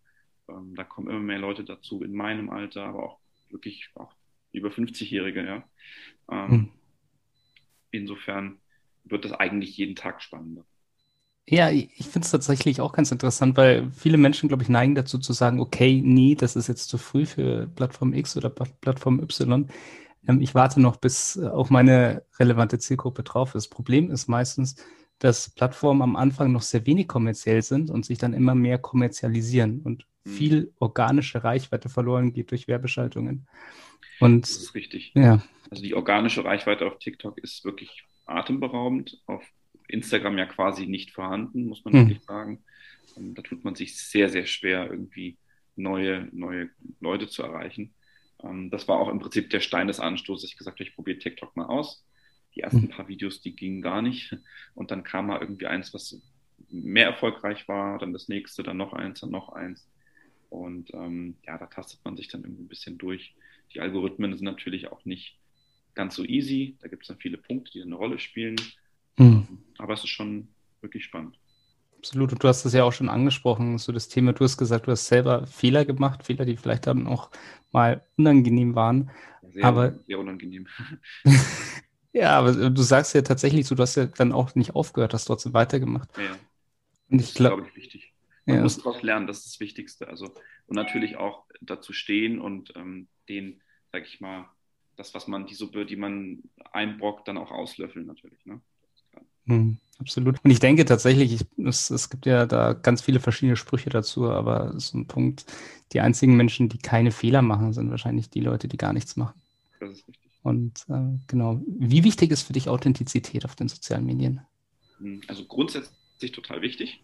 ähm, 0.49 0.75
da 0.75 0.83
kommen 0.83 1.09
immer 1.09 1.19
mehr 1.19 1.39
Leute 1.39 1.63
dazu 1.63 2.03
in 2.03 2.13
meinem 2.13 2.49
Alter, 2.49 2.85
aber 2.85 3.03
auch 3.03 3.19
wirklich 3.49 3.89
auch 3.95 4.13
über 4.51 4.69
50-Jährige, 4.69 5.45
ja. 5.45 5.63
Ähm, 6.31 6.49
hm. 6.49 6.69
Insofern 7.91 8.59
wird 9.03 9.25
das 9.25 9.31
eigentlich 9.33 9.77
jeden 9.77 9.95
Tag 9.95 10.21
spannender. 10.21 10.65
Ja, 11.49 11.69
ich 11.71 11.93
finde 11.99 12.25
es 12.25 12.31
tatsächlich 12.31 12.81
auch 12.81 12.91
ganz 12.91 13.09
interessant, 13.11 13.55
weil 13.55 13.89
viele 13.91 14.17
Menschen, 14.17 14.49
glaube 14.49 14.63
ich, 14.63 14.69
neigen 14.69 14.95
dazu 14.95 15.17
zu 15.17 15.31
sagen, 15.31 15.61
okay, 15.61 16.01
nee, 16.03 16.35
das 16.35 16.57
ist 16.57 16.67
jetzt 16.67 16.89
zu 16.89 16.97
früh 16.97 17.25
für 17.25 17.67
Plattform 17.67 18.13
X 18.13 18.35
oder 18.35 18.49
Plattform 18.49 19.21
Y. 19.21 19.69
Ähm, 20.27 20.41
ich 20.41 20.55
warte 20.55 20.79
noch, 20.79 20.97
bis 20.97 21.35
äh, 21.35 21.47
auch 21.47 21.69
meine 21.69 22.23
relevante 22.39 22.79
Zielgruppe 22.79 23.23
drauf 23.23 23.49
ist. 23.49 23.65
Das 23.65 23.69
Problem 23.69 24.11
ist 24.11 24.27
meistens, 24.27 24.75
dass 25.19 25.49
Plattformen 25.49 26.01
am 26.01 26.15
Anfang 26.15 26.51
noch 26.51 26.61
sehr 26.61 26.85
wenig 26.85 27.07
kommerziell 27.07 27.61
sind 27.61 27.89
und 27.89 28.05
sich 28.05 28.17
dann 28.17 28.33
immer 28.33 28.55
mehr 28.55 28.77
kommerzialisieren 28.77 29.81
und 29.81 30.05
mhm. 30.23 30.29
viel 30.29 30.73
organische 30.79 31.43
Reichweite 31.43 31.89
verloren 31.89 32.33
geht 32.33 32.51
durch 32.51 32.67
Werbeschaltungen. 32.67 33.47
Und, 34.19 34.43
das 34.43 34.57
ist 34.57 34.75
richtig. 34.75 35.11
Ja. 35.15 35.43
Also 35.69 35.83
die 35.83 35.95
organische 35.95 36.43
Reichweite 36.43 36.85
auf 36.85 36.99
TikTok 36.99 37.37
ist 37.39 37.65
wirklich 37.65 38.03
atemberaubend. 38.25 39.21
Auf 39.25 39.43
Instagram 39.87 40.37
ja 40.37 40.45
quasi 40.45 40.85
nicht 40.85 41.11
vorhanden, 41.11 41.67
muss 41.67 41.83
man 41.83 41.93
mhm. 41.93 41.97
wirklich 41.99 42.23
sagen. 42.23 42.63
Und 43.15 43.35
da 43.35 43.41
tut 43.41 43.63
man 43.63 43.75
sich 43.75 43.97
sehr, 43.97 44.29
sehr 44.29 44.45
schwer, 44.45 44.89
irgendwie 44.89 45.37
neue, 45.75 46.27
neue 46.31 46.69
Leute 46.99 47.27
zu 47.27 47.43
erreichen. 47.43 47.93
Ähm, 48.43 48.69
das 48.69 48.87
war 48.87 48.99
auch 48.99 49.09
im 49.09 49.19
Prinzip 49.19 49.49
der 49.49 49.59
Stein 49.59 49.87
des 49.87 49.99
Anstoßes. 49.99 50.49
Ich 50.49 50.57
gesagt 50.57 50.79
habe, 50.79 50.87
ich 50.87 50.95
probiere 50.95 51.19
TikTok 51.19 51.55
mal 51.55 51.65
aus. 51.65 52.05
Die 52.55 52.61
ersten 52.61 52.81
mhm. 52.81 52.89
paar 52.89 53.07
Videos, 53.07 53.41
die 53.41 53.55
gingen 53.55 53.81
gar 53.81 54.01
nicht. 54.01 54.35
Und 54.73 54.91
dann 54.91 55.03
kam 55.03 55.27
mal 55.27 55.41
irgendwie 55.41 55.67
eins, 55.67 55.93
was 55.93 56.21
mehr 56.69 57.05
erfolgreich 57.05 57.67
war, 57.67 57.99
dann 57.99 58.13
das 58.13 58.27
nächste, 58.29 58.63
dann 58.63 58.77
noch 58.77 58.93
eins, 58.93 59.21
dann 59.21 59.31
noch 59.31 59.49
eins. 59.49 59.87
Und 60.49 60.93
ähm, 60.93 61.35
ja, 61.45 61.57
da 61.57 61.67
tastet 61.67 62.03
man 62.03 62.15
sich 62.15 62.27
dann 62.29 62.41
irgendwie 62.43 62.63
ein 62.63 62.67
bisschen 62.67 62.97
durch. 62.97 63.35
Die 63.73 63.81
Algorithmen 63.81 64.35
sind 64.35 64.45
natürlich 64.45 64.87
auch 64.87 65.03
nicht 65.05 65.37
ganz 65.93 66.15
so 66.15 66.23
easy. 66.23 66.77
Da 66.81 66.87
gibt 66.87 67.03
es 67.03 67.07
dann 67.07 67.17
viele 67.17 67.37
Punkte, 67.37 67.71
die 67.73 67.81
eine 67.81 67.95
Rolle 67.95 68.19
spielen. 68.19 68.55
Mhm. 69.17 69.59
Aber 69.77 69.93
es 69.93 70.03
ist 70.03 70.09
schon 70.09 70.47
wirklich 70.81 71.03
spannend. 71.03 71.37
Absolut. 72.07 72.31
Und 72.31 72.41
du 72.41 72.47
hast 72.47 72.63
es 72.63 72.71
ja 72.71 72.85
auch 72.85 72.93
schon 72.93 73.09
angesprochen, 73.09 73.77
so 73.77 73.91
das 73.91 74.07
Thema, 74.07 74.31
du 74.31 74.45
hast 74.45 74.57
gesagt, 74.57 74.87
du 74.87 74.91
hast 74.91 75.07
selber 75.07 75.45
Fehler 75.45 75.83
gemacht, 75.83 76.23
Fehler, 76.23 76.45
die 76.45 76.55
vielleicht 76.55 76.87
dann 76.87 77.05
auch 77.05 77.29
mal 77.73 78.01
unangenehm 78.17 78.75
waren. 78.75 79.11
Sehr, 79.51 79.65
aber 79.65 79.93
sehr 80.07 80.17
unangenehm. 80.19 80.67
ja, 82.13 82.39
aber 82.39 82.53
du 82.69 82.81
sagst 82.81 83.13
ja 83.13 83.21
tatsächlich 83.23 83.67
so, 83.67 83.75
du 83.75 83.81
hast 83.81 83.95
ja 83.95 84.05
dann 84.05 84.31
auch 84.31 84.55
nicht 84.55 84.73
aufgehört, 84.73 85.13
hast 85.13 85.25
trotzdem 85.25 85.53
weitergemacht. 85.53 86.09
Ja. 86.17 86.37
Und 87.09 87.21
ich 87.21 87.33
glaube, 87.33 87.57
glaube 87.57 87.69
ich, 87.69 87.75
wichtig. 87.75 88.13
Man 88.45 88.57
Ja, 88.57 88.61
muss 88.63 88.75
das- 88.75 88.85
daraus 88.85 89.01
lernen, 89.01 89.27
das 89.27 89.39
ist 89.39 89.47
das 89.55 89.59
Wichtigste. 89.59 90.07
Also, 90.07 90.33
und 90.67 90.75
natürlich 90.75 91.17
auch 91.17 91.43
dazu 91.59 91.91
stehen 91.91 92.39
und 92.39 92.73
ähm, 92.77 93.09
den, 93.27 93.61
sag 93.91 94.05
ich 94.05 94.21
mal, 94.21 94.45
das, 94.95 95.13
was 95.13 95.27
man, 95.27 95.45
die 95.45 95.55
Suppe, 95.55 95.85
die 95.85 95.97
man 95.97 96.41
einbrockt, 96.71 97.27
dann 97.27 97.37
auch 97.37 97.51
auslöffeln 97.51 98.05
natürlich. 98.05 98.45
Ne? 98.45 98.61
Hm, 99.47 99.77
absolut. 99.99 100.43
Und 100.43 100.51
ich 100.51 100.59
denke 100.59 100.85
tatsächlich, 100.85 101.33
ich, 101.33 101.45
es, 101.65 101.89
es 101.89 102.09
gibt 102.09 102.25
ja 102.25 102.45
da 102.45 102.73
ganz 102.73 103.01
viele 103.01 103.19
verschiedene 103.19 103.55
Sprüche 103.55 103.89
dazu, 103.89 104.29
aber 104.29 104.79
so 104.79 104.97
ein 104.97 105.07
Punkt, 105.07 105.45
die 105.93 106.01
einzigen 106.01 106.35
Menschen, 106.35 106.69
die 106.69 106.77
keine 106.77 107.11
Fehler 107.11 107.41
machen, 107.41 107.73
sind 107.73 107.89
wahrscheinlich 107.89 108.29
die 108.29 108.41
Leute, 108.41 108.67
die 108.67 108.77
gar 108.77 108.93
nichts 108.93 109.15
machen. 109.15 109.41
Das 109.79 109.91
ist 109.91 110.07
richtig. 110.07 110.31
Und 110.43 110.85
äh, 110.89 111.19
genau, 111.27 111.61
wie 111.67 112.03
wichtig 112.03 112.31
ist 112.31 112.43
für 112.43 112.53
dich 112.53 112.69
Authentizität 112.69 113.45
auf 113.45 113.55
den 113.55 113.67
sozialen 113.67 114.05
Medien? 114.05 114.41
Hm, 114.99 115.21
Also 115.27 115.45
grundsätzlich 115.45 116.31
total 116.31 116.61
wichtig. 116.61 117.01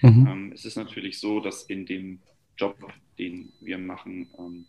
Mhm. 0.00 0.26
Ähm, 0.26 0.52
es 0.52 0.64
ist 0.64 0.76
natürlich 0.76 1.18
so, 1.18 1.40
dass 1.40 1.64
in 1.64 1.86
dem 1.86 2.20
Job, 2.56 2.76
den 3.18 3.52
wir 3.60 3.78
machen, 3.78 4.28
ähm, 4.38 4.66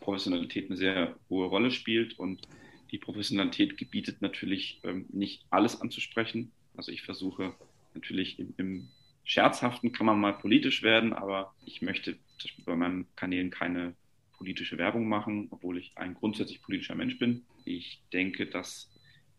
Professionalität 0.00 0.68
eine 0.68 0.76
sehr 0.76 1.16
hohe 1.28 1.46
Rolle 1.46 1.70
spielt 1.70 2.18
und 2.18 2.46
die 2.90 2.98
Professionalität 2.98 3.76
gebietet 3.76 4.22
natürlich 4.22 4.80
ähm, 4.84 5.06
nicht 5.10 5.44
alles 5.50 5.80
anzusprechen. 5.80 6.52
Also 6.76 6.92
ich 6.92 7.02
versuche 7.02 7.54
natürlich 7.94 8.38
im, 8.38 8.54
im 8.56 8.88
Scherzhaften 9.24 9.92
kann 9.92 10.06
man 10.06 10.20
mal 10.20 10.32
politisch 10.32 10.82
werden, 10.82 11.12
aber 11.12 11.54
ich 11.64 11.82
möchte 11.82 12.12
zum 12.38 12.48
Beispiel 12.48 12.64
bei 12.64 12.76
meinen 12.76 13.06
Kanälen 13.16 13.50
keine 13.50 13.94
politische 14.36 14.78
Werbung 14.78 15.08
machen, 15.08 15.48
obwohl 15.50 15.78
ich 15.78 15.92
ein 15.96 16.14
grundsätzlich 16.14 16.62
politischer 16.62 16.94
Mensch 16.94 17.18
bin. 17.18 17.44
Ich 17.64 18.02
denke, 18.12 18.46
dass 18.46 18.90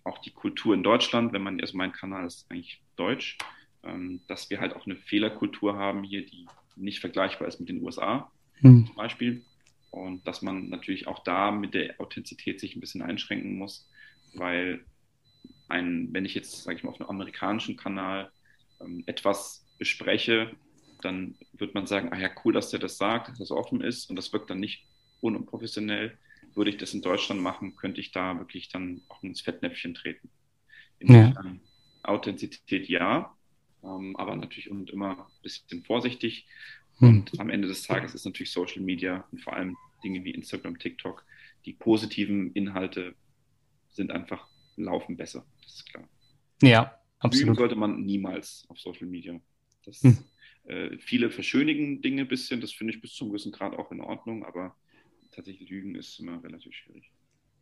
auch 0.04 0.20
die 0.20 0.32
Kultur 0.32 0.74
in 0.74 0.84
Deutschland, 0.84 1.34
wenn 1.34 1.42
man, 1.42 1.60
also 1.60 1.76
mein 1.76 1.92
Kanal 1.92 2.26
ist 2.26 2.50
eigentlich 2.50 2.82
deutsch, 2.96 3.38
ähm, 3.84 4.22
dass 4.28 4.50
wir 4.50 4.60
halt 4.60 4.76
auch 4.76 4.86
eine 4.86 4.96
Fehlerkultur 4.96 5.76
haben 5.76 6.04
hier, 6.04 6.26
die 6.26 6.46
nicht 6.76 7.00
vergleichbar 7.00 7.48
ist 7.48 7.60
mit 7.60 7.70
den 7.70 7.82
USA 7.82 8.32
Hm. 8.62 8.86
zum 8.86 8.96
Beispiel. 8.96 9.44
Und 9.92 10.26
dass 10.26 10.42
man 10.42 10.70
natürlich 10.70 11.08
auch 11.08 11.20
da 11.24 11.52
mit 11.52 11.74
der 11.74 12.00
Authentizität 12.00 12.60
sich 12.60 12.76
ein 12.76 12.80
bisschen 12.80 13.02
einschränken 13.02 13.58
muss, 13.58 13.90
weil 14.34 14.86
ein, 15.68 16.10
wenn 16.12 16.26
ich 16.26 16.34
jetzt, 16.34 16.64
sage 16.64 16.78
ich 16.78 16.84
mal, 16.84 16.92
auf 16.92 17.00
einem 17.00 17.10
amerikanischen 17.10 17.78
Kanal 17.78 18.32
ähm, 18.82 19.04
etwas 19.06 19.66
bespreche, 19.78 20.52
dann 21.02 21.36
wird 21.54 21.74
man 21.74 21.88
sagen, 21.88 22.14
ah 22.14 22.20
ja, 22.20 22.30
cool, 22.44 22.54
dass 22.54 22.70
der 22.70 22.80
das 22.80 22.98
sagt, 22.98 23.30
dass 23.30 23.38
das 23.40 23.52
offen 23.52 23.82
ist 23.82 24.10
und 24.10 24.16
das 24.16 24.32
wirkt 24.32 24.50
dann 24.50 24.60
nicht 24.60 24.86
unprofessionell. 25.20 26.18
Würde 26.54 26.70
ich 26.70 26.78
das 26.78 26.94
in 26.94 27.02
Deutschland 27.02 27.42
machen, 27.42 27.76
könnte 27.76 28.02
ich 28.02 28.12
da 28.12 28.38
wirklich 28.38 28.70
dann 28.70 29.02
auch 29.10 29.24
ins 29.24 29.42
Fettnäpfchen 29.42 29.94
treten. 29.94 30.30
Insofern 31.00 31.62
Authentizität 32.04 32.88
ja, 32.88 33.36
ähm, 33.84 34.16
aber 34.18 34.36
natürlich 34.36 34.70
und 34.70 34.90
immer 34.90 35.12
ein 35.12 35.42
bisschen 35.42 35.84
vorsichtig. 35.84 36.48
Und 37.02 37.40
am 37.40 37.50
Ende 37.50 37.68
des 37.68 37.84
Tages 37.84 38.14
ist 38.16 38.26
natürlich 38.26 38.52
Social 38.52 38.82
Media 38.82 39.26
und 39.32 39.42
vor 39.42 39.54
allem 39.54 39.78
Dinge 40.04 40.24
wie 40.24 40.32
Instagram, 40.32 40.80
TikTok, 40.80 41.26
die 41.66 41.74
positiven 41.74 42.52
Inhalte 42.54 43.16
sind 43.90 44.12
einfach 44.12 44.48
laufen 44.78 45.18
besser. 45.18 45.46
Das 45.64 45.76
ist 45.76 45.86
klar. 45.90 46.08
Ja, 46.62 46.82
Lügen 46.82 47.00
absolut. 47.20 47.58
sollte 47.58 47.76
man 47.76 48.04
niemals 48.04 48.66
auf 48.70 48.80
Social 48.80 49.08
Media. 49.08 49.40
Das, 49.86 50.02
Hm. 50.02 50.18
äh, 50.66 50.98
viele 50.98 51.30
verschönigen 51.32 52.02
Dinge 52.02 52.22
ein 52.24 52.28
bisschen, 52.28 52.62
das 52.62 52.72
finde 52.72 52.94
ich 52.94 53.02
bis 53.02 53.14
zum 53.14 53.30
gewissen 53.30 53.52
Grad 53.52 53.74
auch 53.74 53.92
in 53.92 54.02
Ordnung, 54.02 54.46
aber 54.46 54.76
tatsächlich 55.32 55.70
Lügen 55.70 55.96
ist 55.96 56.20
immer 56.20 56.44
relativ 56.44 56.74
schwierig. 56.74 57.12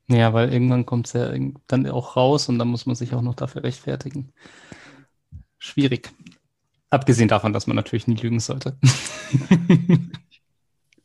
Ja, 0.10 0.34
weil 0.34 0.52
irgendwann 0.52 0.86
kommt 0.86 1.08
es 1.08 1.14
ja 1.14 1.32
dann 1.68 1.88
auch 1.88 2.16
raus 2.16 2.50
und 2.50 2.58
dann 2.60 2.68
muss 2.68 2.86
man 2.86 2.96
sich 2.96 3.14
auch 3.14 3.22
noch 3.22 3.36
dafür 3.36 3.64
rechtfertigen. 3.64 4.34
Schwierig. 5.60 6.10
Abgesehen 6.90 7.30
davon, 7.30 7.54
dass 7.54 7.68
man 7.68 7.76
natürlich 7.76 8.08
nie 8.08 8.16
lügen 8.16 8.40
sollte. 8.40 8.78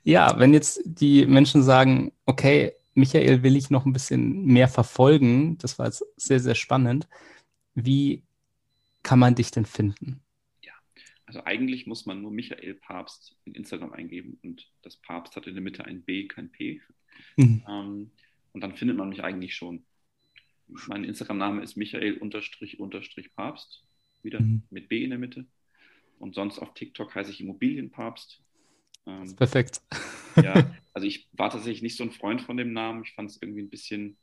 Ja, 0.07 0.39
wenn 0.39 0.53
jetzt 0.53 0.83
die 0.85 1.25
Menschen 1.25 1.63
sagen, 1.63 2.13
okay, 2.27 2.73
Michael 2.93 3.43
will 3.43 3.57
ich 3.57 3.71
noch 3.71 3.87
ein 3.87 3.95
bisschen 3.95 4.45
mehr 4.45 4.69
verfolgen, 4.69 5.57
das 5.57 5.79
war 5.79 5.87
jetzt 5.87 6.05
sehr, 6.17 6.41
sehr 6.41 6.55
spannend. 6.55 7.09
Wie 7.75 8.23
kann 9.03 9.19
man 9.19 9.35
dich 9.35 9.51
denn 9.51 9.65
finden? 9.65 10.21
Also 11.27 11.43
eigentlich 11.45 11.87
muss 11.87 12.05
man 12.05 12.21
nur 12.21 12.31
Michael 12.31 12.75
Papst 12.75 13.35
in 13.47 13.55
Instagram 13.55 13.95
eingeben 13.95 14.39
und 14.43 14.71
das 14.83 14.99
Papst 14.99 15.37
hat 15.37 15.47
in 15.47 15.55
der 15.55 15.63
Mitte 15.63 15.87
ein 15.87 16.03
B, 16.03 16.29
kein 16.29 16.53
P. 16.53 16.83
Mhm. 17.37 17.65
Ähm, 17.67 18.11
und 18.53 18.61
dann 18.61 18.77
findet 18.77 18.99
man 18.99 19.09
mich 19.09 19.25
eigentlich 19.25 19.55
schon. 19.55 19.87
Mein 20.87 21.05
Instagram-Name 21.05 21.63
ist 21.63 21.77
Michael-Papst, 21.77 23.83
wieder 24.23 24.41
Mhm. 24.41 24.65
mit 24.69 24.91
B 24.91 25.03
in 25.03 25.11
der 25.11 25.19
Mitte. 25.19 25.47
Und 26.25 26.35
sonst 26.35 26.59
auf 26.59 26.73
TikTok 26.73 27.15
heiße 27.15 27.31
ich 27.31 27.43
Immobilienpapst. 27.43 28.43
Ähm, 29.07 29.37
Perfekt. 29.37 29.83
ja, 30.41 30.73
also 30.95 31.07
ich 31.07 31.29
war 31.33 31.51
tatsächlich 31.51 31.83
nicht 31.83 31.99
so 31.99 32.05
ein 32.05 32.13
Freund 32.13 32.43
von 32.43 32.57
dem 32.57 32.73
Namen. 32.73 33.05
Ich 33.05 33.13
fand 33.13 33.31
es 33.31 33.43
irgendwie 33.43 33.63
ein 33.63 33.71
bisschen, 33.71 34.19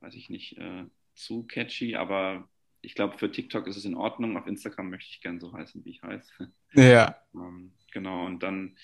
weiß 0.00 0.14
ich 0.14 0.30
nicht, 0.30 0.58
äh, 0.58 0.84
zu 1.14 1.44
catchy, 1.44 1.96
aber 1.96 2.50
ich 2.82 2.94
glaube, 2.94 3.18
für 3.18 3.32
TikTok 3.32 3.66
ist 3.66 3.76
es 3.78 3.86
in 3.86 3.94
Ordnung. 3.94 4.36
Auf 4.36 4.46
Instagram 4.46 4.90
möchte 4.90 5.10
ich 5.10 5.22
gern 5.22 5.40
so 5.40 5.54
heißen, 5.54 5.84
wie 5.84 5.90
ich 5.90 6.02
heiße. 6.02 6.52
Ja, 6.74 7.16
Ähm, 7.34 7.72
genau, 7.92 8.26
und 8.26 8.42
dann, 8.42 8.76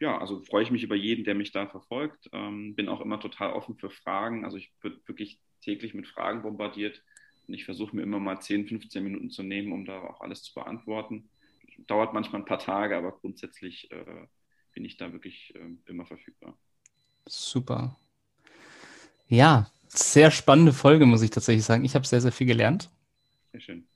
ja, 0.00 0.18
also 0.18 0.42
freue 0.42 0.62
ich 0.64 0.70
mich 0.70 0.82
über 0.82 0.96
jeden, 0.96 1.24
der 1.24 1.34
mich 1.34 1.52
da 1.52 1.66
verfolgt. 1.68 2.28
Ähm, 2.32 2.74
bin 2.74 2.88
auch 2.88 3.00
immer 3.00 3.20
total 3.20 3.52
offen 3.52 3.76
für 3.78 3.90
Fragen. 3.90 4.44
Also 4.44 4.56
ich 4.56 4.72
wird 4.82 5.06
wirklich 5.08 5.40
täglich 5.62 5.94
mit 5.94 6.06
Fragen 6.08 6.42
bombardiert 6.42 7.02
und 7.46 7.54
ich 7.54 7.64
versuche 7.64 7.96
mir 7.96 8.02
immer 8.02 8.20
mal 8.20 8.40
10, 8.40 8.66
15 8.68 9.04
Minuten 9.04 9.30
zu 9.30 9.42
nehmen, 9.42 9.72
um 9.72 9.84
da 9.84 10.00
auch 10.02 10.20
alles 10.20 10.42
zu 10.42 10.54
beantworten. 10.54 11.30
Dauert 11.86 12.12
manchmal 12.12 12.42
ein 12.42 12.46
paar 12.46 12.58
Tage, 12.58 12.96
aber 12.96 13.12
grundsätzlich 13.12 13.90
äh, 13.90 14.26
bin 14.72 14.84
ich 14.84 14.96
da 14.96 15.12
wirklich 15.12 15.54
äh, 15.54 15.90
immer 15.90 16.06
verfügbar. 16.06 16.56
super. 17.26 17.96
Ja, 19.28 19.70
sehr 19.88 20.30
spannende 20.30 20.72
Folge, 20.72 21.06
muss 21.06 21.22
ich 21.22 21.30
tatsächlich 21.30 21.64
sagen. 21.64 21.84
Ich 21.84 21.94
habe 21.94 22.06
sehr, 22.06 22.20
sehr 22.20 22.32
viel 22.32 22.46
gelernt. 22.46 22.90
Sehr 23.52 23.60
schön. 23.60 23.86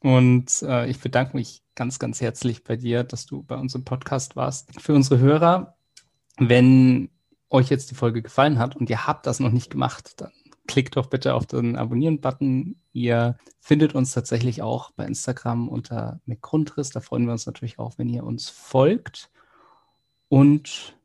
Und 0.00 0.62
äh, 0.62 0.88
ich 0.88 1.00
bedanke 1.00 1.36
mich 1.36 1.62
ganz, 1.74 1.98
ganz 1.98 2.20
herzlich 2.20 2.64
bei 2.64 2.76
dir, 2.76 3.04
dass 3.04 3.24
du 3.24 3.42
bei 3.42 3.56
uns 3.56 3.74
im 3.74 3.84
Podcast 3.84 4.36
warst. 4.36 4.80
Für 4.80 4.94
unsere 4.94 5.20
Hörer, 5.20 5.76
wenn 6.38 7.10
euch 7.48 7.70
jetzt 7.70 7.90
die 7.90 7.94
Folge 7.94 8.22
gefallen 8.22 8.58
hat 8.58 8.76
und 8.76 8.90
ihr 8.90 9.06
habt 9.06 9.26
das 9.26 9.40
noch 9.40 9.52
nicht 9.52 9.70
gemacht, 9.70 10.20
dann 10.20 10.32
klickt 10.66 10.96
doch 10.96 11.06
bitte 11.06 11.34
auf 11.34 11.46
den 11.46 11.76
Abonnieren-Button. 11.76 12.76
Ihr 12.92 13.36
findet 13.60 13.94
uns 13.94 14.12
tatsächlich 14.12 14.62
auch 14.62 14.90
bei 14.92 15.04
Instagram 15.04 15.68
unter 15.68 16.20
McGrundriss. 16.26 16.90
Da 16.90 17.00
freuen 17.00 17.26
wir 17.26 17.32
uns 17.32 17.46
natürlich 17.46 17.78
auch, 17.78 17.98
wenn 17.98 18.08
ihr 18.08 18.24
uns 18.24 18.48
folgt. 18.48 19.30
Und 20.28 20.96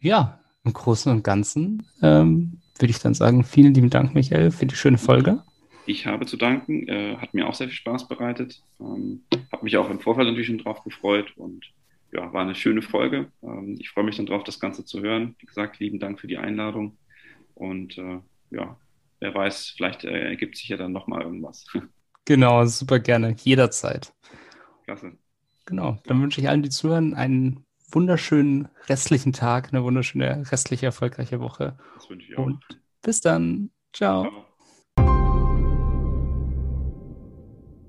ja, 0.00 0.40
im 0.64 0.72
Großen 0.72 1.10
und 1.12 1.22
Ganzen 1.22 1.86
ähm, 2.02 2.60
würde 2.78 2.90
ich 2.90 2.98
dann 2.98 3.14
sagen, 3.14 3.44
vielen 3.44 3.74
lieben 3.74 3.90
Dank, 3.90 4.14
Michael, 4.14 4.50
für 4.50 4.66
die 4.66 4.74
schöne 4.74 4.98
Folge. 4.98 5.42
Ich 5.86 6.06
habe 6.06 6.26
zu 6.26 6.36
danken, 6.36 6.88
äh, 6.88 7.16
hat 7.16 7.34
mir 7.34 7.48
auch 7.48 7.54
sehr 7.54 7.66
viel 7.68 7.76
Spaß 7.76 8.08
bereitet. 8.08 8.62
Ähm, 8.80 9.22
habe 9.52 9.64
mich 9.64 9.76
auch 9.76 9.90
im 9.90 10.00
Vorfeld 10.00 10.28
natürlich 10.28 10.46
schon 10.46 10.58
drauf 10.58 10.84
gefreut 10.84 11.32
und 11.36 11.72
ja, 12.12 12.32
war 12.32 12.42
eine 12.42 12.54
schöne 12.54 12.82
Folge. 12.82 13.32
Ähm, 13.42 13.76
ich 13.80 13.90
freue 13.90 14.04
mich 14.04 14.16
dann 14.16 14.26
drauf, 14.26 14.44
das 14.44 14.60
Ganze 14.60 14.84
zu 14.84 15.00
hören. 15.00 15.34
Wie 15.38 15.46
gesagt, 15.46 15.80
lieben 15.80 15.98
Dank 15.98 16.20
für 16.20 16.28
die 16.28 16.38
Einladung 16.38 16.96
und 17.54 17.98
äh, 17.98 18.18
ja, 18.52 18.76
wer 19.20 19.34
weiß, 19.34 19.74
vielleicht 19.76 20.04
äh, 20.04 20.28
ergibt 20.28 20.56
sich 20.56 20.68
ja 20.68 20.76
dann 20.76 20.92
nochmal 20.92 21.22
irgendwas. 21.22 21.66
Genau, 22.24 22.64
super 22.66 23.00
gerne, 23.00 23.34
jederzeit. 23.42 24.14
Klasse. 24.84 25.18
Genau, 25.66 25.98
dann 26.04 26.22
wünsche 26.22 26.40
ich 26.40 26.48
allen, 26.48 26.62
die 26.62 26.68
zuhören, 26.68 27.14
einen 27.14 27.66
wunderschönen 27.90 28.68
restlichen 28.88 29.32
Tag, 29.32 29.72
eine 29.72 29.82
wunderschöne 29.82 30.44
restliche, 30.52 30.86
erfolgreiche 30.86 31.40
Woche. 31.40 31.76
Das 31.96 32.08
wünsche 32.08 32.30
ich 32.30 32.38
auch. 32.38 32.46
Und 32.46 32.60
bis 33.02 33.20
dann. 33.20 33.70
Ciao. 33.92 34.22
Ciao. 34.22 34.46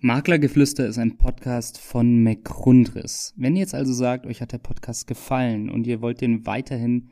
Maklergeflüster 0.06 0.86
ist 0.86 0.98
ein 0.98 1.18
Podcast 1.18 1.80
von 1.80 2.24
McGrundriss. 2.24 3.34
Wenn 3.38 3.56
ihr 3.56 3.62
jetzt 3.62 3.74
also 3.74 3.94
sagt, 3.94 4.26
euch 4.26 4.42
hat 4.42 4.52
der 4.52 4.58
Podcast 4.58 5.08
gefallen 5.08 5.70
und 5.70 5.88
ihr 5.88 6.02
wollt 6.02 6.20
den 6.20 6.46
weiterhin 6.46 7.12